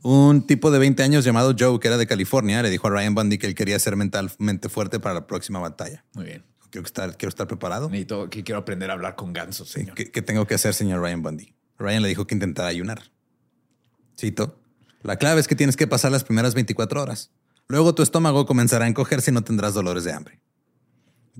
Un 0.03 0.47
tipo 0.47 0.71
de 0.71 0.79
20 0.79 1.03
años 1.03 1.25
llamado 1.25 1.55
Joe, 1.59 1.81
que 1.81 1.89
era 1.89 1.97
de 1.97 2.07
California, 2.07 2.63
le 2.63 2.71
dijo 2.71 2.87
a 2.87 2.91
Ryan 2.91 3.15
Bundy 3.15 3.39
que 3.39 3.47
él 3.47 3.55
quería 3.55 3.79
ser 3.79 3.97
mentalmente 3.97 4.69
fuerte 4.69 5.01
para 5.01 5.15
la 5.15 5.27
próxima 5.27 5.59
batalla. 5.59 6.05
Muy 6.15 6.25
bien. 6.25 6.45
Quiero 6.71 6.87
estar, 6.87 7.17
quiero 7.17 7.31
estar 7.31 7.47
preparado. 7.47 7.89
Necesito 7.89 8.29
que 8.29 8.45
quiero 8.45 8.61
aprender 8.61 8.91
a 8.91 8.93
hablar 8.93 9.17
con 9.17 9.33
gansos, 9.33 9.71
señor. 9.71 9.95
¿Qué, 9.95 10.11
qué 10.11 10.23
tengo 10.23 10.47
que 10.47 10.55
hacer, 10.55 10.75
señor 10.75 11.01
Ryan 11.01 11.23
Bundy? 11.23 11.55
Ryan 11.79 12.03
le 12.03 12.09
dijo 12.09 12.27
que 12.27 12.35
intentara 12.35 12.69
ayunar. 12.69 13.03
Cito. 14.19 14.61
La 15.03 15.17
clave 15.17 15.41
es 15.41 15.49
que 15.49 15.55
tienes 15.55 15.77
que 15.77 15.87
pasar 15.87 16.13
las 16.13 16.25
primeras 16.25 16.55
24 16.55 17.01
horas. 17.01 17.31
Luego 17.69 17.95
tu 17.95 18.03
estómago 18.03 18.47
comenzará 18.47 18.85
a 18.85 18.89
encogerse 18.89 19.31
y 19.31 19.35
no 19.35 19.43
tendrás 19.43 19.75
dolores 19.75 20.05
de 20.05 20.13
hambre. 20.13 20.41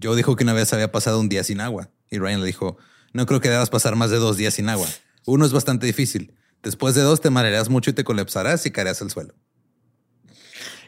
Joe 0.01 0.17
dijo 0.17 0.37
que 0.37 0.45
una 0.45 0.53
vez 0.53 0.73
había 0.73 0.93
pasado 0.93 1.21
un 1.21 1.29
día 1.29 1.43
sin 1.43 1.61
agua. 1.61 1.91
Y 2.11 2.19
Ryan 2.19 2.41
le 2.41 2.47
dijo, 2.47 2.79
no 3.13 3.27
creo 3.27 3.41
que 3.41 3.49
debas 3.49 3.71
pasar 3.71 3.97
más 3.97 4.11
de 4.11 4.19
dos 4.19 4.37
días 4.37 4.55
sin 4.55 4.69
agua. 4.69 4.87
Uno 5.27 5.45
es 5.45 5.53
bastante 5.53 5.87
difícil. 5.87 6.35
Después 6.63 6.95
de 6.95 7.03
dos 7.03 7.21
te 7.21 7.31
marearás 7.31 7.69
mucho 7.69 7.91
y 7.91 7.93
te 7.93 8.05
colapsarás 8.05 8.67
y 8.67 8.71
caerás 8.71 9.01
al 9.03 9.11
suelo. 9.11 9.35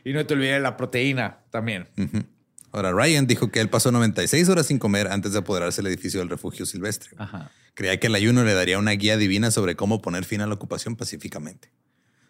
Y 0.05 0.13
no 0.13 0.25
te 0.27 0.35
olvides 0.35 0.61
la 0.61 0.77
proteína 0.77 1.41
también. 1.51 1.89
Ahora, 2.73 2.93
Ryan 2.93 3.27
dijo 3.27 3.51
que 3.51 3.61
él 3.61 3.69
pasó 3.69 3.91
96 3.91 4.49
horas 4.49 4.67
sin 4.67 4.79
comer 4.79 5.09
antes 5.09 5.33
de 5.33 5.41
apoderarse 5.41 5.83
del 5.83 5.93
edificio 5.93 6.21
del 6.21 6.29
refugio 6.29 6.67
silvestre. 6.67 7.11
Ajá. 7.19 7.51
Creía 7.75 7.99
que 7.99 8.07
el 8.07 8.15
ayuno 8.15 8.45
le 8.45 8.55
daría 8.55 8.79
una 8.79 8.93
guía 8.93 9.17
divina 9.17 9.51
sobre 9.51 9.77
cómo 9.77 10.01
poner 10.01 10.25
fin 10.25 10.41
a 10.41 10.47
la 10.47 10.55
ocupación 10.55 10.97
pacíficamente. 10.97 11.73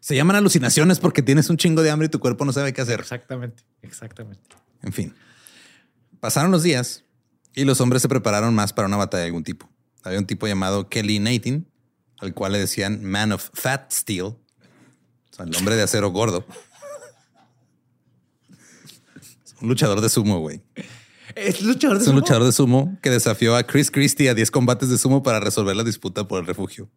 Se 0.00 0.16
llaman 0.16 0.36
alucinaciones 0.36 0.98
porque 0.98 1.22
tienes 1.22 1.50
un 1.50 1.58
chingo 1.58 1.82
de 1.82 1.90
hambre 1.90 2.06
y 2.06 2.08
tu 2.08 2.20
cuerpo 2.20 2.44
no 2.44 2.52
sabe 2.52 2.72
qué 2.72 2.80
hacer. 2.80 3.00
Exactamente, 3.00 3.64
exactamente. 3.82 4.56
En 4.82 4.92
fin. 4.92 5.14
Pasaron 6.20 6.50
los 6.50 6.62
días 6.62 7.04
y 7.54 7.64
los 7.64 7.80
hombres 7.80 8.00
se 8.02 8.08
prepararon 8.08 8.54
más 8.54 8.72
para 8.72 8.88
una 8.88 8.96
batalla 8.96 9.22
de 9.22 9.26
algún 9.26 9.44
tipo. 9.44 9.70
Había 10.02 10.18
un 10.18 10.26
tipo 10.26 10.46
llamado 10.46 10.88
Kelly 10.88 11.18
Nathan, 11.18 11.66
al 12.20 12.34
cual 12.34 12.52
le 12.52 12.58
decían 12.58 13.02
Man 13.04 13.32
of 13.32 13.50
Fat 13.54 13.90
Steel, 13.92 14.22
o 14.24 14.36
sea, 15.30 15.44
el 15.46 15.54
hombre 15.56 15.76
de 15.76 15.82
acero 15.82 16.10
gordo. 16.10 16.44
Un 19.60 19.68
luchador 19.68 20.00
de 20.00 20.08
sumo, 20.08 20.40
güey. 20.40 20.62
Es 21.34 21.60
luchador 21.62 21.98
de 21.98 22.02
Es 22.02 22.08
un 22.08 22.12
sumo? 22.14 22.20
luchador 22.20 22.44
de 22.44 22.52
sumo 22.52 22.98
que 23.02 23.10
desafió 23.10 23.56
a 23.56 23.62
Chris 23.64 23.90
Christie 23.90 24.28
a 24.30 24.34
10 24.34 24.50
combates 24.50 24.88
de 24.88 24.98
sumo 24.98 25.22
para 25.22 25.38
resolver 25.38 25.76
la 25.76 25.84
disputa 25.84 26.26
por 26.26 26.40
el 26.40 26.46
refugio. 26.46 26.90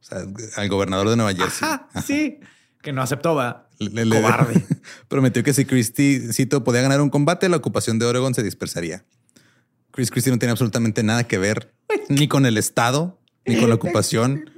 O 0.00 0.02
sea, 0.02 0.24
al 0.56 0.68
gobernador 0.68 1.08
de 1.10 1.16
Nueva 1.16 1.32
Jersey. 1.34 1.68
Ajá, 1.68 1.88
sí. 2.04 2.40
Que 2.82 2.92
no 2.92 3.02
aceptó, 3.02 3.34
va. 3.34 3.68
Le- 3.78 4.06
le- 4.06 4.16
Cobarde. 4.22 4.64
prometió 5.08 5.44
que 5.44 5.52
si 5.52 5.66
Christie 5.66 6.32
Cito 6.32 6.64
podía 6.64 6.80
ganar 6.80 7.00
un 7.02 7.10
combate, 7.10 7.48
la 7.50 7.58
ocupación 7.58 7.98
de 7.98 8.06
Oregon 8.06 8.34
se 8.34 8.42
dispersaría. 8.42 9.04
Chris 9.92 10.10
Christie 10.10 10.32
no 10.32 10.38
tiene 10.38 10.52
absolutamente 10.52 11.02
nada 11.02 11.24
que 11.24 11.36
ver 11.36 11.74
ni 12.08 12.28
con 12.28 12.46
el 12.46 12.56
Estado, 12.56 13.19
ni 13.46 13.58
con 13.58 13.68
la 13.68 13.74
ocupación. 13.76 14.50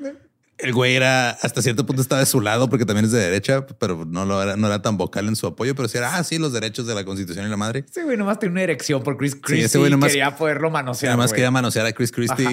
El 0.59 0.73
güey 0.73 0.95
era 0.95 1.31
hasta 1.31 1.61
cierto 1.61 1.85
punto 1.87 2.03
estaba 2.03 2.21
de 2.21 2.27
su 2.27 2.41
lado 2.41 2.69
porque 2.71 2.85
también 2.87 3.05
es 3.07 3.11
de 3.11 3.19
derecha, 3.19 3.67
pero 3.67 4.05
no 4.05 4.25
lo 4.25 4.41
era, 4.41 4.57
no 4.57 4.69
era 4.69 4.81
tan 4.81 4.97
vocal 4.97 5.27
en 5.27 5.35
su 5.35 5.49
apoyo, 5.49 5.75
pero 5.75 5.89
sí 5.89 5.99
era, 5.99 6.15
ah, 6.17 6.23
sí, 6.23 6.39
los 6.39 6.53
derechos 6.53 6.87
de 6.87 6.95
la 6.95 7.05
constitución 7.05 7.45
y 7.47 7.51
la 7.51 7.57
madre. 7.57 7.85
Ese 7.89 8.05
güey 8.05 8.17
nomás 8.17 8.39
tenía 8.39 8.53
una 8.53 8.63
erección 8.63 9.03
por 9.03 9.17
Chris 9.17 9.35
Christie. 9.35 9.65
ese 9.65 9.79
güey 9.79 9.91
nomás- 9.91 10.11
quería 10.13 10.37
poderlo 10.37 10.71
manosear. 10.71 11.11
Además 11.13 11.33
quería 11.33 11.51
manosear 11.51 11.87
a 11.87 11.93
Chris 11.93 12.13
Christie 12.13 12.47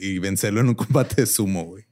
y 0.00 0.18
vencerlo 0.18 0.60
en 0.60 0.68
un 0.70 0.74
combate 0.74 1.16
de 1.22 1.26
sumo, 1.26 1.64
güey. 1.64 1.84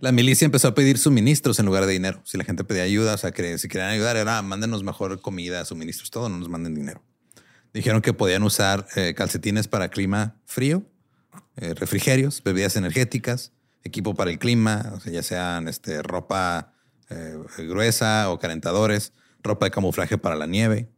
La 0.00 0.10
milicia 0.10 0.44
empezó 0.46 0.68
a 0.68 0.74
pedir 0.74 0.98
suministros 0.98 1.58
en 1.60 1.66
lugar 1.66 1.86
de 1.86 1.92
dinero. 1.92 2.22
Si 2.24 2.36
la 2.36 2.44
gente 2.44 2.64
pedía 2.64 2.82
ayuda, 2.82 3.14
o 3.14 3.18
sea, 3.18 3.30
que 3.30 3.58
si 3.58 3.68
querían 3.68 3.90
ayudar, 3.90 4.16
era 4.16 4.38
"Ah, 4.38 4.42
mándenos 4.42 4.82
mejor 4.82 5.20
comida, 5.20 5.64
suministros, 5.64 6.10
todo, 6.10 6.28
no 6.28 6.38
nos 6.38 6.48
manden 6.48 6.74
dinero. 6.74 7.04
Dijeron 7.72 8.02
que 8.02 8.12
podían 8.12 8.42
usar 8.42 8.86
eh, 8.96 9.14
calcetines 9.14 9.68
para 9.68 9.90
clima 9.90 10.36
frío, 10.44 10.82
eh, 11.56 11.74
refrigerios, 11.74 12.42
bebidas 12.42 12.76
energéticas, 12.76 13.52
equipo 13.84 14.14
para 14.14 14.30
el 14.30 14.38
clima, 14.38 14.92
o 14.94 15.00
sea, 15.00 15.12
ya 15.12 15.22
sean 15.22 15.68
este, 15.68 16.02
ropa 16.02 16.72
eh, 17.10 17.36
gruesa 17.58 18.30
o 18.30 18.38
calentadores, 18.38 19.12
ropa 19.42 19.66
de 19.66 19.70
camuflaje 19.70 20.18
para 20.18 20.36
la 20.36 20.46
nieve. 20.46 20.88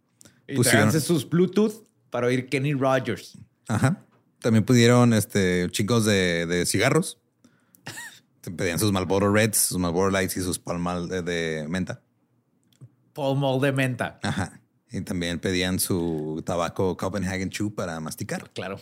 Y 0.46 0.56
pusieron- 0.56 0.92
sus 1.00 1.28
Bluetooth 1.28 1.86
para 2.10 2.26
oír 2.26 2.48
Kenny 2.48 2.74
Rogers. 2.74 3.38
Ajá. 3.68 4.04
También 4.40 4.64
pudieron 4.64 5.14
este, 5.14 5.68
chicos 5.70 6.04
de, 6.04 6.44
de 6.46 6.66
cigarros. 6.66 7.18
Pedían 8.56 8.78
sus 8.78 8.92
Marlboro 8.92 9.32
Reds, 9.32 9.56
sus 9.56 9.78
Marlboro 9.78 10.10
Lights 10.10 10.36
y 10.36 10.42
sus 10.42 10.58
Palmal 10.58 11.08
de, 11.08 11.22
de 11.22 11.66
menta. 11.66 12.02
Paul 13.14 13.38
Mall 13.38 13.58
de 13.62 13.72
menta. 13.72 14.20
Ajá. 14.22 14.60
Y 14.90 15.00
también 15.00 15.38
pedían 15.40 15.78
su 15.78 16.42
tabaco 16.44 16.96
Copenhagen 16.98 17.48
Chew 17.48 17.74
para 17.74 17.98
masticar. 18.00 18.50
Claro. 18.52 18.78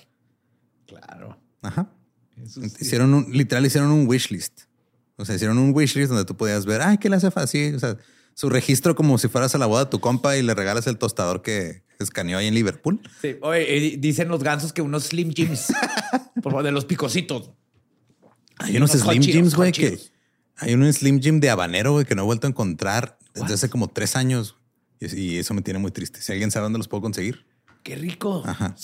Claro. 0.87 1.39
Ajá. 1.63 1.91
Eso 2.43 2.61
sí. 2.63 2.71
Hicieron 2.81 3.15
un, 3.15 3.33
literal, 3.33 3.65
hicieron 3.65 3.91
un 3.91 4.07
wish 4.07 4.31
list. 4.31 4.63
O 5.17 5.25
sea, 5.25 5.35
hicieron 5.35 5.59
un 5.59 5.73
wish 5.75 5.97
list 5.97 6.09
donde 6.09 6.25
tú 6.25 6.37
podías 6.37 6.67
ver, 6.67 6.83
ay, 6.83 6.99
¿qué 6.99 7.09
le 7.09 7.17
hace 7.17 7.31
fácil? 7.31 7.75
O 7.77 7.79
sea, 7.79 7.97
su 8.35 8.49
registro 8.51 8.95
como 8.95 9.19
si 9.19 9.29
fueras 9.29 9.55
a 9.55 9.59
la 9.59 9.67
boda 9.67 9.85
de 9.85 9.91
tu 9.91 10.01
compa 10.01 10.37
y 10.37 10.43
le 10.43 10.55
regalas 10.55 10.87
el 10.87 10.99
tostador 10.99 11.43
que 11.43 11.83
escaneó 11.99 12.39
ahí 12.39 12.47
en 12.47 12.55
Liverpool. 12.55 13.01
Sí. 13.21 13.37
Oye, 13.43 13.97
dicen 13.99 14.29
los 14.29 14.43
gansos 14.43 14.73
que 14.73 14.83
unos 14.83 15.05
Slim 15.05 15.33
Jims. 15.33 15.73
por 16.43 16.53
favor, 16.53 16.65
de 16.65 16.73
los 16.73 16.85
picositos. 16.85 17.51
Hay 18.59 18.77
unos 18.77 18.95
Unos 18.95 19.05
Slim 19.05 19.23
Jims, 19.23 19.55
güey, 19.55 19.73
que 19.73 19.99
hay 20.57 20.75
un 20.75 20.93
Slim 20.93 21.21
Jim 21.21 21.41
de 21.41 21.51
habanero, 21.51 21.93
güey, 21.93 22.05
que 22.05 22.15
no 22.15 22.23
he 22.23 22.25
vuelto 22.25 22.47
a 22.47 22.51
encontrar 22.51 23.19
desde 23.35 23.55
hace 23.55 23.69
como 23.69 23.89
tres 23.89 24.17
años. 24.17 24.57
Y 25.01 25.39
eso 25.39 25.55
me 25.55 25.63
tiene 25.63 25.81
muy 25.81 25.91
triste. 25.91 26.21
Si 26.21 26.31
alguien 26.31 26.51
sabe 26.51 26.65
dónde 26.65 26.79
los 26.79 26.89
puedo 26.89 27.03
conseguir. 27.03 27.45
Qué 27.83 27.97
rico. 27.97 28.43
Ajá. 28.47 28.77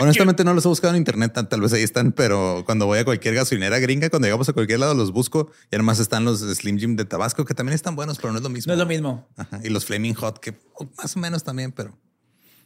Honestamente 0.00 0.42
no 0.42 0.54
los 0.54 0.64
he 0.64 0.68
buscado 0.68 0.94
en 0.94 0.98
internet, 0.98 1.32
tal 1.50 1.60
vez 1.60 1.72
ahí 1.74 1.82
están, 1.82 2.12
pero 2.12 2.62
cuando 2.64 2.86
voy 2.86 2.98
a 2.98 3.04
cualquier 3.04 3.34
gasolinera 3.34 3.78
gringa, 3.78 4.08
cuando 4.08 4.26
llegamos 4.26 4.48
a 4.48 4.54
cualquier 4.54 4.80
lado 4.80 4.94
los 4.94 5.12
busco 5.12 5.50
y 5.70 5.74
además 5.74 5.98
están 5.98 6.24
los 6.24 6.40
Slim 6.40 6.78
Jim 6.78 6.96
de 6.96 7.04
Tabasco 7.04 7.44
que 7.44 7.52
también 7.52 7.74
están 7.74 7.94
buenos, 7.94 8.18
pero 8.18 8.32
no 8.32 8.38
es 8.38 8.42
lo 8.42 8.48
mismo. 8.48 8.70
No 8.70 8.74
es 8.74 8.78
lo 8.78 8.86
mismo. 8.86 9.28
Ajá. 9.36 9.60
Y 9.62 9.68
los 9.68 9.84
Flaming 9.84 10.14
Hot 10.14 10.38
que 10.38 10.54
más 10.96 11.14
o 11.14 11.20
menos 11.20 11.44
también, 11.44 11.72
pero 11.72 11.98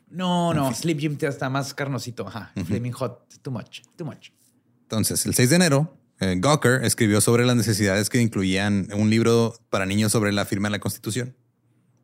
No, 0.08 0.54
no. 0.54 0.72
Slim 0.72 0.98
Jim 0.98 1.16
te 1.16 1.26
está 1.26 1.50
más 1.50 1.74
carnosito. 1.74 2.28
Ajá. 2.28 2.52
Flaming 2.64 2.92
Hot. 2.92 3.26
Too 3.42 3.50
much. 3.50 3.80
Too 3.96 4.04
much. 4.04 4.28
Entonces, 4.82 5.26
el 5.26 5.34
6 5.34 5.50
de 5.50 5.56
enero, 5.56 5.98
eh, 6.20 6.36
Gawker 6.38 6.84
escribió 6.84 7.20
sobre 7.20 7.44
las 7.44 7.56
necesidades 7.56 8.08
que 8.08 8.20
incluían 8.20 8.88
un 8.94 9.10
libro 9.10 9.54
para 9.68 9.84
niños 9.84 10.12
sobre 10.12 10.32
la 10.32 10.44
firma 10.44 10.68
de 10.68 10.72
la 10.72 10.78
Constitución. 10.78 11.34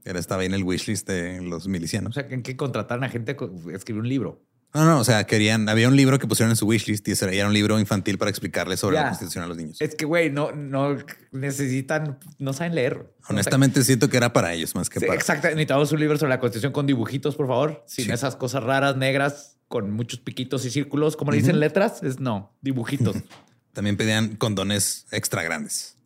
Era 0.05 0.19
estaba 0.19 0.43
ahí 0.43 0.47
en 0.47 0.55
el 0.55 0.65
wishlist 0.65 1.09
de 1.09 1.41
los 1.43 1.67
O 1.67 1.69
milicianos. 1.69 2.15
sea, 2.15 2.27
que 2.29 2.35
en 2.35 2.43
que 2.43 2.57
contrataron 2.57 3.05
a 3.05 3.09
gente 3.09 3.33
a 3.39 3.75
escribir 3.77 4.01
un 4.03 4.09
libro. 4.09 4.43
No, 4.75 4.87
no, 4.87 5.01
o 5.01 5.05
sea, 5.05 5.25
querían, 5.25 5.69
había 5.69 5.87
un 5.87 5.97
libro 5.97 6.19
que 6.19 6.27
pusieron 6.27 6.49
en 6.51 6.57
su 6.57 6.67
wishlist 6.67 7.07
y 7.07 7.13
era 7.37 7.47
un 7.47 7.53
libro 7.53 7.79
infantil 7.79 8.17
para 8.17 8.31
explicarles 8.31 8.81
sobre 8.81 8.97
Ya. 8.97 9.03
la 9.03 9.09
Constitución 9.11 9.45
a 9.45 9.47
los 9.47 9.57
niños. 9.59 9.77
Es 9.83 9.95
que, 9.95 10.07
güey, 10.07 10.31
no, 10.31 10.53
no 10.53 10.97
necesitan, 11.31 12.19
no 12.39 12.53
saben 12.55 12.75
leer. 12.75 13.13
Honestamente, 13.29 13.85
siento 13.85 14.09
que 14.09 14.17
era 14.17 14.33
para 14.33 14.55
ellos 14.55 14.75
más 14.75 14.89
que 14.89 15.01
Sí, 15.01 15.07
para. 15.07 15.19
exacto. 15.19 15.49
Necesitamos 15.49 15.93
un 15.93 16.01
libro 16.01 16.17
sobre 16.17 16.31
la 16.31 16.41
Constitución 16.41 16.73
con 16.73 16.87
dibujitos, 16.87 17.37
por 17.37 17.49
favor. 17.49 17.85
Sin 17.87 18.07
Sí. 18.07 18.13
esas 18.13 18.35
cosas 18.37 18.63
raras, 18.63 18.97
negras, 18.97 19.59
con 19.69 19.91
muchos 19.91 20.21
piquitos 20.21 20.65
y 20.65 20.71
círculos. 20.71 21.17
como 21.17 21.33
le 21.33 21.39
dicen 21.39 21.61
letras? 21.61 22.03
Es 22.03 22.19
no, 22.21 22.57
dibujitos. 22.63 23.17
También 23.75 23.97
pedían 23.97 24.37
condones 24.37 25.07
extra 25.11 25.43
grandes. 25.43 25.97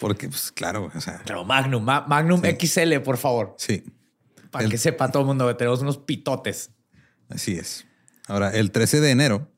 Porque, 0.00 0.28
pues 0.28 0.52
claro, 0.52 0.90
o 0.94 1.00
sea, 1.00 1.22
Pero 1.26 1.44
Magnum, 1.44 1.82
Ma- 1.84 2.04
Magnum 2.06 2.42
XL, 2.42 3.00
por 3.00 3.16
favor. 3.18 3.54
sí, 3.58 3.82
Para 4.50 4.64
El- 4.64 4.70
que 4.70 4.78
sepa 4.78 5.10
todo 5.10 5.22
el 5.22 5.26
mundo 5.26 5.46
que 5.48 5.54
tenemos 5.54 5.80
unos 5.80 5.98
pitotes. 5.98 6.70
así 7.28 7.54
es. 7.54 7.84
Ahora, 8.26 8.50
el 8.50 8.70
13 8.70 9.00
de 9.00 9.10
enero, 9.10 9.50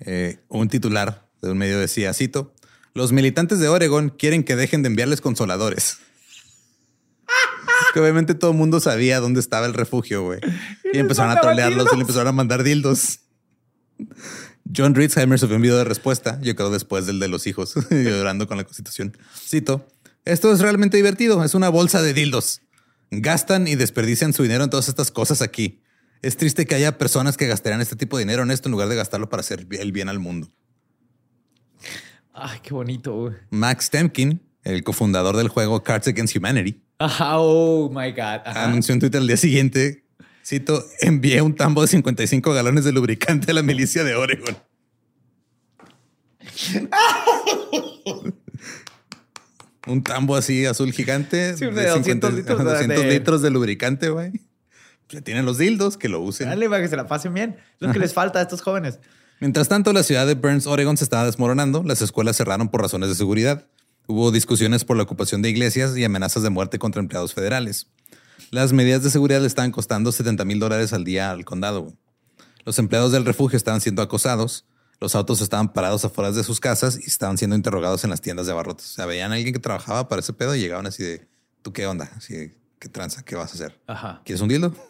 eh, 0.00 0.38
un 0.48 0.68
titular 0.68 1.28
de 1.42 1.50
un 1.52 1.58
medio 1.58 1.78
decía, 1.78 2.12
cito, 2.14 2.54
los 2.94 3.12
militantes 3.12 3.58
de 3.60 3.68
Oregon 3.68 4.08
quieren 4.10 4.42
que 4.44 4.56
dejen 4.56 4.82
de 4.82 4.88
enviarles 4.88 5.20
consoladores. 5.20 5.98
que 7.92 7.98
obviamente 8.00 8.34
todo 8.34 8.52
el 8.52 8.56
mundo 8.56 8.78
sabía 8.78 9.18
dónde 9.20 9.40
estaba 9.40 9.66
el 9.66 9.74
refugio, 9.74 10.22
güey. 10.22 10.38
Y 10.92 10.98
empezaron 10.98 11.36
a 11.36 11.40
trolearlos 11.40 11.88
y 11.92 11.96
le 11.96 12.02
empezaron 12.02 12.28
a 12.28 12.32
mandar 12.32 12.62
dildos. 12.62 13.20
John 14.74 14.94
Ritzheimer 14.94 15.38
subió 15.38 15.56
un 15.56 15.62
video 15.62 15.78
de 15.78 15.84
respuesta, 15.84 16.38
yo 16.42 16.54
creo 16.54 16.70
después 16.70 17.06
del 17.06 17.18
de 17.18 17.28
los 17.28 17.46
hijos, 17.46 17.74
llorando 17.90 18.46
con 18.46 18.56
la 18.56 18.64
constitución. 18.64 19.16
Cito, 19.34 19.88
esto 20.24 20.52
es 20.52 20.60
realmente 20.60 20.96
divertido, 20.96 21.42
es 21.44 21.54
una 21.54 21.68
bolsa 21.68 22.02
de 22.02 22.12
dildos. 22.14 22.62
Gastan 23.10 23.66
y 23.66 23.74
desperdician 23.74 24.32
su 24.32 24.42
dinero 24.42 24.64
en 24.64 24.70
todas 24.70 24.88
estas 24.88 25.10
cosas 25.10 25.42
aquí. 25.42 25.80
Es 26.22 26.36
triste 26.36 26.66
que 26.66 26.74
haya 26.74 26.98
personas 26.98 27.36
que 27.36 27.46
gastarían 27.46 27.80
este 27.80 27.96
tipo 27.96 28.16
de 28.16 28.24
dinero 28.24 28.42
en 28.42 28.50
esto 28.50 28.68
en 28.68 28.72
lugar 28.72 28.88
de 28.88 28.96
gastarlo 28.96 29.28
para 29.28 29.40
hacer 29.40 29.66
el 29.70 29.92
bien 29.92 30.08
al 30.08 30.18
mundo. 30.20 30.48
Ay, 32.32 32.60
qué 32.62 32.72
bonito, 32.72 33.14
güey. 33.14 33.34
Max 33.50 33.90
Temkin, 33.90 34.40
el 34.62 34.84
cofundador 34.84 35.36
del 35.36 35.48
juego 35.48 35.82
Cards 35.82 36.06
Against 36.08 36.36
Humanity, 36.36 36.82
Ajá, 36.98 37.38
oh 37.38 37.88
my 37.88 38.10
God. 38.10 38.42
Ajá. 38.44 38.64
anunció 38.66 38.92
en 38.92 39.00
Twitter 39.00 39.22
el 39.22 39.26
día 39.26 39.38
siguiente, 39.38 40.04
cito, 40.44 40.84
envié 41.00 41.42
un 41.42 41.54
tambo 41.54 41.82
de 41.82 41.88
55 41.88 42.52
galones 42.52 42.84
de 42.84 42.92
lubricante 42.92 43.50
a 43.50 43.54
la 43.54 43.62
milicia 43.62 44.04
de 44.04 44.14
Oregon. 44.14 44.56
un 49.86 50.02
tambo 50.02 50.36
así 50.36 50.66
azul 50.66 50.92
gigante 50.92 51.56
Sí, 51.56 51.64
de 51.66 51.88
200 51.88 52.34
litros 52.34 52.58
de- 52.58 52.64
200 52.64 53.02
de- 53.04 53.10
litros 53.10 53.42
de 53.42 53.50
lubricante, 53.50 54.08
güey. 54.10 54.32
Le 55.10 55.22
tienen 55.22 55.44
los 55.44 55.58
dildos 55.58 55.96
que 55.96 56.08
lo 56.08 56.20
usen. 56.20 56.48
Dale, 56.48 56.68
para 56.68 56.82
que 56.82 56.88
se 56.88 56.96
la 56.96 57.06
pasen 57.08 57.34
bien. 57.34 57.56
Es 57.74 57.80
lo 57.86 57.92
que 57.92 57.98
les 57.98 58.14
falta 58.14 58.38
a 58.38 58.42
estos 58.42 58.62
jóvenes. 58.62 59.00
Mientras 59.40 59.68
tanto, 59.68 59.92
la 59.92 60.02
ciudad 60.04 60.26
de 60.26 60.34
Burns, 60.34 60.66
Oregon, 60.66 60.96
se 60.96 61.02
estaba 61.04 61.24
desmoronando. 61.24 61.82
Las 61.82 62.00
escuelas 62.02 62.36
cerraron 62.36 62.68
por 62.68 62.82
razones 62.82 63.08
de 63.08 63.14
seguridad. 63.16 63.66
Hubo 64.06 64.30
discusiones 64.30 64.84
por 64.84 64.96
la 64.96 65.02
ocupación 65.02 65.42
de 65.42 65.50
iglesias 65.50 65.96
y 65.96 66.04
amenazas 66.04 66.42
de 66.44 66.50
muerte 66.50 66.78
contra 66.78 67.00
empleados 67.00 67.34
federales. 67.34 67.88
Las 68.50 68.72
medidas 68.72 69.02
de 69.02 69.10
seguridad 69.10 69.40
le 69.40 69.46
estaban 69.46 69.70
costando 69.72 70.12
70 70.12 70.44
mil 70.44 70.58
dólares 70.58 70.92
al 70.92 71.04
día 71.04 71.30
al 71.30 71.44
condado. 71.44 71.82
güey. 71.82 71.94
Los 72.64 72.78
empleados 72.78 73.12
del 73.12 73.24
refugio 73.24 73.56
estaban 73.56 73.80
siendo 73.80 74.02
acosados. 74.02 74.66
Los 75.00 75.14
autos 75.14 75.40
estaban 75.40 75.72
parados 75.72 76.04
afuera 76.04 76.30
de 76.30 76.44
sus 76.44 76.60
casas 76.60 76.98
y 77.02 77.06
estaban 77.06 77.38
siendo 77.38 77.56
interrogados 77.56 78.04
en 78.04 78.10
las 78.10 78.20
tiendas 78.20 78.46
de 78.46 78.52
abarrotes. 78.52 78.84
O 78.90 78.92
sea, 78.94 79.06
veían 79.06 79.32
a 79.32 79.36
alguien 79.36 79.54
que 79.54 79.60
trabajaba 79.60 80.08
para 80.08 80.20
ese 80.20 80.32
pedo 80.34 80.54
y 80.54 80.60
llegaban 80.60 80.86
así 80.86 81.02
de, 81.02 81.26
¿tú 81.62 81.72
qué 81.72 81.86
onda? 81.86 82.10
Así 82.16 82.34
de, 82.34 82.54
¿qué 82.78 82.88
tranza? 82.90 83.22
¿Qué 83.22 83.34
vas 83.34 83.50
a 83.52 83.54
hacer? 83.54 83.80
Ajá. 83.86 84.20
¿Quieres 84.24 84.42
un 84.42 84.48
dildo? 84.48 84.74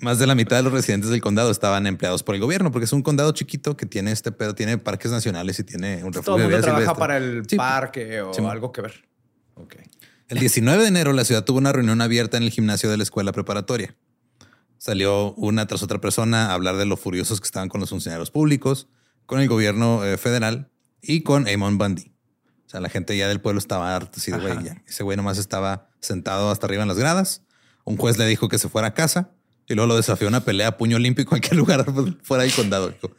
Más 0.00 0.18
de 0.18 0.26
la 0.26 0.34
mitad 0.34 0.56
de 0.56 0.62
los 0.64 0.72
residentes 0.72 1.10
del 1.10 1.20
condado 1.20 1.50
estaban 1.50 1.86
empleados 1.86 2.22
por 2.22 2.34
el 2.34 2.40
gobierno, 2.40 2.70
porque 2.72 2.84
es 2.86 2.92
un 2.92 3.02
condado 3.02 3.30
chiquito 3.32 3.76
que 3.76 3.86
tiene 3.86 4.10
este 4.12 4.32
pedo, 4.32 4.54
tiene 4.54 4.78
parques 4.78 5.10
nacionales 5.12 5.58
y 5.60 5.64
tiene 5.64 6.02
un 6.04 6.12
refugio 6.12 6.22
Todo 6.22 6.36
el 6.38 6.42
mundo 6.42 6.60
trabaja 6.60 6.80
silvestre. 6.82 6.98
para 7.00 7.16
el 7.16 7.42
Sí. 7.48 7.56
parque 7.56 8.20
o 8.20 8.34
Sí, 8.34 8.42
algo 8.44 8.72
que 8.72 8.80
ver. 8.82 9.04
Ok. 9.54 9.76
El 10.28 10.40
19 10.40 10.82
de 10.82 10.88
enero 10.88 11.12
la 11.12 11.24
ciudad 11.24 11.44
tuvo 11.44 11.58
una 11.58 11.72
reunión 11.72 12.00
abierta 12.00 12.36
en 12.36 12.42
el 12.42 12.50
gimnasio 12.50 12.90
de 12.90 12.96
la 12.96 13.04
escuela 13.04 13.30
preparatoria. 13.30 13.94
Salió 14.76 15.32
una 15.34 15.66
tras 15.66 15.84
otra 15.84 16.00
persona 16.00 16.50
a 16.50 16.54
hablar 16.54 16.76
de 16.76 16.84
lo 16.84 16.96
furiosos 16.96 17.40
que 17.40 17.46
estaban 17.46 17.68
con 17.68 17.80
los 17.80 17.90
funcionarios 17.90 18.32
públicos, 18.32 18.88
con 19.24 19.40
el 19.40 19.48
gobierno 19.48 20.04
eh, 20.04 20.16
federal 20.16 20.70
y 21.00 21.22
con 21.22 21.48
Amon 21.48 21.78
Bundy. 21.78 22.12
O 22.66 22.68
sea, 22.68 22.80
la 22.80 22.88
gente 22.88 23.16
ya 23.16 23.28
del 23.28 23.40
pueblo 23.40 23.60
estaba 23.60 23.94
harta, 23.94 24.18
así 24.18 24.32
de, 24.32 24.38
güey, 24.38 24.64
ya. 24.64 24.82
Ese 24.88 25.04
güey 25.04 25.16
nomás 25.16 25.38
estaba 25.38 25.90
sentado 26.00 26.50
hasta 26.50 26.66
arriba 26.66 26.82
en 26.82 26.88
las 26.88 26.98
gradas. 26.98 27.42
Un 27.84 27.96
juez 27.96 28.18
le 28.18 28.26
dijo 28.26 28.48
que 28.48 28.58
se 28.58 28.68
fuera 28.68 28.88
a 28.88 28.94
casa 28.94 29.30
y 29.68 29.74
luego 29.74 29.86
lo 29.86 29.96
desafió 29.96 30.26
a 30.26 30.30
una 30.30 30.40
pelea 30.44 30.68
a 30.68 30.76
puño 30.76 30.98
limpio 30.98 31.22
en 31.22 31.28
cualquier 31.28 31.54
lugar 31.56 31.86
fuera 32.22 32.42
del 32.42 32.52
condado. 32.52 32.88
Dijo, 32.88 33.14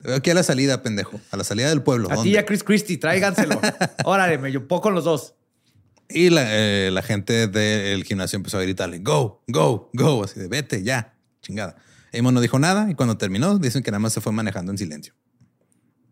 "Te 0.00 0.08
veo 0.08 0.16
aquí 0.16 0.30
a 0.30 0.34
la 0.34 0.42
salida, 0.42 0.82
pendejo, 0.82 1.20
a 1.30 1.36
la 1.36 1.44
salida 1.44 1.68
del 1.68 1.82
pueblo. 1.82 2.08
A 2.08 2.10
ti 2.10 2.16
¿dónde?" 2.16 2.30
y 2.30 2.36
a 2.36 2.44
Chris 2.44 2.64
Christie, 2.64 2.98
tráiganselo. 2.98 3.60
Órale, 4.04 4.38
me 4.38 4.50
yo 4.50 4.66
con 4.66 4.92
los 4.92 5.04
dos. 5.04 5.34
Y 6.08 6.30
la, 6.30 6.44
eh, 6.46 6.90
la 6.90 7.02
gente 7.02 7.48
del 7.48 8.04
gimnasio 8.04 8.36
empezó 8.36 8.58
a 8.58 8.62
gritarle, 8.62 8.98
go, 8.98 9.42
go, 9.48 9.90
go, 9.94 10.24
así 10.24 10.40
de 10.40 10.48
vete, 10.48 10.82
ya, 10.82 11.14
chingada. 11.40 11.76
Amon 12.12 12.34
no 12.34 12.40
dijo 12.40 12.58
nada 12.58 12.90
y 12.90 12.94
cuando 12.94 13.16
terminó 13.16 13.58
dicen 13.58 13.82
que 13.82 13.90
nada 13.90 14.00
más 14.00 14.12
se 14.12 14.20
fue 14.20 14.32
manejando 14.32 14.70
en 14.72 14.78
silencio. 14.78 15.14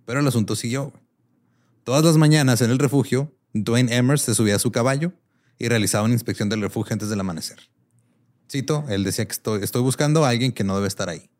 Pero 0.06 0.20
el 0.20 0.26
asunto 0.26 0.56
siguió. 0.56 0.92
Todas 1.84 2.04
las 2.04 2.16
mañanas 2.16 2.62
en 2.62 2.70
el 2.70 2.78
refugio, 2.78 3.36
Dwayne 3.52 3.94
Emmers 3.94 4.22
se 4.22 4.34
subía 4.34 4.56
a 4.56 4.58
su 4.58 4.72
caballo 4.72 5.12
y 5.58 5.68
realizaba 5.68 6.04
una 6.04 6.14
inspección 6.14 6.48
del 6.48 6.62
refugio 6.62 6.94
antes 6.94 7.10
del 7.10 7.20
amanecer. 7.20 7.58
Cito, 8.50 8.84
él 8.88 9.04
decía 9.04 9.26
que 9.26 9.32
estoy, 9.32 9.62
estoy 9.62 9.82
buscando 9.82 10.24
a 10.24 10.30
alguien 10.30 10.52
que 10.52 10.64
no 10.64 10.74
debe 10.74 10.88
estar 10.88 11.08
ahí. 11.08 11.30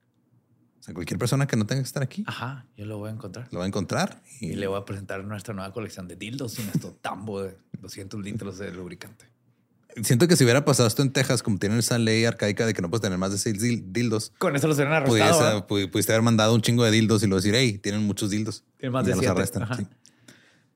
O 0.78 0.82
sea, 0.82 0.94
cualquier 0.94 1.18
persona 1.18 1.46
que 1.46 1.56
no 1.56 1.66
tenga 1.66 1.82
que 1.82 1.86
estar 1.86 2.02
aquí 2.02 2.24
Ajá, 2.26 2.66
yo 2.74 2.86
lo 2.86 2.96
voy 2.96 3.10
a 3.10 3.12
encontrar. 3.12 3.48
lo 3.50 3.58
va 3.58 3.64
a 3.64 3.68
encontrar. 3.68 4.22
Y 4.40 4.52
Y, 4.52 4.54
le 4.54 4.66
voy 4.66 4.78
a 4.78 4.84
presentar 4.84 5.24
nuestra 5.24 5.52
nueva 5.52 5.72
colección 5.72 6.08
de 6.08 6.16
dildos 6.16 6.58
y 6.58 6.62
nuestro 6.62 6.92
tambo 7.02 7.42
de 7.42 7.56
200 7.80 8.20
litros 8.22 8.58
de 8.58 8.70
lubricante. 8.72 9.26
siento 10.02 10.28
que 10.28 10.36
si 10.36 10.44
hubiera 10.44 10.64
pasado 10.64 10.86
esto 10.86 11.02
en 11.02 11.12
Texas, 11.12 11.42
como 11.42 11.58
tienen 11.58 11.78
esa 11.78 11.98
ley 11.98 12.24
arcaica 12.24 12.64
de 12.64 12.74
que 12.74 12.80
no 12.80 12.88
puedes 12.90 13.02
tener 13.02 13.18
más 13.18 13.32
de 13.32 13.38
seis 13.38 13.60
dil- 13.60 13.84
dildos, 13.92 14.32
Con 14.38 14.54
eso 14.54 14.68
los 14.68 14.76
hubieran 14.76 15.04
Pudiese- 15.04 15.24
arrestado. 15.24 15.58
¿eh? 15.58 15.62
pu- 15.66 15.90
pudiste 15.90 16.12
haber 16.12 16.22
mandado 16.22 16.54
un 16.54 16.62
chingo 16.62 16.84
de 16.84 16.90
dildos 16.92 17.22
y 17.22 17.26
luego 17.26 17.40
decir, 17.42 17.54
hey, 17.56 17.78
tienen 17.78 18.02
muchos 18.06 18.30
dildos. 18.30 18.62
Tienen 18.78 18.92
más 18.92 19.02
Y 19.04 19.06
de 19.06 19.10
los 19.16 19.18
siete. 19.20 19.32
arrestan. 19.32 19.68
Sí. 19.76 19.86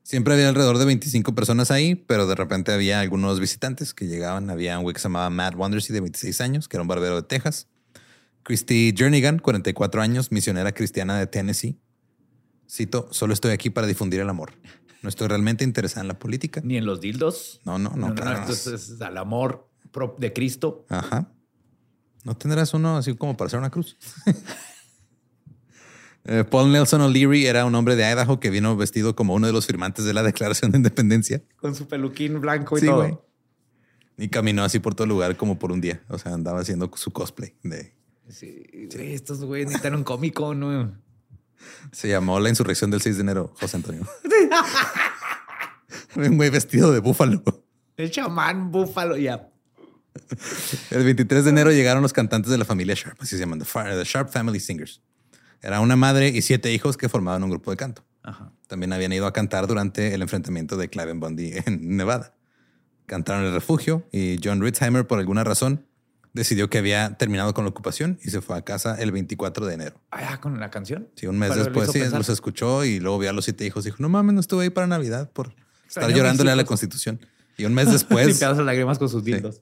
Siempre 0.02 0.34
había 0.34 0.48
alrededor 0.50 0.76
de 0.78 0.84
25 0.84 1.34
personas 1.34 1.70
ahí, 1.70 1.94
pero 1.94 2.26
de 2.26 2.34
repente 2.34 2.72
había 2.72 3.00
algunos 3.00 3.40
visitantes 3.40 3.94
que 3.94 4.06
llegaban. 4.06 4.50
Había 4.50 4.76
un 4.78 4.82
güey 4.82 4.92
que 4.94 5.00
se 5.00 5.04
llamaba 5.04 5.30
Matt 5.30 5.54
Wondersy 5.54 5.92
de 5.94 6.00
26 6.00 6.40
años, 6.42 6.68
que 6.68 6.76
era 6.76 6.82
un 6.82 6.88
barbero 6.88 7.14
de 7.16 7.22
Texas. 7.22 7.68
Christy 8.42 8.92
Jernigan, 8.94 9.38
44 9.38 10.02
años, 10.02 10.30
misionera 10.30 10.72
cristiana 10.72 11.18
de 11.18 11.26
Tennessee. 11.26 11.78
Cito, 12.70 13.08
solo 13.12 13.32
estoy 13.32 13.52
aquí 13.52 13.70
para 13.70 13.86
difundir 13.86 14.20
el 14.20 14.28
amor. 14.28 14.52
No 15.04 15.10
estoy 15.10 15.28
realmente 15.28 15.64
interesada 15.64 16.00
en 16.00 16.08
la 16.08 16.18
política. 16.18 16.62
Ni 16.64 16.78
en 16.78 16.86
los 16.86 16.98
dildos. 16.98 17.60
No, 17.66 17.78
no, 17.78 17.90
no. 17.90 18.14
claro. 18.14 18.50
esto 18.50 18.74
es, 18.74 18.88
es 18.88 19.00
al 19.02 19.18
amor 19.18 19.68
de 20.16 20.32
Cristo. 20.32 20.86
Ajá. 20.88 21.30
¿No 22.24 22.34
tendrás 22.34 22.72
uno 22.72 22.96
así 22.96 23.14
como 23.14 23.36
para 23.36 23.48
hacer 23.48 23.58
una 23.58 23.70
cruz? 23.70 23.96
Eh, 26.26 26.42
Paul 26.42 26.72
Nelson 26.72 27.02
O'Leary 27.02 27.44
era 27.44 27.66
un 27.66 27.74
hombre 27.74 27.96
de 27.96 28.02
Idaho 28.10 28.40
que 28.40 28.48
vino 28.48 28.74
vestido 28.78 29.14
como 29.14 29.34
uno 29.34 29.46
de 29.46 29.52
los 29.52 29.66
firmantes 29.66 30.06
de 30.06 30.14
la 30.14 30.22
Declaración 30.22 30.70
de 30.70 30.78
Independencia. 30.78 31.42
Con 31.56 31.74
su 31.74 31.86
peluquín 31.86 32.40
blanco 32.40 32.78
y 32.78 32.80
Sí, 32.80 32.86
todo. 32.86 32.96
güey. 32.96 33.18
Y 34.16 34.28
caminó 34.28 34.64
así 34.64 34.78
por 34.78 34.94
todo 34.94 35.04
el 35.04 35.10
lugar 35.10 35.36
como 35.36 35.58
por 35.58 35.70
un 35.70 35.82
día. 35.82 36.02
O 36.08 36.16
sea, 36.16 36.32
andaba 36.32 36.60
haciendo 36.60 36.90
su 36.94 37.10
cosplay. 37.10 37.54
De... 37.62 37.94
Sí, 38.30 38.64
güey, 38.90 39.12
estos 39.12 39.44
güeyes 39.44 39.66
necesitan 39.66 39.96
un 39.96 40.02
cómico, 40.02 40.54
¿no? 40.54 40.96
Se 41.92 42.08
llamó 42.08 42.40
La 42.40 42.48
Insurrección 42.48 42.90
del 42.90 43.00
6 43.00 43.16
de 43.16 43.22
enero, 43.22 43.54
José 43.60 43.76
Antonio. 43.76 44.06
un 46.16 46.36
güey 46.36 46.50
vestido 46.50 46.92
de 46.92 47.00
búfalo. 47.00 47.42
El 47.96 48.10
chamán 48.10 48.70
búfalo, 48.70 49.16
ya. 49.16 49.50
El 50.90 51.04
23 51.04 51.44
de 51.44 51.50
enero 51.50 51.72
llegaron 51.72 52.02
los 52.02 52.12
cantantes 52.12 52.50
de 52.50 52.58
la 52.58 52.64
familia 52.64 52.94
Sharp, 52.94 53.20
así 53.20 53.36
se 53.36 53.40
llaman, 53.40 53.60
The, 53.60 54.04
Sharp 54.04 54.30
Family 54.30 54.60
Singers. 54.60 55.02
Era 55.60 55.80
una 55.80 55.96
madre 55.96 56.28
y 56.28 56.42
siete 56.42 56.72
hijos 56.72 56.96
que 56.96 57.08
formaban 57.08 57.42
un 57.42 57.50
grupo 57.50 57.70
de 57.70 57.76
canto. 57.76 58.04
También 58.68 58.92
habían 58.92 59.12
ido 59.12 59.26
a 59.26 59.32
cantar 59.32 59.66
durante 59.66 60.14
el 60.14 60.22
enfrentamiento 60.22 60.76
de 60.76 60.88
Clive 60.88 61.12
Bundy 61.12 61.52
en 61.66 61.96
Nevada. 61.96 62.34
Cantaron 63.06 63.44
el 63.44 63.52
refugio 63.52 64.06
y 64.12 64.38
John 64.42 64.62
Ritzheimer, 64.62 65.06
por 65.06 65.18
alguna 65.18 65.44
razón, 65.44 65.86
decidió 66.34 66.68
que 66.68 66.78
había 66.78 67.16
terminado 67.16 67.54
con 67.54 67.64
la 67.64 67.70
ocupación 67.70 68.18
y 68.22 68.30
se 68.30 68.42
fue 68.42 68.58
a 68.58 68.62
casa 68.62 69.00
el 69.00 69.12
24 69.12 69.66
de 69.66 69.74
enero. 69.74 70.00
Ah, 70.10 70.40
con 70.40 70.58
la 70.60 70.70
canción. 70.70 71.08
Sí, 71.14 71.26
un 71.26 71.38
mes 71.38 71.54
después 71.54 71.90
sí, 71.92 72.00
pensar. 72.00 72.18
los 72.18 72.28
escuchó 72.28 72.84
y 72.84 72.98
luego 72.98 73.20
vio 73.20 73.30
a 73.30 73.32
los 73.32 73.44
siete 73.44 73.64
hijos 73.64 73.86
y 73.86 73.88
dijo, 73.88 73.98
no 74.00 74.08
mames, 74.08 74.34
no 74.34 74.40
estuve 74.40 74.64
ahí 74.64 74.70
para 74.70 74.88
Navidad 74.88 75.30
por 75.30 75.54
estar 75.88 76.12
llorándole 76.12 76.50
a 76.50 76.56
la. 76.56 76.64
Constitución. 76.64 77.20
Y 77.56 77.66
un 77.66 77.72
mes 77.72 77.90
después, 77.90 78.26
Limpiando 78.26 78.56
las 78.56 78.66
lágrimas 78.66 78.98
con 78.98 79.08
sus 79.08 79.22
dildos. 79.22 79.60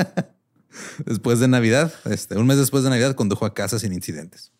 después 1.04 1.40
de 1.40 1.48
Navidad, 1.48 1.92
este, 2.06 2.38
un 2.38 2.46
mes 2.46 2.56
después 2.56 2.82
de 2.82 2.88
Navidad, 2.88 3.14
condujo 3.14 3.44
a 3.44 3.52
casa 3.52 3.78
sin 3.78 3.92
incidentes. 3.92 4.52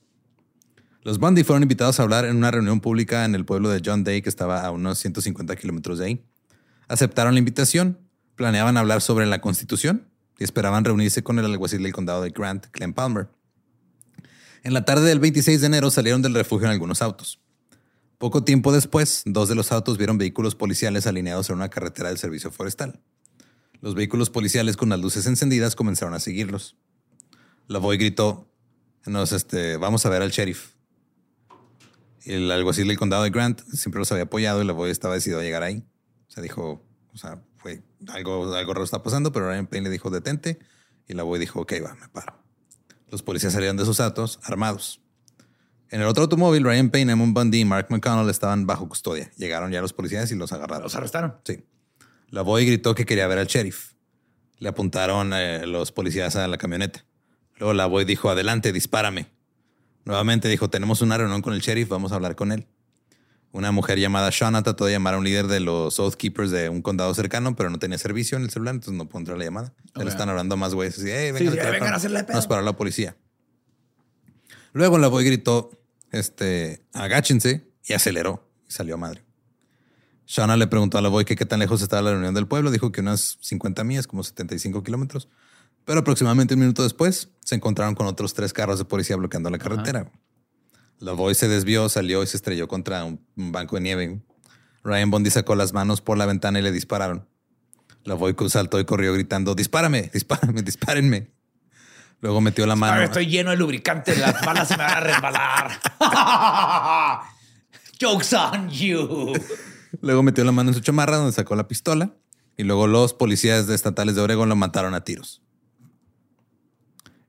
Los 1.02 1.18
Bundy 1.18 1.44
fueron 1.44 1.62
invitados 1.62 1.98
a 1.98 2.02
hablar 2.02 2.26
en 2.26 2.36
una 2.36 2.50
reunión 2.50 2.82
pública 2.82 3.24
en 3.24 3.34
el 3.34 3.46
pueblo 3.46 3.70
de 3.70 3.80
John 3.82 4.04
Day, 4.04 4.20
que 4.20 4.28
estaba 4.28 4.66
a 4.66 4.70
unos 4.70 4.98
150 4.98 5.56
kilómetros 5.56 5.98
de 5.98 6.04
ahí. 6.04 6.24
Aceptaron 6.88 7.32
la 7.32 7.38
invitación, 7.38 7.98
planeaban 8.36 8.76
hablar 8.76 9.00
sobre 9.00 9.24
la 9.24 9.40
Constitución 9.40 10.09
y 10.40 10.44
esperaban 10.44 10.84
reunirse 10.84 11.22
con 11.22 11.38
el 11.38 11.44
alguacil 11.44 11.82
del 11.82 11.92
condado 11.92 12.22
de 12.22 12.30
Grant, 12.30 12.66
Clem 12.72 12.94
Palmer. 12.94 13.28
En 14.64 14.72
la 14.72 14.84
tarde 14.84 15.08
del 15.08 15.20
26 15.20 15.60
de 15.60 15.66
enero 15.66 15.90
salieron 15.90 16.22
del 16.22 16.34
refugio 16.34 16.66
en 16.66 16.72
algunos 16.72 17.02
autos. 17.02 17.40
Poco 18.18 18.42
tiempo 18.42 18.72
después, 18.72 19.22
dos 19.26 19.48
de 19.48 19.54
los 19.54 19.70
autos 19.70 19.98
vieron 19.98 20.18
vehículos 20.18 20.54
policiales 20.54 21.06
alineados 21.06 21.50
en 21.50 21.56
una 21.56 21.68
carretera 21.68 22.08
del 22.08 22.18
servicio 22.18 22.50
forestal. 22.50 23.00
Los 23.82 23.94
vehículos 23.94 24.30
policiales 24.30 24.76
con 24.76 24.88
las 24.88 24.98
luces 25.00 25.26
encendidas 25.26 25.76
comenzaron 25.76 26.14
a 26.14 26.20
seguirlos. 26.20 26.76
Lavoy 27.66 27.98
gritó, 27.98 28.50
Nos, 29.06 29.32
este, 29.32 29.76
vamos 29.76 30.04
a 30.04 30.10
ver 30.10 30.22
al 30.22 30.30
sheriff. 30.30 30.72
El 32.24 32.50
alguacil 32.50 32.88
del 32.88 32.98
condado 32.98 33.22
de 33.22 33.30
Grant 33.30 33.62
siempre 33.72 33.98
los 33.98 34.10
había 34.12 34.24
apoyado 34.24 34.62
y 34.62 34.66
Lavoy 34.66 34.90
estaba 34.90 35.14
decidido 35.14 35.40
a 35.40 35.42
llegar 35.42 35.62
ahí. 35.62 35.84
O 36.28 36.30
sea, 36.30 36.42
dijo, 36.42 36.82
o 37.12 37.16
sea, 37.16 37.42
fue 37.60 37.82
algo, 38.08 38.54
algo 38.54 38.74
raro 38.74 38.84
está 38.84 39.02
pasando, 39.02 39.32
pero 39.32 39.48
Ryan 39.48 39.66
Payne 39.66 39.84
le 39.84 39.90
dijo, 39.90 40.10
detente. 40.10 40.58
Y 41.06 41.14
Lavoy 41.14 41.38
dijo, 41.38 41.60
ok, 41.60 41.72
va, 41.84 41.94
me 41.94 42.08
paro. 42.08 42.34
Los 43.08 43.22
policías 43.22 43.52
salieron 43.52 43.76
de 43.76 43.84
sus 43.84 44.00
autos 44.00 44.38
armados. 44.42 45.00
En 45.90 46.00
el 46.00 46.06
otro 46.06 46.22
automóvil, 46.22 46.62
Ryan 46.62 46.90
Payne, 46.90 47.12
Eamon 47.12 47.34
Bundy 47.34 47.60
y 47.60 47.64
Mark 47.64 47.88
McConnell 47.90 48.30
estaban 48.30 48.66
bajo 48.66 48.88
custodia. 48.88 49.30
Llegaron 49.36 49.72
ya 49.72 49.80
los 49.80 49.92
policías 49.92 50.30
y 50.30 50.36
los 50.36 50.52
agarraron. 50.52 50.84
Los 50.84 50.94
arrestaron. 50.94 51.34
Sí. 51.44 51.64
La 52.28 52.42
Boy 52.42 52.64
gritó 52.64 52.94
que 52.94 53.04
quería 53.04 53.26
ver 53.26 53.38
al 53.38 53.46
sheriff. 53.46 53.94
Le 54.58 54.68
apuntaron 54.68 55.32
eh, 55.34 55.66
los 55.66 55.90
policías 55.90 56.36
a 56.36 56.46
la 56.46 56.58
camioneta. 56.58 57.04
Luego 57.56 57.74
la 57.74 57.86
Boy 57.86 58.04
dijo, 58.04 58.30
adelante, 58.30 58.72
dispárame. 58.72 59.26
Nuevamente 60.04 60.48
dijo, 60.48 60.70
tenemos 60.70 61.02
una 61.02 61.18
reunión 61.18 61.42
con 61.42 61.54
el 61.54 61.60
sheriff, 61.60 61.88
vamos 61.88 62.12
a 62.12 62.14
hablar 62.14 62.36
con 62.36 62.52
él. 62.52 62.68
Una 63.52 63.72
mujer 63.72 63.98
llamada 63.98 64.30
Shauna 64.32 64.62
trató 64.62 64.84
de 64.86 64.92
llamar 64.92 65.14
a 65.14 65.18
un 65.18 65.24
líder 65.24 65.48
de 65.48 65.58
los 65.58 65.98
Oath 65.98 66.14
Keepers 66.14 66.52
de 66.52 66.68
un 66.68 66.82
condado 66.82 67.12
cercano, 67.14 67.56
pero 67.56 67.68
no 67.68 67.78
tenía 67.80 67.98
servicio 67.98 68.36
en 68.38 68.44
el 68.44 68.50
celular, 68.50 68.74
entonces 68.76 68.96
no 68.96 69.08
pudo 69.08 69.18
entrar 69.20 69.38
la 69.38 69.44
llamada. 69.44 69.72
Ya 69.86 69.90
Ok. 69.96 70.04
le 70.04 70.10
están 70.10 70.28
hablando 70.28 70.54
a 70.54 70.56
más 70.56 70.72
güeyes. 70.74 70.96
Así, 70.98 71.08
hey, 71.10 71.28
Sí, 71.28 71.32
vengan, 71.32 71.54
sí, 71.54 71.58
al 71.58 71.66
"Hey, 71.66 71.72
vengan 71.72 71.72
teléfono". 71.72 71.92
a 71.92 71.96
hacerle 71.96 72.24
pedo. 72.24 72.36
Nos 72.36 72.46
paró 72.46 72.62
la 72.62 72.76
policía. 72.76 73.16
Luego 74.72 74.98
la 74.98 75.08
Boy 75.08 75.24
gritó, 75.24 75.70
este, 76.12 76.84
agáchense 76.92 77.66
y 77.84 77.92
aceleró 77.92 78.48
y 78.68 78.72
salió 78.72 78.94
a 78.94 78.98
madre. 78.98 79.24
Shauna 80.26 80.56
le 80.56 80.68
preguntó 80.68 80.96
a 80.98 81.02
la 81.02 81.08
Boy 81.08 81.24
que 81.24 81.34
qué 81.34 81.44
tan 81.44 81.58
lejos 81.58 81.82
estaba 81.82 82.02
la 82.02 82.12
reunión 82.12 82.34
del 82.34 82.46
pueblo. 82.46 82.70
Dijo 82.70 82.92
que 82.92 83.00
unas 83.00 83.38
50 83.40 83.82
millas, 83.82 84.06
como 84.06 84.22
75 84.22 84.84
kilómetros. 84.84 85.28
Pero 85.84 86.00
aproximadamente 86.00 86.54
un 86.54 86.60
minuto 86.60 86.84
después 86.84 87.30
se 87.44 87.56
encontraron 87.56 87.96
con 87.96 88.06
otros 88.06 88.32
tres 88.32 88.52
carros 88.52 88.78
de 88.78 88.84
policía 88.84 89.16
bloqueando 89.16 89.50
la 89.50 89.58
carretera. 89.58 90.12
Boy 91.00 91.34
se 91.34 91.48
desvió, 91.48 91.88
salió 91.88 92.22
y 92.22 92.26
se 92.26 92.36
estrelló 92.36 92.68
contra 92.68 93.04
un, 93.04 93.24
un 93.36 93.52
banco 93.52 93.76
de 93.76 93.82
nieve. 93.82 94.20
Ryan 94.82 95.10
Bondi 95.10 95.30
sacó 95.30 95.54
las 95.54 95.72
manos 95.72 96.00
por 96.00 96.18
la 96.18 96.26
ventana 96.26 96.58
y 96.58 96.62
le 96.62 96.72
dispararon. 96.72 97.26
La 98.04 98.14
Boy 98.14 98.34
saltó 98.48 98.80
y 98.80 98.84
corrió 98.84 99.12
gritando, 99.12 99.54
dispárame, 99.54 100.10
dispárame, 100.12 100.62
dispárenme. 100.64 101.30
Luego 102.20 102.40
metió 102.40 102.66
la 102.66 102.76
mano. 102.76 102.94
Ahora 102.94 103.04
estoy 103.06 103.26
lleno 103.26 103.50
de 103.50 103.56
lubricante, 103.56 104.14
las 104.16 104.44
balas 104.44 104.68
se 104.68 104.76
me 104.76 104.84
van 104.84 104.96
a 104.96 105.00
resbalar. 105.00 105.80
Jokes 108.00 108.34
on 108.34 108.68
you. 108.70 109.32
Luego 110.02 110.22
metió 110.22 110.44
la 110.44 110.52
mano 110.52 110.70
en 110.70 110.74
su 110.74 110.80
chamarra 110.80 111.16
donde 111.16 111.32
sacó 111.32 111.56
la 111.56 111.66
pistola 111.68 112.14
y 112.56 112.62
luego 112.62 112.86
los 112.86 113.12
policías 113.12 113.68
estatales 113.68 114.14
de 114.14 114.20
Oregon 114.20 114.48
lo 114.48 114.56
mataron 114.56 114.94
a 114.94 115.02
tiros. 115.02 115.42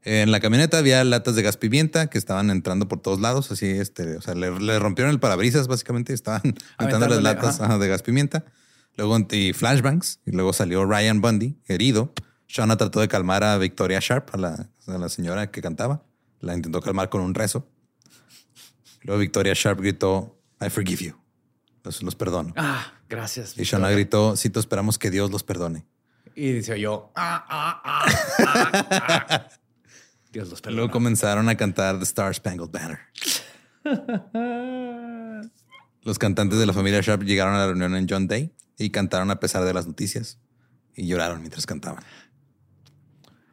En 0.04 0.32
la 0.32 0.40
camioneta 0.40 0.80
había 0.80 1.04
latas 1.04 1.36
de 1.36 1.44
gas 1.44 1.58
pimienta 1.58 2.08
que 2.08 2.18
estaban 2.18 2.50
entrando 2.50 2.88
por 2.88 3.02
todos 3.02 3.20
lados, 3.20 3.52
así 3.52 3.68
este, 3.68 4.18
o 4.18 4.22
sea, 4.22 4.34
le, 4.34 4.60
le 4.60 4.80
rompieron 4.80 5.12
el 5.12 5.20
parabrisas 5.20 5.68
básicamente, 5.68 6.14
estaban 6.14 6.42
aventando 6.78 7.08
las 7.08 7.22
latas 7.22 7.56
ajá. 7.56 7.66
ajá, 7.66 7.78
de 7.78 7.88
gas 7.88 8.02
pimienta. 8.02 8.46
Luego 8.98 9.18
y 9.32 9.54
flashbangs 9.54 10.20
y 10.26 10.32
luego 10.32 10.54
salió 10.54 10.86
Ryan 10.86 11.22
Bundy 11.22 11.58
herido. 11.68 12.14
Shauna 12.48 12.76
trató 12.78 13.00
de 13.00 13.08
calmar 13.08 13.44
a 13.44 13.58
Victoria 13.58 14.00
Sharp, 14.02 14.34
a 14.34 14.38
la, 14.38 14.70
a 14.88 14.98
la 14.98 15.08
señora 15.08 15.52
que 15.52 15.62
cantaba. 15.62 16.04
La 16.40 16.56
intentó 16.56 16.82
calmar 16.82 17.10
con 17.10 17.22
un 17.22 17.34
rezo. 17.34 17.70
Luego 19.04 19.20
Victoria 19.20 19.54
Sharp 19.56 19.80
gritó, 19.80 20.38
I 20.60 20.70
forgive 20.70 21.06
you. 21.06 21.16
Los, 21.84 22.04
los 22.04 22.16
perdono. 22.16 22.54
Ah, 22.58 22.94
gracias. 23.08 23.58
Y 23.58 23.64
Shauna 23.64 23.90
gritó, 23.92 24.36
Cito, 24.36 24.60
esperamos 24.60 24.98
que 24.98 25.10
Dios 25.10 25.32
los 25.32 25.44
perdone. 25.44 25.86
Y 26.36 26.52
dice 26.52 26.80
yo, 26.80 27.12
ah, 27.16 27.46
ah, 27.50 27.82
ah, 27.84 28.06
ah, 28.40 29.28
ah. 29.30 29.48
Dios 30.32 30.50
los 30.50 30.66
Luego 30.66 30.90
comenzaron 30.92 31.50
a 31.50 31.58
cantar 31.58 31.98
The 31.98 32.04
Star 32.04 32.34
Spangled 32.34 32.70
Banner. 32.72 33.00
Los 36.04 36.18
cantantes 36.18 36.58
de 36.58 36.66
la 36.66 36.74
familia 36.74 37.02
Sharp 37.02 37.24
llegaron 37.24 37.54
a 37.54 37.60
la 37.60 37.68
reunión 37.68 37.96
en 37.96 38.08
John 38.10 38.28
Day 38.28 38.54
y 38.78 38.90
cantaron 38.92 39.30
a 39.30 39.40
pesar 39.40 39.66
de 39.66 39.74
las 39.74 39.86
noticias 39.88 40.40
y 40.96 41.06
lloraron 41.06 41.42
mientras 41.42 41.66
cantaban. 41.66 42.04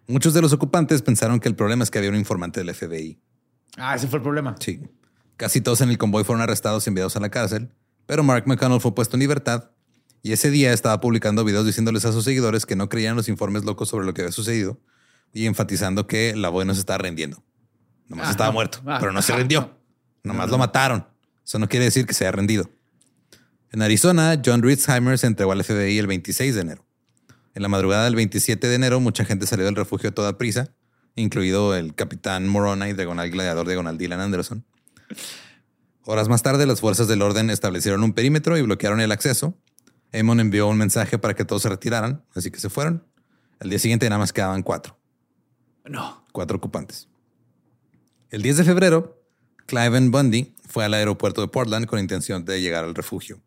Muchos 0.07 0.33
de 0.35 0.41
los 0.41 0.53
ocupantes 0.53 1.03
pensaron 1.03 1.41
que 1.41 1.49
el 1.49 1.57
problema 1.57 1.83
es 1.83 1.91
que 1.91 1.99
había 1.99 2.11
un 2.11 2.17
informante 2.17 2.63
del 2.63 2.75
FBI. 2.75 3.21
Ah, 3.77 3.97
ese 3.97 4.07
fue 4.09 4.19
el 4.19 4.23
problema. 4.23 4.57
Sí. 4.61 4.81
Casi 5.37 5.61
todos 5.61 5.81
en 5.83 5.91
el 5.91 5.99
convoy 5.99 6.25
fueron 6.25 6.43
arrestados 6.43 6.87
y 6.87 6.91
enviados 6.91 7.17
a 7.17 7.21
la 7.21 7.29
cárcel, 7.29 7.71
pero 8.07 8.23
Mark 8.23 8.45
McConnell 8.47 8.81
fue 8.81 8.95
puesto 8.95 9.17
en 9.17 9.21
libertad 9.21 9.71
y 10.23 10.33
ese 10.33 10.51
día 10.51 10.73
estaba 10.73 11.01
publicando 11.01 11.45
videos 11.45 11.67
diciéndoles 11.67 12.05
a 12.07 12.13
sus 12.13 12.25
seguidores 12.25 12.65
que 12.65 12.77
no 12.77 12.89
creían 12.89 13.17
los 13.17 13.29
informes 13.29 13.65
locos 13.65 13.89
sobre 13.89 14.07
lo 14.07 14.15
que 14.15 14.23
había 14.23 14.33
sucedido 14.33 14.81
y 15.33 15.47
enfatizando 15.47 16.07
que 16.07 16.35
la 16.37 16.49
boy 16.49 16.65
no 16.65 16.75
se 16.75 16.81
estaba 16.81 16.99
rendiendo. 16.99 17.43
Nomás 18.09 18.29
Ah, 18.29 18.31
estaba 18.31 18.51
muerto, 18.51 18.81
Ah, 18.87 18.99
pero 19.01 19.13
no 19.13 19.23
se 19.23 19.35
rindió. 19.37 19.61
no. 20.25 20.33
Nomás 20.33 20.47
No, 20.47 20.53
lo 20.53 20.59
mataron. 20.59 21.07
Eso 21.45 21.59
no 21.59 21.69
quiere 21.69 21.85
decir 21.87 22.07
que 22.07 22.15
se 22.15 22.25
haya 22.25 22.33
rendido. 22.33 22.71
En 23.71 23.83
Arizona, 23.83 24.41
John 24.45 24.63
Ritzheimer 24.63 25.19
se 25.19 25.27
entregó 25.27 25.53
al 25.53 25.63
FBI 25.63 25.99
el 25.99 26.07
26 26.07 26.55
de 26.55 26.61
enero. 26.61 26.85
En 27.55 27.63
la 27.63 27.69
madrugada 27.69 28.05
del 28.05 28.15
27 28.17 28.67
de 28.69 28.75
enero, 28.75 29.01
mucha 29.01 29.25
gente 29.25 29.47
salió 29.47 29.65
del 29.67 29.75
refugio 29.77 30.11
a 30.11 30.13
toda 30.13 30.39
prisa, 30.39 30.71
incluido 31.17 31.75
el 31.75 31.95
capitán 31.95 32.47
Morona 32.49 32.89
y 32.89 32.93
diagonal 32.95 33.31
gladiador 33.31 33.67
diagonal 33.67 33.99
Dylan 33.99 34.21
Anderson. 34.21 34.65
Horas 36.05 36.29
más 36.29 36.43
tarde, 36.43 36.67
las 36.67 36.81
fuerzas 36.81 37.09
del 37.09 37.21
orden 37.23 37.51
establecieron 37.51 38.03
un 38.03 38.13
perímetro 38.15 38.57
y 38.57 38.63
bloquearon 38.63 39.01
el 39.01 39.13
acceso. 39.13 39.59
Amon 40.13 40.41
envió 40.41 40.67
un 40.69 40.79
mensaje 40.79 41.19
para 41.19 41.35
que 41.35 41.45
todos 41.45 41.63
se 41.63 41.69
retiraran, 41.69 42.25
así 42.35 42.51
que 42.51 42.61
se 42.61 42.71
fueron. 42.71 43.05
Al 43.61 43.69
día 43.69 43.79
siguiente 43.79 44.09
nada 44.09 44.19
más 44.19 44.33
quedaban 44.33 44.63
cuatro, 44.63 44.98
No. 45.89 46.25
cuatro 46.33 46.57
ocupantes. 46.57 47.09
El 48.31 48.43
10 48.43 48.59
de 48.59 48.65
febrero, 48.65 49.23
Cliven 49.67 50.11
Bundy 50.11 50.55
fue 50.69 50.85
al 50.85 50.95
aeropuerto 50.95 51.41
de 51.41 51.49
Portland 51.49 51.87
con 51.87 51.99
intención 51.99 52.45
de 52.45 52.61
llegar 52.61 52.85
al 52.85 52.95
refugio. 52.95 53.41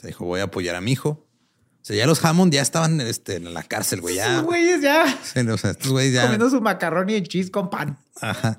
Se 0.00 0.08
dijo, 0.08 0.24
voy 0.24 0.40
a 0.40 0.44
apoyar 0.44 0.74
a 0.76 0.80
mi 0.80 0.92
hijo. 0.92 1.08
O 1.10 1.84
sea, 1.86 1.96
ya 1.96 2.06
los 2.06 2.24
Hammond 2.24 2.52
ya 2.52 2.62
estaban 2.62 3.00
este, 3.00 3.36
en 3.36 3.54
la 3.54 3.62
cárcel, 3.62 4.00
güey. 4.00 4.16
Ya, 4.16 4.34
Esos 4.34 4.44
güeyes 4.46 4.80
ya 4.82 5.06
Sí, 5.22 5.40
o 5.40 5.56
sea, 5.56 5.70
estos 5.70 5.92
güeyes 5.92 6.14
ya. 6.14 6.22
comiendo 6.22 6.50
su 6.50 6.60
macarrón 6.60 7.08
y 7.10 7.22
cheese 7.22 7.50
con 7.50 7.70
pan. 7.70 7.96
Ajá. 8.20 8.58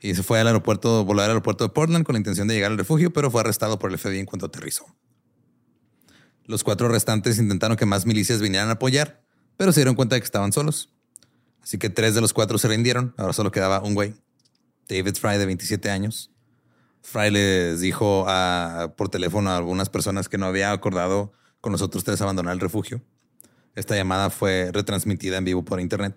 Y 0.00 0.14
se 0.14 0.22
fue 0.22 0.40
al 0.40 0.46
aeropuerto, 0.46 1.04
voló 1.04 1.22
al 1.22 1.28
aeropuerto 1.28 1.64
de 1.64 1.70
Portland 1.70 2.04
con 2.06 2.14
la 2.14 2.18
intención 2.18 2.46
de 2.48 2.54
llegar 2.54 2.70
al 2.70 2.78
refugio, 2.78 3.12
pero 3.12 3.30
fue 3.30 3.40
arrestado 3.40 3.78
por 3.78 3.90
el 3.90 3.98
FBI 3.98 4.20
en 4.20 4.26
cuanto 4.26 4.46
aterrizó. 4.46 4.86
Los 6.46 6.64
cuatro 6.64 6.88
restantes 6.88 7.38
intentaron 7.38 7.76
que 7.76 7.84
más 7.84 8.06
milicias 8.06 8.40
vinieran 8.40 8.68
a 8.68 8.72
apoyar, 8.72 9.22
pero 9.56 9.72
se 9.72 9.80
dieron 9.80 9.94
cuenta 9.96 10.14
de 10.14 10.20
que 10.20 10.24
estaban 10.24 10.52
solos. 10.52 10.94
Así 11.62 11.78
que 11.78 11.90
tres 11.90 12.14
de 12.14 12.20
los 12.20 12.32
cuatro 12.32 12.58
se 12.58 12.68
rindieron. 12.68 13.14
Ahora 13.16 13.32
solo 13.32 13.50
quedaba 13.50 13.82
un 13.82 13.94
güey, 13.94 14.14
David 14.88 15.14
Fry, 15.16 15.36
de 15.38 15.46
27 15.46 15.90
años. 15.90 16.30
Fry 17.02 17.30
les 17.30 17.80
dijo 17.80 18.24
a- 18.28 18.94
por 18.96 19.08
teléfono 19.08 19.50
a 19.50 19.56
algunas 19.56 19.88
personas 19.88 20.28
que 20.28 20.38
no 20.38 20.46
había 20.46 20.72
acordado 20.72 21.32
con 21.60 21.72
los 21.72 21.82
otros 21.82 22.04
tres 22.04 22.20
abandonar 22.22 22.52
el 22.54 22.60
refugio. 22.60 23.02
Esta 23.74 23.94
llamada 23.96 24.30
fue 24.30 24.70
retransmitida 24.72 25.36
en 25.38 25.44
vivo 25.44 25.64
por 25.64 25.80
internet. 25.80 26.16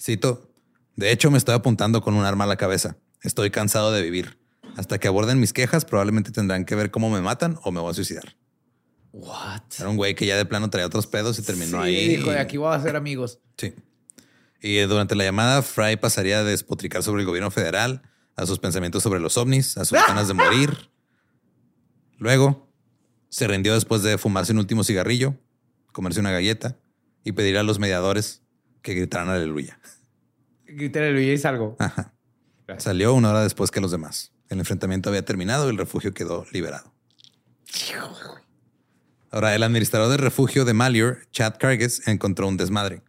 Cito, 0.00 0.50
de 0.96 1.12
hecho 1.12 1.30
me 1.30 1.38
estoy 1.38 1.54
apuntando 1.54 2.00
con 2.02 2.14
un 2.14 2.24
arma 2.24 2.44
a 2.44 2.46
la 2.48 2.56
cabeza. 2.56 2.96
Estoy 3.22 3.50
cansado 3.50 3.92
de 3.92 4.02
vivir. 4.02 4.38
Hasta 4.76 4.98
que 4.98 5.08
aborden 5.08 5.40
mis 5.40 5.52
quejas, 5.52 5.84
probablemente 5.84 6.32
tendrán 6.32 6.64
que 6.64 6.74
ver 6.74 6.90
cómo 6.90 7.08
me 7.10 7.20
matan 7.22 7.58
o 7.62 7.70
me 7.72 7.80
voy 7.80 7.90
a 7.90 7.94
suicidar. 7.94 8.36
What? 9.12 9.62
Era 9.78 9.88
un 9.88 9.96
güey 9.96 10.14
que 10.14 10.26
ya 10.26 10.36
de 10.36 10.44
plano 10.44 10.68
traía 10.68 10.86
otros 10.86 11.06
pedos 11.06 11.38
y 11.38 11.42
terminó 11.42 11.82
Sí, 11.82 11.88
ahí. 11.88 12.08
dijo, 12.08 12.30
de 12.30 12.38
aquí 12.38 12.56
voy 12.58 12.74
a 12.74 12.80
ser 12.80 12.96
amigos. 12.96 13.38
Sí. 13.56 13.72
Y 14.60 14.78
eh, 14.78 14.86
durante 14.86 15.14
la 15.14 15.24
llamada, 15.24 15.62
Fry 15.62 15.96
pasaría 15.96 16.40
a 16.40 16.44
despotricar 16.44 17.02
sobre 17.02 17.22
el 17.22 17.26
gobierno 17.26 17.50
federal, 17.50 18.02
a 18.36 18.46
sus 18.46 18.58
pensamientos 18.58 19.02
sobre 19.02 19.20
los 19.20 19.36
ovnis, 19.36 19.76
a 19.76 19.84
sus 19.84 19.98
ganas 20.08 20.28
de 20.28 20.34
morir. 20.34 20.90
Luego 22.18 22.72
se 23.28 23.46
rindió 23.46 23.74
después 23.74 24.02
de 24.02 24.18
fumarse 24.18 24.52
un 24.52 24.58
último 24.58 24.84
cigarrillo, 24.84 25.34
comerse 25.92 26.20
una 26.20 26.30
galleta 26.30 26.78
y 27.24 27.32
pedir 27.32 27.58
a 27.58 27.62
los 27.62 27.78
mediadores 27.78 28.42
que 28.82 28.94
gritaran 28.94 29.28
aleluya. 29.28 29.78
Grité 30.66 31.00
aleluya 31.00 31.32
y 31.32 31.38
salgo. 31.38 31.76
Ajá. 31.78 32.14
Salió 32.78 33.14
una 33.14 33.30
hora 33.30 33.42
después 33.42 33.70
que 33.70 33.80
los 33.80 33.90
demás. 33.90 34.32
El 34.48 34.58
enfrentamiento 34.58 35.08
había 35.08 35.24
terminado 35.24 35.66
y 35.66 35.70
el 35.70 35.78
refugio 35.78 36.12
quedó 36.14 36.46
liberado. 36.52 36.92
Ahora, 39.30 39.54
el 39.54 39.62
administrador 39.62 40.10
del 40.10 40.18
refugio 40.18 40.64
de 40.64 40.72
Malheur, 40.72 41.26
Chad 41.30 41.56
Carges, 41.58 42.06
encontró 42.06 42.48
un 42.48 42.56
desmadre. 42.56 43.02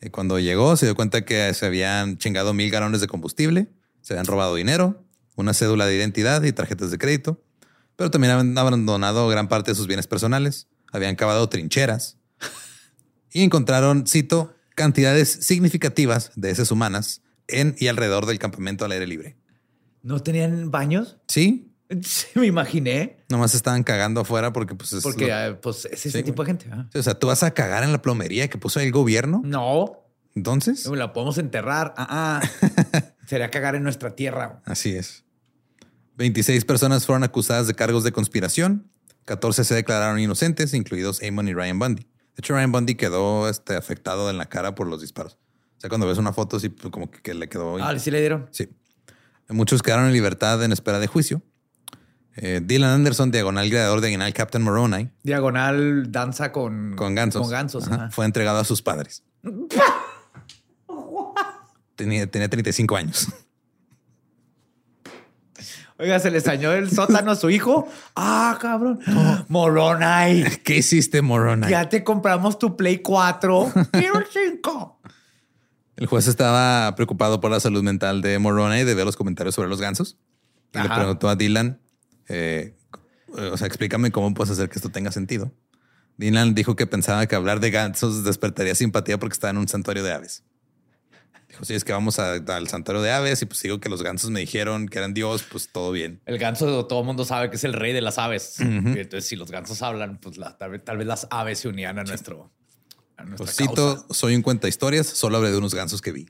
Y 0.00 0.10
cuando 0.10 0.38
llegó, 0.38 0.76
se 0.76 0.86
dio 0.86 0.94
cuenta 0.94 1.24
que 1.24 1.52
se 1.54 1.66
habían 1.66 2.18
chingado 2.18 2.54
mil 2.54 2.70
galones 2.70 3.00
de 3.00 3.08
combustible, 3.08 3.68
se 4.00 4.14
habían 4.14 4.26
robado 4.26 4.54
dinero, 4.54 5.04
una 5.36 5.54
cédula 5.54 5.86
de 5.86 5.96
identidad 5.96 6.42
y 6.42 6.52
tarjetas 6.52 6.90
de 6.90 6.98
crédito, 6.98 7.42
pero 7.96 8.10
también 8.10 8.32
habían 8.32 8.56
abandonado 8.56 9.28
gran 9.28 9.48
parte 9.48 9.72
de 9.72 9.74
sus 9.74 9.86
bienes 9.86 10.06
personales, 10.06 10.68
habían 10.92 11.16
cavado 11.16 11.48
trincheras 11.48 12.16
y 13.32 13.42
encontraron, 13.42 14.06
cito, 14.06 14.54
cantidades 14.74 15.30
significativas 15.30 16.30
de 16.36 16.50
heces 16.50 16.70
humanas 16.70 17.22
en 17.48 17.74
y 17.78 17.88
alrededor 17.88 18.26
del 18.26 18.38
campamento 18.38 18.84
al 18.84 18.92
aire 18.92 19.06
libre. 19.06 19.36
¿No 20.02 20.22
tenían 20.22 20.70
baños? 20.70 21.18
Sí, 21.26 21.67
Sí, 22.02 22.26
me 22.34 22.46
imaginé. 22.46 23.16
nomás 23.30 23.54
estaban 23.54 23.82
cagando 23.82 24.20
afuera 24.20 24.52
porque 24.52 24.74
pues 24.74 24.92
es 24.92 25.02
Porque 25.02 25.26
lo- 25.28 25.34
ah, 25.34 25.58
pues 25.60 25.86
es 25.86 26.04
ese 26.06 26.18
Sí, 26.18 26.22
tipo 26.24 26.42
de 26.44 26.48
gente. 26.48 26.68
o 26.94 27.02
sea, 27.02 27.18
tú 27.18 27.26
vas 27.28 27.42
a 27.42 27.52
cagar 27.52 27.82
en 27.84 27.92
la 27.92 28.02
plomería 28.02 28.48
que 28.48 28.58
puso 28.58 28.78
el 28.80 28.92
gobierno. 28.92 29.40
No, 29.44 30.04
Entonces, 30.34 30.86
la 30.86 31.12
podemos 31.12 31.38
enterrar. 31.38 31.94
Ah, 31.96 32.40
ah. 32.42 33.04
Sería 33.26 33.50
cagar 33.50 33.74
en 33.74 33.82
nuestra 33.82 34.14
tierra. 34.14 34.60
así 34.66 34.94
es. 34.94 35.24
26 36.16 36.64
personas 36.64 37.06
fueron 37.06 37.22
acusadas 37.24 37.66
de 37.66 37.74
cargos 37.74 38.04
de 38.04 38.12
conspiración. 38.12 38.90
14 39.24 39.64
se 39.64 39.74
declararon 39.74 40.18
inocentes, 40.18 40.74
incluidos 40.74 41.22
Amon 41.22 41.48
y 41.48 41.54
Ryan 41.54 41.78
Bundy. 41.78 42.02
De 42.02 42.08
hecho, 42.40 42.54
Ryan 42.54 42.72
Bundy 42.72 42.94
quedó 42.94 43.48
este, 43.48 43.76
afectado 43.76 44.30
en 44.30 44.38
la 44.38 44.46
cara 44.46 44.74
por 44.74 44.86
los 44.86 45.00
disparos. 45.00 45.34
O 45.76 45.80
sea, 45.80 45.88
cuando 45.88 46.06
ves 46.06 46.18
una 46.18 46.32
foto, 46.32 46.58
sí, 46.58 46.70
pues, 46.70 46.90
como 46.90 47.10
que, 47.10 47.20
que 47.20 47.34
le 47.34 47.48
quedó. 47.48 47.76
Ah, 47.82 47.96
sí 47.98 48.10
le 48.10 48.20
dieron. 48.20 48.48
Sí. 48.50 48.68
Muchos 49.48 49.82
quedaron 49.82 50.06
en 50.06 50.12
libertad 50.12 50.62
en 50.64 50.72
espera 50.72 50.98
de 50.98 51.06
juicio. 51.06 51.42
Eh, 52.40 52.60
Dylan 52.62 52.90
Anderson, 52.90 53.32
diagonal 53.32 53.68
creador 53.68 54.00
de 54.00 54.06
Aguinaldo 54.06 54.32
Captain 54.32 54.62
Moroni, 54.62 55.10
Diagonal 55.24 56.12
danza 56.12 56.52
con, 56.52 56.94
con 56.94 57.16
gansos, 57.16 57.42
Con 57.42 57.50
gansos. 57.50 57.86
Ajá, 57.88 57.94
ajá. 57.96 58.10
fue 58.10 58.26
entregado 58.26 58.60
a 58.60 58.64
sus 58.64 58.80
padres. 58.80 59.24
tenía, 61.96 62.30
tenía 62.30 62.48
35 62.48 62.96
años. 62.96 63.26
Oiga, 65.98 66.20
se 66.20 66.30
le 66.30 66.40
sañó 66.40 66.70
el 66.70 66.92
sótano 66.92 67.32
a 67.32 67.34
su 67.34 67.50
hijo. 67.50 67.88
Ah, 68.14 68.56
cabrón. 68.60 69.00
Moronai. 69.48 70.44
¿Qué 70.64 70.76
hiciste, 70.76 71.22
Moroni? 71.22 71.68
Ya 71.68 71.88
te 71.88 72.04
compramos 72.04 72.56
tu 72.56 72.76
Play 72.76 72.98
4. 72.98 73.72
Quiero 73.90 74.18
el 74.18 74.26
5. 74.26 75.00
El 75.96 76.06
juez 76.06 76.28
estaba 76.28 76.94
preocupado 76.94 77.40
por 77.40 77.50
la 77.50 77.58
salud 77.58 77.82
mental 77.82 78.22
de 78.22 78.38
Moroni 78.38 78.82
y 78.82 78.84
de 78.84 78.94
ver 78.94 79.06
los 79.06 79.16
comentarios 79.16 79.56
sobre 79.56 79.68
los 79.68 79.80
gansos. 79.80 80.16
Y 80.72 80.78
le 80.78 80.88
preguntó 80.88 81.28
a 81.28 81.34
Dylan, 81.34 81.80
eh, 82.28 82.74
o 83.28 83.56
sea, 83.56 83.66
explícame 83.66 84.10
cómo 84.10 84.32
puedes 84.34 84.50
hacer 84.52 84.68
que 84.68 84.76
esto 84.78 84.88
tenga 84.90 85.12
sentido. 85.12 85.52
Dylan 86.16 86.54
dijo 86.54 86.74
que 86.76 86.86
pensaba 86.86 87.26
que 87.26 87.36
hablar 87.36 87.60
de 87.60 87.70
gansos 87.70 88.24
despertaría 88.24 88.74
simpatía 88.74 89.18
porque 89.18 89.34
estaba 89.34 89.50
en 89.52 89.58
un 89.58 89.68
santuario 89.68 90.02
de 90.02 90.12
aves. 90.12 90.42
Dijo, 91.48 91.64
sí, 91.64 91.74
es 91.74 91.84
que 91.84 91.92
vamos 91.92 92.18
a- 92.18 92.34
al 92.34 92.68
santuario 92.68 93.00
de 93.02 93.10
aves 93.12 93.40
y 93.40 93.46
pues 93.46 93.62
digo 93.62 93.80
que 93.80 93.88
los 93.88 94.02
gansos 94.02 94.30
me 94.30 94.40
dijeron 94.40 94.88
que 94.88 94.98
eran 94.98 95.14
Dios, 95.14 95.44
pues 95.50 95.68
todo 95.72 95.92
bien. 95.92 96.20
El 96.26 96.38
ganso, 96.38 96.86
todo 96.86 97.00
el 97.00 97.06
mundo 97.06 97.24
sabe 97.24 97.48
que 97.50 97.56
es 97.56 97.64
el 97.64 97.72
rey 97.72 97.92
de 97.92 98.00
las 98.02 98.18
aves. 98.18 98.60
Entonces, 98.60 99.26
si 99.26 99.36
los 99.36 99.50
gansos 99.50 99.80
hablan, 99.82 100.18
pues 100.18 100.36
la- 100.36 100.58
tal, 100.58 100.72
vez, 100.72 100.84
tal 100.84 100.98
vez 100.98 101.06
las 101.06 101.26
aves 101.30 101.60
se 101.60 101.68
unían 101.68 101.98
a 101.98 102.04
nuestro. 102.04 102.50
A 103.16 103.24
nuestra 103.24 103.46
cito, 103.50 103.74
causa. 103.96 104.06
soy 104.14 104.34
un 104.36 104.42
cuenta 104.42 104.68
historias, 104.68 105.06
solo 105.06 105.38
hablé 105.38 105.50
de 105.50 105.58
unos 105.58 105.74
gansos 105.74 106.00
que 106.02 106.12
vi. 106.12 106.28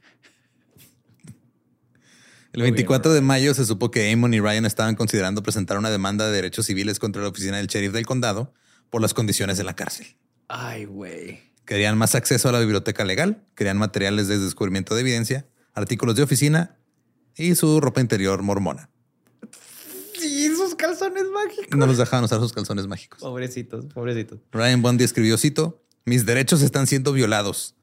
El 2.58 2.62
Muy 2.62 2.72
bien, 2.72 2.86
24 2.88 3.12
de 3.12 3.20
mayo 3.20 3.54
se 3.54 3.64
supo 3.64 3.92
que 3.92 4.12
Amon 4.12 4.34
y 4.34 4.40
Ryan 4.40 4.66
estaban 4.66 4.96
considerando 4.96 5.44
presentar 5.44 5.78
una 5.78 5.90
demanda 5.90 6.26
de 6.26 6.32
derechos 6.32 6.66
civiles 6.66 6.98
contra 6.98 7.22
la 7.22 7.28
oficina 7.28 7.58
del 7.58 7.68
sheriff 7.68 7.92
del 7.92 8.04
condado 8.04 8.52
por 8.90 9.00
las 9.00 9.14
condiciones 9.14 9.58
de 9.58 9.62
la 9.62 9.76
cárcel. 9.76 10.08
Ay, 10.48 10.84
güey. 10.84 11.40
Querían 11.64 11.96
más 11.96 12.16
acceso 12.16 12.48
a 12.48 12.52
la 12.52 12.58
biblioteca 12.58 13.04
legal, 13.04 13.44
querían 13.54 13.78
materiales 13.78 14.26
de 14.26 14.40
descubrimiento 14.40 14.96
de 14.96 15.02
evidencia, 15.02 15.46
artículos 15.72 16.16
de 16.16 16.24
oficina 16.24 16.76
y 17.36 17.54
su 17.54 17.80
ropa 17.80 18.00
interior 18.00 18.42
mormona. 18.42 18.90
Sí, 20.18 20.46
esos 20.46 20.74
calzones 20.74 21.26
mágicos. 21.32 21.78
No 21.78 21.86
los 21.86 21.96
dejaban 21.96 22.24
usar 22.24 22.40
sus 22.40 22.52
calzones 22.52 22.88
mágicos. 22.88 23.20
Pobrecitos, 23.20 23.86
pobrecitos. 23.86 24.40
Ryan 24.50 24.82
Bundy 24.82 25.04
escribió, 25.04 25.38
cito, 25.38 25.84
mis 26.04 26.26
derechos 26.26 26.62
están 26.62 26.88
siendo 26.88 27.12
violados. 27.12 27.76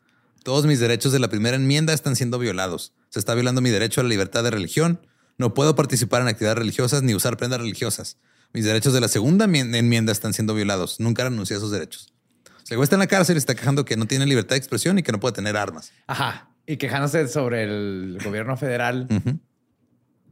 Todos 0.44 0.66
mis 0.66 0.82
derechos 0.82 1.14
de 1.14 1.20
la 1.20 1.30
primera 1.30 1.56
enmienda 1.56 1.94
están 1.94 2.18
siendo 2.18 2.40
violados. 2.40 2.94
Se 3.16 3.20
está 3.20 3.34
violando 3.34 3.62
mi 3.62 3.70
derecho 3.70 4.02
a 4.02 4.04
la 4.04 4.10
libertad 4.10 4.44
de 4.44 4.52
religión. 4.52 5.00
No 5.38 5.54
puedo 5.54 5.74
participar 5.74 6.22
en 6.22 6.28
actividades 6.28 6.58
religiosas 6.58 7.02
ni 7.02 7.16
usar 7.16 7.38
prendas 7.38 7.62
religiosas. 7.62 8.18
Mis 8.52 8.66
derechos 8.66 8.92
de 8.92 9.00
la 9.00 9.08
segunda 9.08 9.46
enmien- 9.46 9.74
enmienda 9.74 10.12
están 10.12 10.34
siendo 10.34 10.54
violados. 10.54 11.00
Nunca 11.00 11.24
renuncié 11.24 11.56
a 11.56 11.60
esos 11.60 11.72
derechos. 11.72 12.12
O 12.46 12.66
sea, 12.66 12.76
el 12.76 12.76
güey 12.76 12.84
está 12.84 12.98
en 12.98 13.00
la 13.00 13.08
cárcel 13.08 13.36
y 13.36 13.38
está 13.38 13.56
quejando 13.56 13.86
que 13.86 13.96
no 13.96 14.06
tiene 14.06 14.26
libertad 14.26 14.56
de 14.56 14.58
expresión 14.58 15.00
y 15.00 15.04
que 15.04 15.14
no 15.14 15.22
puede 15.22 15.34
tener 15.34 15.56
armas. 15.56 15.94
Ajá. 16.08 16.50
Y 16.68 16.76
quejándose 16.76 17.30
sobre 17.30 17.64
el 17.64 18.18
gobierno 18.22 18.58
federal 18.58 19.08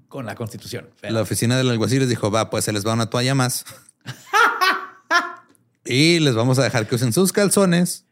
con 0.10 0.26
la 0.26 0.36
constitución. 0.36 0.90
La 1.04 1.22
oficina 1.22 1.56
del 1.56 1.70
alguacil 1.70 2.00
les 2.02 2.10
dijo, 2.10 2.32
va, 2.32 2.50
pues 2.50 2.66
se 2.66 2.74
les 2.74 2.86
va 2.86 2.92
una 2.92 3.10
toalla 3.10 3.34
más. 3.34 3.64
y 5.86 6.20
les 6.20 6.36
vamos 6.36 6.60
a 6.60 6.64
dejar 6.64 6.86
que 6.86 6.96
usen 6.96 7.14
sus 7.14 7.32
calzones 7.32 8.08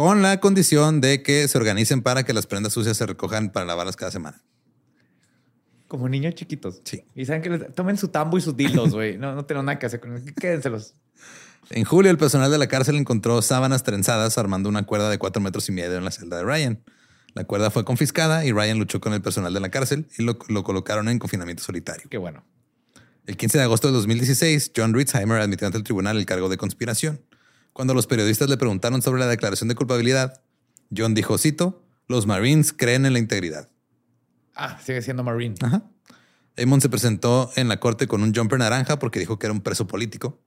con 0.00 0.22
la 0.22 0.40
condición 0.40 1.02
de 1.02 1.22
que 1.22 1.46
se 1.46 1.58
organicen 1.58 2.00
para 2.00 2.22
que 2.24 2.32
las 2.32 2.46
prendas 2.46 2.72
sucias 2.72 2.96
se 2.96 3.04
recojan 3.04 3.50
para 3.52 3.66
lavarlas 3.66 3.96
cada 3.96 4.10
semana. 4.10 4.42
Como 5.88 6.08
niños 6.08 6.34
chiquitos. 6.36 6.80
Sí. 6.84 7.02
Y 7.14 7.26
saben 7.26 7.42
que 7.42 7.50
les- 7.50 7.74
tomen 7.74 7.98
su 7.98 8.08
tambo 8.08 8.38
y 8.38 8.40
sus 8.40 8.56
dildos, 8.56 8.92
güey. 8.94 9.18
No, 9.18 9.34
no 9.34 9.44
tengo 9.44 9.62
nada 9.62 9.78
que 9.78 9.84
hacer 9.84 10.00
con 10.00 10.16
eso. 10.16 10.24
Quédenselos. 10.40 10.94
En 11.68 11.84
julio, 11.84 12.10
el 12.10 12.16
personal 12.16 12.50
de 12.50 12.56
la 12.56 12.66
cárcel 12.66 12.96
encontró 12.96 13.42
sábanas 13.42 13.82
trenzadas 13.82 14.38
armando 14.38 14.70
una 14.70 14.86
cuerda 14.86 15.10
de 15.10 15.18
cuatro 15.18 15.42
metros 15.42 15.68
y 15.68 15.72
medio 15.72 15.98
en 15.98 16.04
la 16.06 16.10
celda 16.10 16.38
de 16.38 16.44
Ryan. 16.44 16.82
La 17.34 17.44
cuerda 17.44 17.70
fue 17.70 17.84
confiscada 17.84 18.46
y 18.46 18.52
Ryan 18.52 18.78
luchó 18.78 19.00
con 19.02 19.12
el 19.12 19.20
personal 19.20 19.52
de 19.52 19.60
la 19.60 19.68
cárcel 19.68 20.06
y 20.16 20.22
lo, 20.22 20.38
lo 20.48 20.64
colocaron 20.64 21.10
en 21.10 21.18
confinamiento 21.18 21.62
solitario. 21.62 22.08
Qué 22.08 22.16
bueno. 22.16 22.42
El 23.26 23.36
15 23.36 23.58
de 23.58 23.64
agosto 23.64 23.88
de 23.88 23.92
2016, 23.94 24.72
John 24.74 24.94
Ritzheimer 24.94 25.40
admitió 25.42 25.66
ante 25.66 25.76
el 25.76 25.84
tribunal 25.84 26.16
el 26.16 26.24
cargo 26.24 26.48
de 26.48 26.56
conspiración. 26.56 27.20
Cuando 27.72 27.94
los 27.94 28.06
periodistas 28.06 28.48
le 28.48 28.56
preguntaron 28.56 29.02
sobre 29.02 29.20
la 29.20 29.26
declaración 29.26 29.68
de 29.68 29.74
culpabilidad, 29.74 30.42
John 30.94 31.14
dijo, 31.14 31.38
cito, 31.38 31.84
los 32.08 32.26
Marines 32.26 32.72
creen 32.72 33.06
en 33.06 33.12
la 33.12 33.18
integridad. 33.18 33.68
Ah, 34.54 34.78
sigue 34.84 35.00
siendo 35.02 35.22
Marine. 35.22 35.54
Ajá. 35.62 35.84
Amon 36.60 36.80
se 36.80 36.88
presentó 36.88 37.50
en 37.56 37.68
la 37.68 37.80
corte 37.80 38.06
con 38.06 38.22
un 38.22 38.34
jumper 38.34 38.58
naranja 38.58 38.98
porque 38.98 39.20
dijo 39.20 39.38
que 39.38 39.46
era 39.46 39.52
un 39.52 39.60
preso 39.60 39.86
político, 39.86 40.40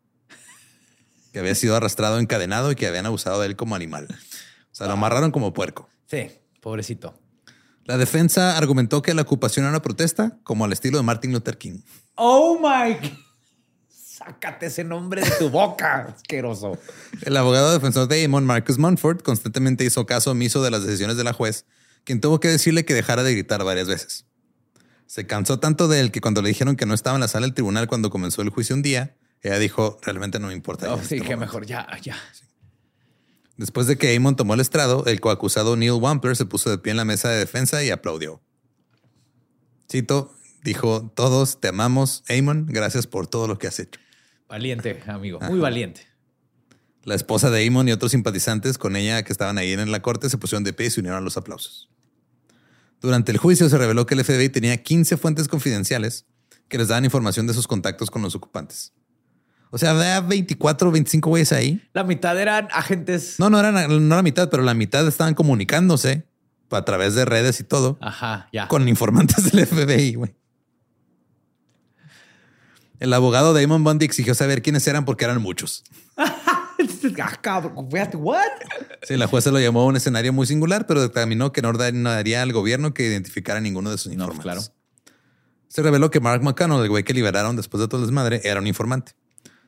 que 1.32 1.39
había 1.39 1.55
sido 1.55 1.76
arrastrado, 1.76 2.19
encadenado 2.19 2.71
y 2.71 2.76
que 2.76 2.88
habían 2.88 3.05
abusado 3.05 3.41
de 3.41 3.47
él 3.47 3.55
como 3.55 3.76
animal. 3.76 4.07
O 4.09 4.76
sea, 4.76 4.88
lo 4.88 4.93
amarraron 4.93 5.32
como 5.32 5.53
puerco. 5.53 5.89
Sí, 6.05 6.30
pobrecito. 6.61 7.17
La 7.86 7.97
defensa 7.97 8.57
argumentó 8.57 9.01
que 9.01 9.13
la 9.13 9.24
ocupación 9.24 9.65
era 9.65 9.71
una 9.71 9.82
protesta, 9.82 10.38
como 10.43 10.65
al 10.65 10.71
estilo 10.71 10.97
de 10.97 11.03
Martin 11.03 11.32
Luther 11.32 11.57
King. 11.57 11.80
Oh 12.15 12.59
my. 12.59 12.97
Sácate 14.16 14.68
ese 14.68 14.84
nombre 14.84 15.24
de 15.24 15.32
tu 15.39 15.49
boca, 15.49 16.14
asqueroso. 16.16 16.78
El 17.24 17.36
abogado 17.36 17.74
defensor 17.74 18.07
de 18.07 18.24
Amon, 18.24 18.45
Marcus 18.45 18.78
Munford, 18.78 19.22
constantemente 19.22 19.86
hizo 19.86 20.05
caso 20.05 20.30
omiso 20.30 20.61
de 20.61 20.70
las 20.70 20.86
decisiones 20.86 21.18
de 21.18 21.24
la 21.24 21.34
juez, 21.34 21.66
quien 22.03 22.22
tuvo 22.22 22.39
que 22.39 22.47
decirle 22.47 22.86
que 22.86 22.93
dejara 22.93 23.24
de 23.24 23.32
gritar 23.32 23.64
varias 23.64 23.88
veces. 23.88 24.28
Se 25.07 25.26
cansó 25.26 25.59
tanto 25.59 25.88
de 25.88 25.99
él 25.99 26.11
que 26.11 26.22
cuando 26.22 26.43
le 26.43 26.49
dijeron 26.49 26.76
que 26.76 26.86
no 26.86 26.93
estaba 26.93 27.16
en 27.16 27.22
la 27.22 27.28
sala 27.28 27.47
del 27.47 27.55
tribunal 27.55 27.88
cuando 27.88 28.11
comenzó 28.11 28.43
el 28.43 28.49
juicio 28.49 28.76
un 28.76 28.84
día, 28.84 29.18
ella 29.41 29.57
dijo, 29.57 29.97
realmente 30.03 30.38
no 30.38 30.49
me 30.49 30.53
importa. 30.53 30.93
Oh, 30.93 30.97
sí, 30.97 31.03
este 31.03 31.16
que 31.16 31.22
momento". 31.24 31.39
mejor 31.39 31.66
ya, 31.66 31.88
ya. 32.03 32.16
Después 33.57 33.88
de 33.88 33.97
que 33.97 34.16
Amon 34.16 34.36
tomó 34.36 34.53
el 34.53 34.59
estrado, 34.59 35.05
el 35.07 35.22
coacusado 35.22 35.76
Neil 35.76 35.93
Wampler 35.93 36.36
se 36.36 36.45
puso 36.45 36.70
de 36.70 36.78
pie 36.78 36.91
en 36.91 36.97
la 36.97 37.05
mesa 37.05 37.30
de 37.30 37.39
defensa 37.39 37.84
y 37.84 37.89
aplaudió. 37.89 38.43
Cito, 39.91 40.36
dijo, 40.64 41.11
todos 41.16 41.59
te 41.59 41.70
amamos, 41.70 42.24
Amon, 42.30 42.68
gracias 42.68 43.07
por 43.07 43.26
todo 43.26 43.47
lo 43.47 43.57
que 43.57 43.66
has 43.66 43.80
hecho. 43.80 44.03
Valiente, 44.47 45.01
amigo. 45.07 45.39
Muy 45.41 45.59
valiente. 45.59 46.07
La 47.03 47.15
esposa 47.15 47.49
de 47.49 47.67
Amon 47.67 47.89
y 47.89 47.91
otros 47.91 48.11
simpatizantes 48.11 48.77
con 48.77 48.95
ella 48.95 49.23
que 49.23 49.33
estaban 49.33 49.57
ahí 49.57 49.73
en 49.73 49.91
la 49.91 50.01
corte 50.01 50.29
se 50.29 50.37
pusieron 50.37 50.63
de 50.63 50.73
pie 50.73 50.87
y 50.87 50.89
se 50.89 51.01
unieron 51.01 51.17
a 51.19 51.21
los 51.21 51.35
aplausos. 51.35 51.89
Durante 53.01 53.31
el 53.33 53.37
juicio 53.37 53.67
se 53.67 53.77
reveló 53.77 54.05
que 54.05 54.15
el 54.15 54.23
FBI 54.23 54.47
tenía 54.49 54.81
15 54.81 55.17
fuentes 55.17 55.49
confidenciales 55.49 56.25
que 56.69 56.77
les 56.77 56.87
daban 56.87 57.03
información 57.03 57.45
de 57.45 57.53
sus 57.53 57.67
contactos 57.67 58.09
con 58.09 58.21
los 58.21 58.35
ocupantes. 58.35 58.93
O 59.69 59.77
sea, 59.77 59.91
había 59.91 60.21
24 60.21 60.87
o 60.87 60.91
25 60.91 61.29
güeyes 61.29 61.51
ahí. 61.51 61.81
La 61.93 62.03
mitad 62.03 62.39
eran 62.39 62.69
agentes. 62.71 63.35
No, 63.39 63.49
no 63.49 63.59
eran 63.59 63.73
no 64.07 64.15
la 64.15 64.21
mitad, 64.21 64.49
pero 64.49 64.63
la 64.63 64.73
mitad 64.73 65.05
estaban 65.07 65.33
comunicándose 65.33 66.27
a 66.69 66.85
través 66.85 67.15
de 67.15 67.25
redes 67.25 67.59
y 67.59 67.63
todo 67.63 67.97
Ajá, 68.01 68.49
ya. 68.53 68.67
con 68.67 68.87
informantes 68.87 69.51
del 69.51 69.65
FBI, 69.65 70.15
güey. 70.15 70.35
El 73.04 73.12
abogado 73.12 73.54
de 73.54 73.62
Damon 73.62 73.84
Bundy 73.84 74.06
exigió 74.06 74.34
saber 74.34 74.62
quiénes 74.62 74.88
eran 74.88 75.04
porque 75.04 75.26
eran 75.26 75.41
muchos. 75.41 75.84
ah, 76.18 76.72
cabrón, 77.41 77.89
what? 78.14 78.39
Sí, 79.06 79.18
la 79.18 79.28
jueza 79.28 79.51
lo 79.51 79.60
llamó 79.60 79.82
a 79.82 79.86
un 79.88 79.97
escenario 79.97 80.32
muy 80.32 80.47
singular, 80.47 80.88
pero 80.88 81.01
determinó 81.01 81.51
que 81.51 81.62
no 81.62 81.68
ordenaría 81.68 82.41
al 82.41 82.54
gobierno 82.54 82.93
que 82.93 83.06
identificara 83.06 83.58
a 83.58 83.62
ninguno 83.62 83.91
de 83.91 83.97
sus 83.97 84.14
No, 84.14 84.24
informantes. 84.24 84.43
claro. 84.70 85.16
Se 85.68 85.82
reveló 85.82 86.12
que 86.12 86.22
Mark 86.22 86.41
McConnell, 86.43 86.82
el 86.82 86.88
güey 86.88 87.04
que 87.04 87.14
liberaron 87.14 87.58
después 87.58 87.82
de 87.82 87.89
todo 87.89 87.99
el 87.99 88.08
desmadre, 88.08 88.39
era 88.45 88.62
un 88.62 88.68
informante. 88.68 89.12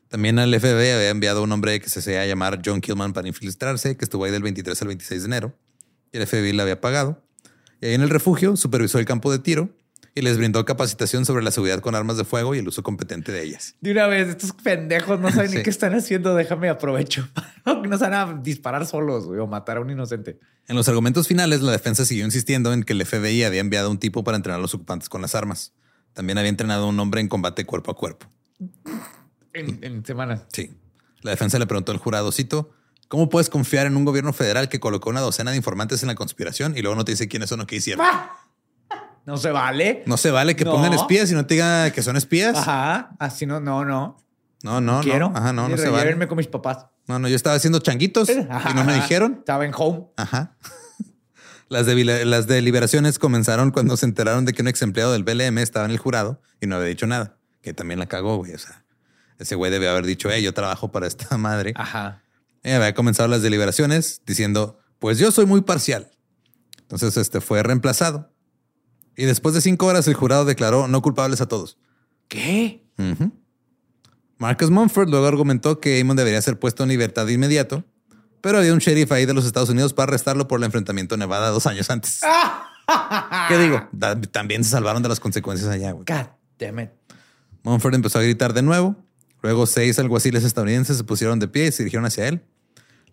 También 0.07 0.39
al 0.39 0.57
FBI 0.57 0.91
había 0.91 1.09
enviado 1.09 1.41
a 1.41 1.43
un 1.43 1.51
hombre 1.51 1.81
que 1.81 1.89
se 1.89 1.99
hacía 1.99 2.25
llamar 2.25 2.61
John 2.65 2.79
Killman 2.79 3.11
para 3.11 3.27
infiltrarse, 3.27 3.97
que 3.97 4.05
estuvo 4.05 4.23
ahí 4.23 4.31
del 4.31 4.43
23 4.43 4.81
al 4.81 4.87
26 4.87 5.23
de 5.23 5.25
enero. 5.25 5.53
Y 6.13 6.19
el 6.19 6.25
FBI 6.25 6.53
le 6.53 6.61
había 6.61 6.79
pagado. 6.79 7.21
Y 7.81 7.87
ahí 7.87 7.95
en 7.95 8.01
el 8.01 8.09
refugio 8.09 8.55
supervisó 8.55 8.97
el 8.97 9.03
campo 9.03 9.29
de 9.29 9.39
tiro 9.39 9.75
y 10.17 10.21
les 10.21 10.37
brindó 10.37 10.63
capacitación 10.63 11.25
sobre 11.25 11.43
la 11.43 11.51
seguridad 11.51 11.81
con 11.81 11.93
armas 11.93 12.15
de 12.15 12.23
fuego 12.23 12.55
y 12.55 12.59
el 12.59 12.67
uso 12.67 12.81
competente 12.83 13.31
de 13.33 13.43
ellas. 13.43 13.75
De 13.81 13.91
una 13.91 14.07
vez, 14.07 14.29
estos 14.29 14.53
pendejos 14.53 15.19
no 15.19 15.29
saben 15.29 15.51
Sí. 15.51 15.57
ni 15.57 15.63
qué 15.63 15.69
están 15.69 15.93
haciendo. 15.93 16.33
Déjame 16.35 16.69
aprovecho. 16.69 17.27
no 17.65 17.97
se 17.97 18.03
van 18.09 18.13
a 18.13 18.33
disparar 18.41 18.85
solos 18.85 19.25
güey, 19.25 19.39
o 19.39 19.47
matar 19.47 19.77
a 19.77 19.81
un 19.81 19.89
inocente. 19.89 20.39
En 20.67 20.75
los 20.75 20.87
argumentos 20.87 21.27
finales, 21.27 21.61
la 21.61 21.71
defensa 21.73 22.05
siguió 22.05 22.23
insistiendo 22.25 22.73
en 22.73 22.83
que 22.83 22.93
el 22.93 23.05
FBI 23.05 23.43
había 23.43 23.59
enviado 23.59 23.87
a 23.89 23.91
un 23.91 23.99
tipo 23.99 24.23
para 24.23 24.37
entrenar 24.37 24.59
a 24.59 24.61
los 24.61 24.73
ocupantes 24.73 25.09
con 25.09 25.21
las 25.21 25.35
armas. 25.35 25.73
También 26.13 26.37
había 26.37 26.49
entrenado 26.49 26.85
a 26.85 26.87
un 26.87 26.99
hombre 26.99 27.19
en 27.21 27.27
combate 27.27 27.65
cuerpo 27.65 27.91
a 27.91 27.95
cuerpo. 27.95 28.25
En, 29.53 29.79
en 29.83 30.05
semanas. 30.05 30.43
Sí. 30.51 30.71
La 31.21 31.31
defensa 31.31 31.59
le 31.59 31.65
preguntó 31.67 31.91
al 31.91 31.97
jurado, 31.97 32.31
cito, 32.31 32.71
¿cómo 33.09 33.29
puedes 33.29 33.49
confiar 33.49 33.85
en 33.85 33.97
un 33.97 34.05
gobierno 34.05 34.31
federal 34.33 34.69
que 34.69 34.79
colocó 34.79 35.09
una 35.09 35.19
docena 35.21 35.51
de 35.51 35.57
informantes 35.57 36.03
en 36.03 36.07
la 36.07 36.15
conspiración 36.15 36.77
y 36.77 36.81
luego 36.81 36.95
no 36.95 37.03
te 37.05 37.11
dice 37.11 37.27
quiénes 37.27 37.49
son 37.49 37.61
o 37.61 37.67
qué 37.67 37.75
hicieron? 37.77 38.05
No 39.25 39.37
se 39.37 39.49
vale. 39.51 40.03
No 40.05 40.17
se 40.17 40.31
vale 40.31 40.55
que 40.55 40.65
No. 40.65 40.71
pongan 40.73 40.93
espías 40.93 41.31
y 41.31 41.33
no 41.33 41.45
te 41.45 41.55
digan 41.55 41.91
que 41.91 42.01
son 42.03 42.15
espías. 42.15 42.55
Ajá. 42.55 43.09
Así 43.19 43.45
no, 43.45 43.59
no, 43.59 43.83
no. 43.85 44.17
No, 44.63 44.81
no, 44.81 45.01
Quiero. 45.01 45.29
no. 45.29 45.37
Ajá, 45.37 45.53
no, 45.53 45.67
no 45.69 45.77
se 45.77 45.89
vale. 45.89 46.27
Con 46.27 46.37
mis 46.37 46.47
papás. 46.47 46.85
No, 47.07 47.19
no, 47.19 47.27
yo 47.27 47.35
estaba 47.35 47.55
haciendo 47.55 47.79
changuitos 47.79 48.29
y 48.29 48.35
no 48.75 48.83
me 48.83 48.93
dijeron. 49.01 49.35
Estaba 49.39 49.65
en 49.65 49.71
home. 49.75 50.05
Ajá. 50.17 50.55
Las, 51.67 51.87
las 51.87 52.45
deliberaciones 52.47 53.17
comenzaron 53.17 53.71
cuando 53.71 53.97
se 53.97 54.05
enteraron 54.05 54.45
de 54.45 54.53
que 54.53 54.61
un 54.61 54.67
ex 54.67 54.83
empleado 54.83 55.13
del 55.13 55.23
BLM 55.23 55.57
estaba 55.57 55.85
en 55.85 55.91
el 55.91 55.97
jurado 55.97 56.39
y 56.61 56.67
no 56.67 56.75
había 56.75 56.87
dicho 56.89 57.07
nada, 57.07 57.39
que 57.63 57.73
también 57.73 57.99
la 57.99 58.05
cagó, 58.05 58.37
güey. 58.37 58.53
O 58.53 58.59
sea, 58.59 58.85
ese 59.39 59.55
güey 59.55 59.71
debe 59.71 59.89
haber 59.89 60.05
dicho, 60.05 60.29
hey, 60.31 60.43
yo 60.43 60.53
trabajo 60.53 60.91
para 60.91 61.07
esta 61.07 61.37
madre. 61.39 61.73
Ajá. 61.75 62.21
Ella 62.61 62.77
había 62.77 62.93
comenzado 62.93 63.27
las 63.29 63.41
deliberaciones 63.41 64.21
diciendo, 64.27 64.77
pues 64.99 65.17
yo 65.17 65.31
soy 65.31 65.47
muy 65.47 65.61
parcial. 65.61 66.11
Entonces 66.81 67.17
este 67.17 67.41
fue 67.41 67.63
reemplazado. 67.63 68.31
Y 69.17 69.25
después 69.25 69.55
de 69.55 69.61
cinco 69.61 69.85
horas 69.87 70.07
el 70.07 70.13
jurado 70.13 70.45
declaró 70.45 70.87
no 70.87 71.01
culpables 71.01 71.41
a 71.41 71.47
todos. 71.47 71.77
¿Qué? 72.27 72.83
Ujú. 72.97 73.31
Marcus 74.37 74.69
Mumford 74.69 75.09
luego 75.09 75.25
argumentó 75.27 75.79
que 75.79 75.99
Amon 76.01 76.17
debería 76.17 76.41
ser 76.41 76.59
puesto 76.59 76.83
en 76.83 76.89
libertad 76.89 77.25
de 77.25 77.33
inmediato, 77.33 77.83
pero 78.41 78.57
había 78.57 78.73
un 78.73 78.79
sheriff 78.79 79.11
ahí 79.11 79.25
de 79.25 79.33
los 79.33 79.45
Estados 79.45 79.69
Unidos 79.69 79.93
para 79.93 80.09
arrestarlo 80.09 80.47
por 80.47 80.59
el 80.59 80.65
enfrentamiento 80.65 81.15
en 81.15 81.19
Nevada 81.19 81.49
dos 81.49 81.65
años 81.67 81.89
antes. 81.89 82.19
¿Qué 83.47 83.57
digo? 83.57 83.87
Da- 83.91 84.19
también 84.19 84.63
se 84.63 84.71
salvaron 84.71 85.01
de 85.01 85.09
las 85.09 85.19
consecuencias 85.19 85.69
allá. 85.69 85.91
güey. 85.91 86.05
God 86.05 86.27
damn 86.59 86.79
it. 86.79 86.89
Mumford 87.63 87.95
empezó 87.95 88.19
a 88.19 88.21
gritar 88.23 88.53
de 88.53 88.61
nuevo. 88.61 88.95
Luego 89.41 89.65
seis 89.65 89.97
alguaciles 89.99 90.43
estadounidenses 90.43 90.97
se 90.97 91.03
pusieron 91.03 91.39
de 91.39 91.47
pie 91.47 91.67
y 91.67 91.71
se 91.71 91.83
dirigieron 91.83 92.05
hacia 92.05 92.27
él. 92.27 92.43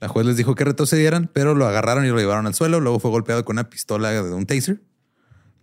La 0.00 0.09
juez 0.09 0.26
les 0.26 0.36
dijo 0.36 0.55
que 0.55 0.64
retrocedieran, 0.64 1.30
pero 1.32 1.55
lo 1.55 1.66
agarraron 1.66 2.05
y 2.05 2.09
lo 2.09 2.16
llevaron 2.18 2.46
al 2.46 2.55
suelo. 2.55 2.80
Luego 2.80 2.98
fue 2.98 3.11
golpeado 3.11 3.44
con 3.44 3.55
una 3.55 3.70
pistola 3.70 4.11
de 4.11 4.32
un 4.32 4.44
taser 4.46 4.82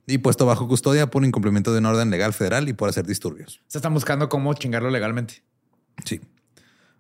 y 0.09 0.17
puesto 0.17 0.45
bajo 0.45 0.67
custodia 0.67 1.11
por 1.11 1.23
incumplimiento 1.23 1.71
de 1.71 1.79
una 1.79 1.89
orden 1.89 2.09
legal 2.09 2.33
federal 2.33 2.67
y 2.67 2.73
por 2.73 2.89
hacer 2.89 3.05
disturbios. 3.05 3.61
Se 3.67 3.77
están 3.77 3.93
buscando 3.93 4.27
cómo 4.27 4.53
chingarlo 4.53 4.89
legalmente. 4.89 5.43
Sí. 6.03 6.19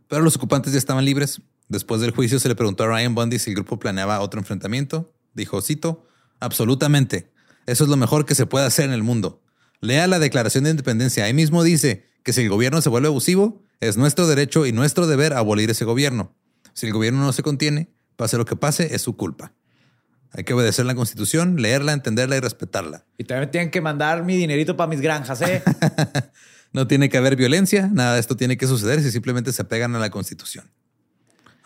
Pero 0.07 0.21
los 0.21 0.35
ocupantes 0.35 0.73
ya 0.73 0.77
estaban 0.77 1.05
libres. 1.05 1.41
Después 1.67 2.01
del 2.01 2.11
juicio 2.11 2.39
se 2.39 2.47
le 2.47 2.55
preguntó 2.55 2.83
a 2.83 2.87
Ryan 2.87 3.15
Bundy 3.15 3.39
si 3.39 3.49
el 3.51 3.55
grupo 3.55 3.79
planeaba 3.79 4.19
otro 4.21 4.39
enfrentamiento. 4.39 5.13
Dijo, 5.33 5.61
cito, 5.61 6.05
absolutamente. 6.39 7.31
Eso 7.65 7.83
es 7.83 7.89
lo 7.89 7.97
mejor 7.97 8.25
que 8.25 8.35
se 8.35 8.45
puede 8.45 8.65
hacer 8.65 8.85
en 8.85 8.93
el 8.93 9.03
mundo. 9.03 9.41
Lea 9.81 10.07
la 10.07 10.19
Declaración 10.19 10.63
de 10.63 10.71
Independencia. 10.71 11.25
Ahí 11.25 11.33
mismo 11.33 11.63
dice 11.63 12.05
que 12.23 12.33
si 12.33 12.41
el 12.41 12.49
gobierno 12.49 12.81
se 12.81 12.89
vuelve 12.89 13.07
abusivo, 13.07 13.63
es 13.79 13.97
nuestro 13.97 14.27
derecho 14.27 14.65
y 14.65 14.71
nuestro 14.71 15.07
deber 15.07 15.33
abolir 15.33 15.69
ese 15.69 15.85
gobierno. 15.85 16.35
Si 16.73 16.87
el 16.87 16.93
gobierno 16.93 17.21
no 17.21 17.33
se 17.33 17.43
contiene, 17.43 17.89
pase 18.15 18.37
lo 18.37 18.45
que 18.45 18.55
pase, 18.55 18.93
es 18.93 19.01
su 19.01 19.15
culpa. 19.15 19.53
Hay 20.31 20.43
que 20.43 20.53
obedecer 20.53 20.85
la 20.85 20.93
Constitución, 20.95 21.61
leerla, 21.61 21.93
entenderla 21.93 22.37
y 22.37 22.39
respetarla. 22.39 23.03
Y 23.17 23.23
también 23.23 23.49
tienen 23.51 23.71
que 23.71 23.81
mandar 23.81 24.23
mi 24.23 24.37
dinerito 24.37 24.77
para 24.77 24.87
mis 24.87 25.01
granjas, 25.01 25.41
¿eh? 25.41 25.63
No 26.71 26.85
tiene 26.85 27.09
que 27.09 27.17
haber 27.17 27.35
violencia, 27.35 27.89
nada 27.91 28.13
de 28.13 28.19
esto 28.19 28.37
tiene 28.37 28.55
que 28.55 28.67
suceder 28.67 29.01
si 29.01 29.09
simplemente 29.09 29.51
se 29.51 29.63
apegan 29.63 29.95
a 29.95 29.99
la 29.99 30.11
Constitución. 30.11 30.69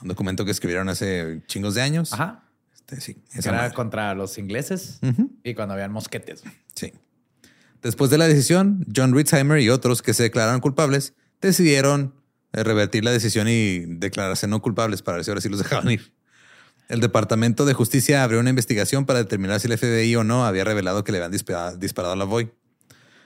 Un 0.01 0.07
documento 0.07 0.45
que 0.45 0.51
escribieron 0.51 0.87
hace 0.87 1.41
chingos 1.47 1.75
de 1.75 1.81
años. 1.81 2.13
Ajá. 2.13 2.45
Este, 2.73 3.01
sí, 3.01 3.15
Que 3.15 3.39
esa 3.39 3.49
Era 3.49 3.57
madre. 3.63 3.73
contra 3.73 4.15
los 4.15 4.37
ingleses 4.37 4.99
y 5.43 5.53
cuando 5.55 5.73
habían 5.73 5.91
mosquetes. 5.91 6.43
sí. 6.75 6.93
Después 7.81 8.09
de 8.11 8.17
la 8.17 8.29
decisión, 8.29 8.85
John 8.95 9.13
Ritzheimer 9.13 9.59
y 9.59 9.69
otros 9.69 10.01
que 10.01 10.13
se 10.13 10.23
declararon 10.23 10.61
culpables 10.61 11.15
decidieron 11.41 12.13
eh, 12.53 12.63
revertir 12.63 13.03
la 13.03 13.11
decisión 13.11 13.49
y 13.49 13.79
declararse 13.79 14.47
no 14.47 14.61
culpables 14.61 15.01
para 15.01 15.17
ver 15.17 15.25
si 15.25 15.31
ahora 15.31 15.41
sí 15.41 15.49
los 15.49 15.59
dejaban 15.59 15.91
ir. 15.91 16.13
El 16.89 16.99
Departamento 16.99 17.65
de 17.65 17.73
Justicia 17.73 18.23
abrió 18.23 18.39
una 18.39 18.49
investigación 18.49 19.05
para 19.05 19.19
determinar 19.19 19.59
si 19.59 19.67
el 19.71 19.77
FBI 19.77 20.15
o 20.17 20.23
no 20.23 20.45
había 20.45 20.63
revelado 20.63 21.03
que 21.03 21.11
le 21.11 21.17
habían 21.19 21.31
dispa- 21.31 21.75
disparado 21.77 22.13
a 22.13 22.17
la 22.17 22.25
Boy. 22.25 22.51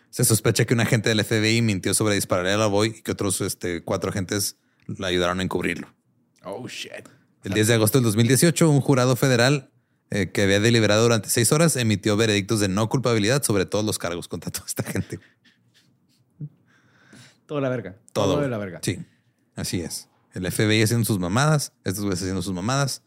Se 0.09 0.23
sospecha 0.23 0.65
que 0.65 0.73
un 0.73 0.79
agente 0.79 1.09
del 1.09 1.23
FBI 1.23 1.61
mintió 1.61 1.93
sobre 1.93 2.15
dispararle 2.15 2.53
a 2.53 2.57
la 2.57 2.67
Boy 2.67 2.95
y 2.99 3.01
que 3.01 3.11
otros 3.11 3.41
este, 3.41 3.83
cuatro 3.83 4.09
agentes 4.09 4.55
le 4.87 5.05
ayudaron 5.05 5.39
a 5.39 5.43
encubrirlo. 5.43 5.93
Oh, 6.43 6.67
shit. 6.67 7.09
El 7.43 7.53
10 7.53 7.67
de 7.67 7.73
agosto 7.73 7.97
del 7.97 8.05
2018, 8.05 8.69
un 8.69 8.79
jurado 8.81 9.15
federal 9.15 9.69
eh, 10.11 10.31
que 10.31 10.43
había 10.43 10.59
deliberado 10.61 11.03
durante 11.03 11.29
seis 11.29 11.51
horas 11.51 11.75
emitió 11.75 12.15
veredictos 12.15 12.59
de 12.61 12.69
no 12.69 12.87
culpabilidad 12.87 13.43
sobre 13.43 13.65
todos 13.65 13.83
los 13.83 13.97
cargos 13.97 14.27
contra 14.29 14.49
toda 14.51 14.65
esta 14.65 14.83
gente. 14.83 15.19
Todo 17.45 17.61
la 17.61 17.69
verga. 17.69 17.95
Todo. 18.13 18.33
Todo 18.33 18.41
de 18.41 18.49
la 18.49 18.57
verga. 18.57 18.79
Sí, 18.83 18.99
así 19.55 19.81
es. 19.81 20.09
El 20.33 20.49
FBI 20.51 20.81
haciendo 20.83 21.05
sus 21.05 21.19
mamadas, 21.19 21.73
estos 21.83 22.03
güeyes 22.03 22.21
haciendo 22.21 22.41
sus 22.41 22.53
mamadas, 22.53 23.01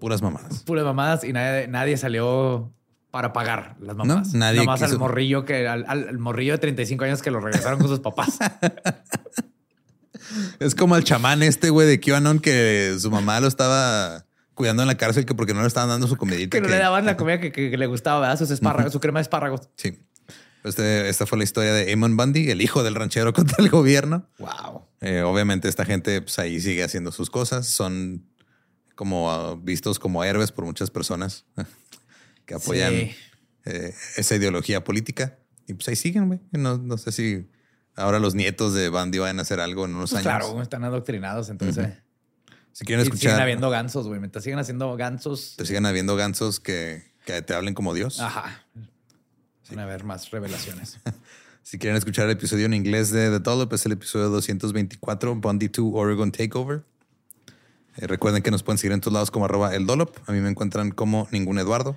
puras 0.00 0.22
mamadas. 0.22 0.62
Puras 0.64 0.84
mamadas 0.84 1.22
y 1.24 1.32
nadie, 1.32 1.68
nadie 1.68 1.96
salió 1.96 2.72
para 3.10 3.32
pagar 3.32 3.76
las 3.80 3.94
mamadas. 3.96 4.32
No, 4.32 4.38
nadie 4.40 4.60
Nomás 4.60 4.82
al 4.82 4.88
quiso. 4.88 4.98
morrillo 4.98 5.44
que 5.44 5.68
al, 5.68 5.84
al- 5.88 6.08
al 6.08 6.18
morrillo 6.18 6.52
de 6.52 6.58
35 6.58 7.04
años 7.04 7.22
que 7.22 7.30
lo 7.30 7.40
regresaron 7.40 7.78
con 7.78 7.88
sus 7.88 8.00
papás. 8.00 8.38
Es 10.60 10.74
como 10.74 10.96
el 10.96 11.04
chamán 11.04 11.42
este 11.42 11.70
güey 11.70 11.88
de 11.88 11.98
QAnon 11.98 12.38
que 12.38 12.94
su 12.98 13.10
mamá 13.10 13.40
lo 13.40 13.48
estaba 13.48 14.26
cuidando 14.54 14.82
en 14.82 14.86
la 14.88 14.96
cárcel 14.96 15.24
que 15.24 15.34
porque 15.34 15.54
no 15.54 15.62
le 15.62 15.66
estaban 15.66 15.88
dando 15.88 16.06
su 16.06 16.16
comidita. 16.16 16.56
que 16.56 16.60
no 16.60 16.68
le 16.68 16.76
daban 16.76 17.04
la 17.06 17.16
comida 17.16 17.40
que, 17.40 17.50
que- 17.52 17.70
que 17.70 17.76
le 17.78 17.86
gustaba, 17.86 18.20
¿verdad? 18.20 18.38
Sus 18.38 18.50
espárragos, 18.50 18.92
su 18.92 19.00
crema 19.00 19.18
de 19.18 19.22
espárragos. 19.22 19.68
Sí. 19.76 19.98
Este- 20.62 21.08
esta 21.08 21.26
fue 21.26 21.38
la 21.38 21.44
historia 21.44 21.72
de 21.72 21.90
Amon 21.92 22.16
Bundy, 22.16 22.50
el 22.50 22.60
hijo 22.62 22.82
del 22.82 22.94
ranchero 22.94 23.32
contra 23.34 23.56
el 23.64 23.70
gobierno. 23.70 24.26
Wow. 24.38 24.82
Eh, 25.00 25.22
obviamente 25.22 25.68
esta 25.68 25.84
gente 25.84 26.20
pues, 26.20 26.38
ahí 26.38 26.60
sigue 26.60 26.84
haciendo 26.84 27.10
sus 27.12 27.30
cosas. 27.30 27.66
Son 27.66 28.24
como 29.00 29.30
ah, 29.30 29.56
vistos 29.58 29.98
como 29.98 30.22
héroes 30.22 30.52
por 30.52 30.66
muchas 30.66 30.90
personas 30.90 31.46
que 32.44 32.52
apoyan 32.52 32.92
Sí. 32.92 33.14
eh, 33.64 33.94
esa 34.18 34.36
ideología 34.36 34.84
política. 34.84 35.38
Y 35.66 35.72
pues 35.72 35.88
ahí 35.88 35.96
siguen, 35.96 36.26
güey. 36.26 36.40
No, 36.52 36.76
no 36.76 36.98
sé 36.98 37.10
si 37.12 37.48
ahora 37.96 38.18
los 38.18 38.34
nietos 38.34 38.74
de 38.74 38.90
Bundy 38.90 39.16
van 39.18 39.38
a 39.38 39.42
hacer 39.42 39.58
algo 39.58 39.86
en 39.86 39.94
unos 39.94 40.10
Pues 40.10 40.26
años. 40.26 40.44
claro, 40.44 40.60
están 40.60 40.84
adoctrinados, 40.84 41.48
entonces. 41.48 41.86
eh, 41.86 41.98
Si 42.72 42.84
quieren 42.84 43.02
escuchar, 43.04 43.30
Siguen 43.32 43.40
habiendo 43.42 43.70
gansos, 43.70 44.06
güey. 44.06 44.20
Mientras 44.20 44.44
siguen 44.44 44.58
haciendo 44.58 44.94
gansos. 44.96 45.54
te 45.56 45.64
siguen 45.64 45.86
habiendo 45.86 46.14
gansos 46.14 46.60
que, 46.60 47.02
que 47.24 47.40
te 47.40 47.54
hablen 47.54 47.72
como 47.72 47.94
Dios. 47.94 48.20
Ajá. 48.20 48.66
Van 49.70 49.78
a 49.78 49.84
haber 49.84 50.04
más 50.04 50.30
revelaciones. 50.30 50.98
Si 51.62 51.78
quieren 51.78 51.96
escuchar 51.96 52.24
el 52.24 52.32
episodio 52.32 52.64
en 52.66 52.72
inglés 52.74 53.10
de 53.10 53.30
The 53.30 53.38
Dollop, 53.38 53.72
es 53.74 53.84
el 53.86 53.92
episodio 53.92 54.28
224, 54.30 55.36
Bundy 55.36 55.68
2 55.68 55.90
Oregon 55.94 56.32
Takeover. 56.32 56.82
Eh, 58.00 58.06
recuerden 58.06 58.42
que 58.42 58.50
nos 58.50 58.62
pueden 58.62 58.78
seguir 58.78 58.92
en 58.92 59.00
todos 59.00 59.12
lados 59.12 59.30
como 59.30 59.44
arroba 59.44 59.74
el 59.74 59.86
Dollop. 59.86 60.16
A 60.26 60.32
mí 60.32 60.40
me 60.40 60.48
encuentran 60.48 60.90
como 60.90 61.28
ningún 61.30 61.58
Eduardo. 61.58 61.96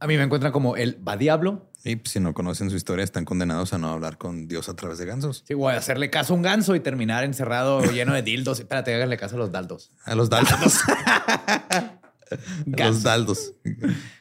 A 0.00 0.06
mí 0.06 0.16
me 0.16 0.22
encuentran 0.22 0.52
como 0.52 0.76
el 0.76 1.06
va 1.06 1.16
diablo. 1.16 1.70
Y 1.84 1.96
pues, 1.96 2.12
si 2.12 2.20
no 2.20 2.32
conocen 2.34 2.70
su 2.70 2.76
historia, 2.76 3.04
están 3.04 3.24
condenados 3.24 3.72
a 3.74 3.78
no 3.78 3.88
hablar 3.88 4.16
con 4.16 4.48
Dios 4.48 4.68
a 4.68 4.76
través 4.76 4.98
de 4.98 5.06
gansos. 5.06 5.44
Sí, 5.46 5.54
voy 5.54 5.74
a 5.74 5.76
hacerle 5.76 6.10
caso 6.10 6.32
a 6.32 6.36
un 6.36 6.42
ganso 6.42 6.74
y 6.74 6.80
terminar 6.80 7.24
encerrado 7.24 7.80
lleno 7.92 8.14
de 8.14 8.22
dildos. 8.22 8.58
Espérate, 8.58 8.94
háganle 8.94 9.16
caso 9.16 9.36
a 9.36 9.38
los 9.38 9.52
daldos. 9.52 9.92
A 10.04 10.14
los 10.14 10.30
daldos. 10.30 10.80
a 10.88 12.86
los 12.86 13.02
daldos. 13.02 13.52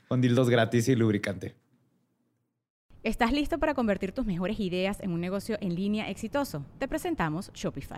Con 0.07 0.21
dildos 0.21 0.49
gratis 0.49 0.89
y 0.89 0.95
lubricante. 0.95 1.55
¿Estás 3.03 3.33
listo 3.33 3.59
para 3.59 3.73
convertir 3.73 4.13
tus 4.13 4.25
mejores 4.25 4.59
ideas 4.59 4.99
en 5.01 5.11
un 5.11 5.19
negocio 5.19 5.57
en 5.59 5.75
línea 5.75 6.09
exitoso? 6.09 6.65
Te 6.79 6.87
presentamos 6.87 7.51
Shopify. 7.53 7.97